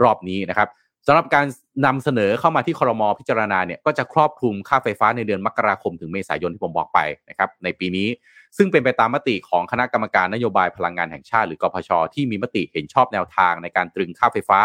[0.02, 0.68] รอบนี้นะครับ
[1.06, 1.46] สำหรับการ
[1.86, 6.98] นำเสนอเข้ามาที่ครมพิจารณาเนี่ยก็จะครอบคลุมค่าไฟฟ้าในเดือนมกราคมถึงเมษายนที่ผมบอกไป
[7.28, 8.08] นะครับในปีนี้
[8.56, 14.60] ซึ่งเป็นไปตามมติของคณะกรรมการนโยบายพลังงานแห่งชาติ หรือกพชที่มีมติเห็นชอบแนวทางในการตรึงค่าไฟฟ้า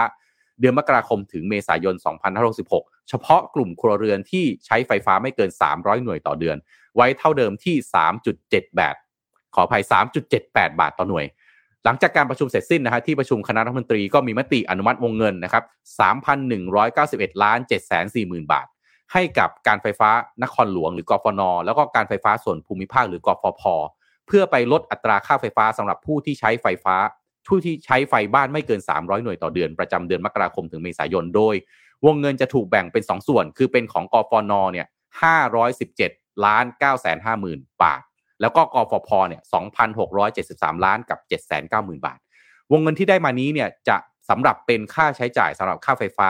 [0.60, 1.96] เดือนมกราคมถึงเมษายน
[2.52, 6.58] 2566 เฉพาะกลุ่มครัวเรือนที่ใช้ไฟฟ้าไม่เกิน 300 หน่วยต่อเดือน
[6.96, 7.76] ไว้เท่าเดิมที่
[8.28, 8.96] 3.7 บาท
[9.56, 9.84] ขออภัย
[10.32, 11.26] 3.78 บาทต่อหน่วย
[11.86, 15.64] หลังจากการประชุมเสร็จสิ้นนะฮะที่ประชุมคณะรัฐมนตรีก็มีมติอนุมัติวงเงินนะครับ
[16.74, 17.60] 3,191 ล้าน
[18.06, 18.68] 740,000 บาท
[19.14, 20.10] ให้กับการไฟฟ้า
[20.44, 23.64] นครหลวงหรือกฟน แล้วก็การไฟฟ้าส่วนภูมิภาคหรือกฟพ
[24.28, 26.96] เพื่อไปลดอัตราค่าไฟฟ้าสำหรับผู้ที่ใช้ไฟฟ้า
[27.48, 31.56] ผู้ที่ใช้ไฟบ้านไม่เกิน 300 หน่วยต่อเดือนประจำเดือนมกราคมถึงเมษายน โดย
[32.06, 34.88] วงเงินจะถูกแบ่งเป็น 2 ส่วน คือเป็นของกฟนเนี่ย
[35.66, 38.02] 517ล้าน9แสน5หมื่นบาท
[38.42, 39.42] แล้วก็กฟพเนี่ย
[40.14, 42.20] 2,673 ล้านกับ7แสน9หมื่นบาท
[42.72, 43.98] วงเงินที่ได้มานี้เนี่ยจะ
[44.30, 46.30] สำหรับเป็นค่าใช้จ่ายสำหรับค่าไฟฟ้า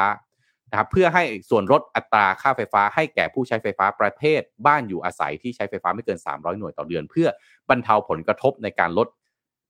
[0.69, 7.27] นะครับเพื่อให้ส่วนลดอัตราค่าไฟฟ้า ให้แก่ผู้ใช้ไฟฟ้าประเภท บ้านอยู่อาศัยที่ใช้ไฟฟ้าไม่เกิน 300 หน่วยต่อเดือน เพื่อ
[7.69, 9.07] บรรเทาผลกระทบในการลด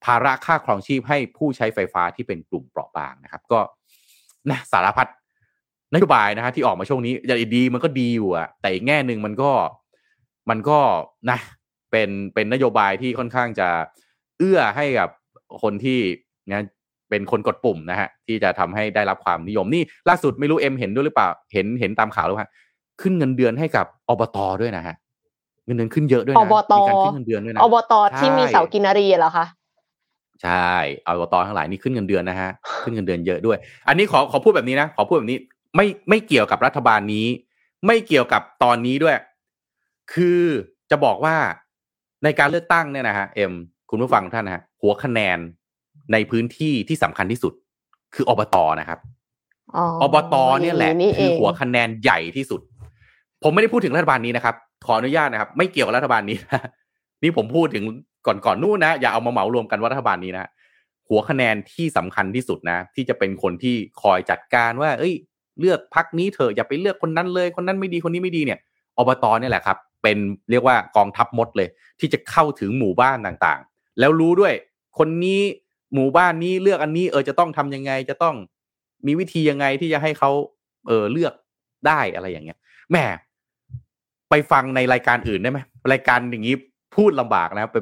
[0.05, 3.59] ภาระค่าครองชีพให้ผู้ใช้ไฟฟ้าที่เป็นกลุ่มเปราะบางนะครับ ก็
[4.49, 5.07] นะสารพัด
[5.93, 9.51] นโยบายนะฮะที่ออกมาช่วงนี้อย่างดีมันก็ดีอยู่อะแต่อีกแง่หนึ่งมันก็
[10.49, 10.79] มันก็
[11.29, 11.39] นะ
[11.91, 13.67] เป็นเป็นนโยบายที่ค่อนข้างจะ
[14.39, 15.09] เอื้อให้กับ
[15.61, 15.99] คนที่
[16.51, 16.63] นะ
[17.09, 22.49] เป็นคนกดปุ่มนะฮะที่จะทำให้ได้รับความนิยมนี่ล่าสุดไม่รู้เอ็มเห็นด้วยหรือเปล่าเห็นเห็นตามข่าวหรือเปล่า
[23.01, 24.95] ขึ้นเงินเดือนให้กับอบตด้วยนะฮะ
[25.65, 29.45] เงินเดือนขึ้นเยอะด้วยนะอบตมีการขึ้นเงินเดือนด้วยนะอบตที่มีใช่เสากินรีเหรอคะ
[30.43, 30.71] ใช่
[31.07, 32.51] อบตทั้งหลายนี่ขึ้นเงินเดือนนะฮะ
[32.83, 33.57] ขึ้นเงินเดือนเยอะด้วย
[33.88, 35.38] อันนี้ขอขอพูดแบบนี้นะขอพูดแบบนี้
[35.75, 37.27] ไม่ไม่เกี่ยวกับรัฐบาลนี้
[37.88, 39.15] ไม่เกี่ยวกับตอนนี้ด้วย
[40.13, 40.41] คือ
[40.91, 41.36] จะบอกว่า
[42.23, 43.53] ในการเลือกตั้งเนี่ยนะฮะเอ็ม
[43.89, 45.39] คุณผู้ฟังทุกท่านนะฮะหัวคะแนน
[46.11, 47.53] ในพื้นที่ที่สำคัญที่สุด
[48.15, 48.99] คืออบตนะครับ
[49.75, 52.61] อ๋ออบตเนี่ยแหละอย่างนี่เอคืองหัวคะแนนใหญ่ที่สุด
[53.43, 54.55] ผมไม่ได้พูดถึงรัฐบาลนี้นะครับ
[54.86, 56.38] ขออนุญาตนะครับ ไม่เกี่ยวกับรัฐบาลนี้
[57.24, 57.84] นี่ผมพูดถึง
[58.28, 60.49] ก่อนก่อนๆนู่นนะ อย่าเอามาเหมารวมกันว่ารัฐบาลนี้นะ
[61.07, 65.13] หัวคะแนนที่สำคัญที่สุดนะ ที่จะเป็นคนที่คอยจัดการว่า เอ้ย
[65.59, 68.59] เลือกพักนี้เถอะอย่าไปเลือกคนนั้นเลยคนนั้นไม่ดีคนนี้ไม่ดีเนี่ย
[68.97, 70.18] อบตเนี่ยแหละครับ เป็น
[70.51, 74.53] เรียกว่ากองทัพมดเลย ที่จะเข้าถึงหมู่บ้านต่างๆ แล้วรู้ด้วย
[74.97, 75.41] คนนี้
[75.93, 78.36] หมู่บ้านนี้เลือกอันนี้เออจะต้องทำยังไงจะต้อง
[79.05, 80.32] มีวิธียังไงที่จะให้เขา
[80.88, 81.34] เออเลือก
[81.88, 82.57] ได้อะไรอย่างเงี้ย
[82.91, 82.97] แหม
[84.30, 85.59] ไปฟังในรายการอื่นได้ไหม
[85.91, 86.55] รายการอย่างนี้
[86.97, 87.77] พูดลำบากนะไป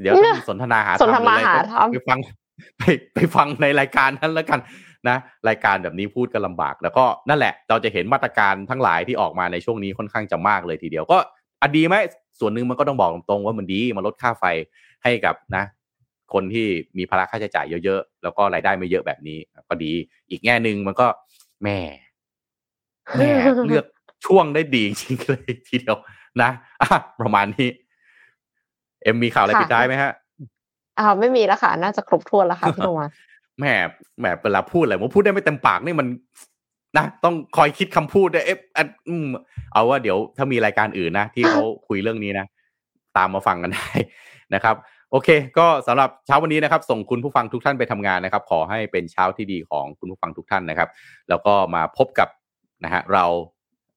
[0.00, 2.18] เดี๋ยวต้องมีสนทนาหาสนทนารืออะไรหาก็ธรรมไปฟัง
[2.78, 2.82] ไป
[3.14, 4.60] ไปฟังในรายการนั้นแล้วกัน
[5.08, 5.16] นะ
[5.48, 11.18] รายการแบบนี้พูดก็ลำบาก แล้วก็นั่นแหละ เราจะเห็นมาตรการทั้งหลายที่ออกมาในช่วงนี้ค่อนข้างจะมากเลยทีเดียวก็
[11.62, 11.96] อะดีไหม
[12.40, 14.44] ส่วนหนึ่งมันก็ต้องบอกตรงๆว่ามันดีมันลดค่าไฟ
[15.04, 15.64] ให้กับนะ
[16.32, 16.66] คนที่
[16.98, 19.38] มีภาระค่าใช้จ่ายเยอะๆแล้วก็รายได้ไม่เยอะแบบนี้
[19.68, 19.92] ก็ดี
[20.30, 21.06] อีกแง่หนึ่งมันก็
[21.62, 21.78] แหม่
[23.16, 23.30] แหม่
[23.66, 23.84] เลือก
[24.26, 25.96] ช่วงได้ดีจริงๆเลยทีเดียว
[26.42, 26.50] นะ
[26.82, 27.68] อะประมาณนี้
[29.02, 30.12] เอ็มมีข่าวอะไรค่ะปิดท้ายไหมฮะ
[30.98, 33.10] อ่าไม่มีแล้วค่ะ น่าจะครบถ้วนแล้วค่ะพี่โนวัต
[33.58, 33.64] แหม
[34.18, 36.06] แหมเวลาพูดอะไรผมพูดได้ไม่เต็มปากนี่มัน
[36.96, 39.26] นะต้องคอยคิดคำพูดด้วยเอ๊ะอันอืม
[39.72, 42.46] เอาว่าเดี๋ยวถ้ามีรายการอื่นนะ ที่เขาคุยเรื่องนี้นะ
[43.16, 43.88] ตามมาฟังกันได้
[44.54, 44.76] นะครับ
[45.10, 45.28] โอเค
[45.58, 50.88] ก็สำหรับเช้าวันนี้นะครับ ส่งคุณผู้ฟังทุกท่านไปทำงานนะครับ ขอให้เป็นเช้าที่ดีของคุณผู้ฟังทุกท่านนะครับ
[51.28, 52.28] แล้วก็มาพบกับ
[52.84, 53.24] นะฮะเรา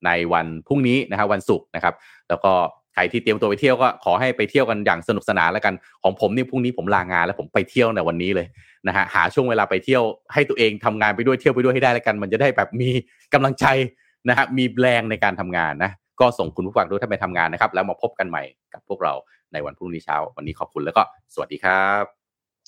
[0.05, 1.95] ในวันพรุ่งนี้นะครับวันศุกร์นะครับ
[2.29, 2.53] แล้วก็
[2.93, 5.73] ใครที่เตรียมตัวไปเที่ยวก็ขอให้ไปเที่ยวกันอย่างสนุกสนานแล้วกัน
[6.03, 8.47] ของผมนี่พรุ่งนี้ผมลางานแล้วผมไปเที่ยวในวันนี้เลย
[8.87, 12.89] นะฮะหาช่วงเวลาไปเที่ยวให้ตัวเองทำงานไปด้วยเที่ยวไปด้วยให้ได้แล้วกัน มันจะได้แบบมี
[13.33, 13.65] กำลังใจ
[14.29, 19.13] นะฮะมีแรงในการทำงานนะก็ส่งคุณผู้ฟังทุกท่านไปทำงานนะครับ แล้วมาพบกันใหม่กับพวกเรา
[19.53, 22.03] ในวันพรุ่งนี้เช้า วันนี้ขอบคุณแล้วก็สวัสดีครับ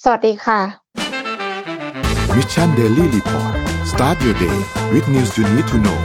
[0.03, 0.59] สวัสดีค่ะ
[2.35, 3.53] Mission Daily Report
[3.91, 4.57] start your day
[4.93, 5.99] with news you need to know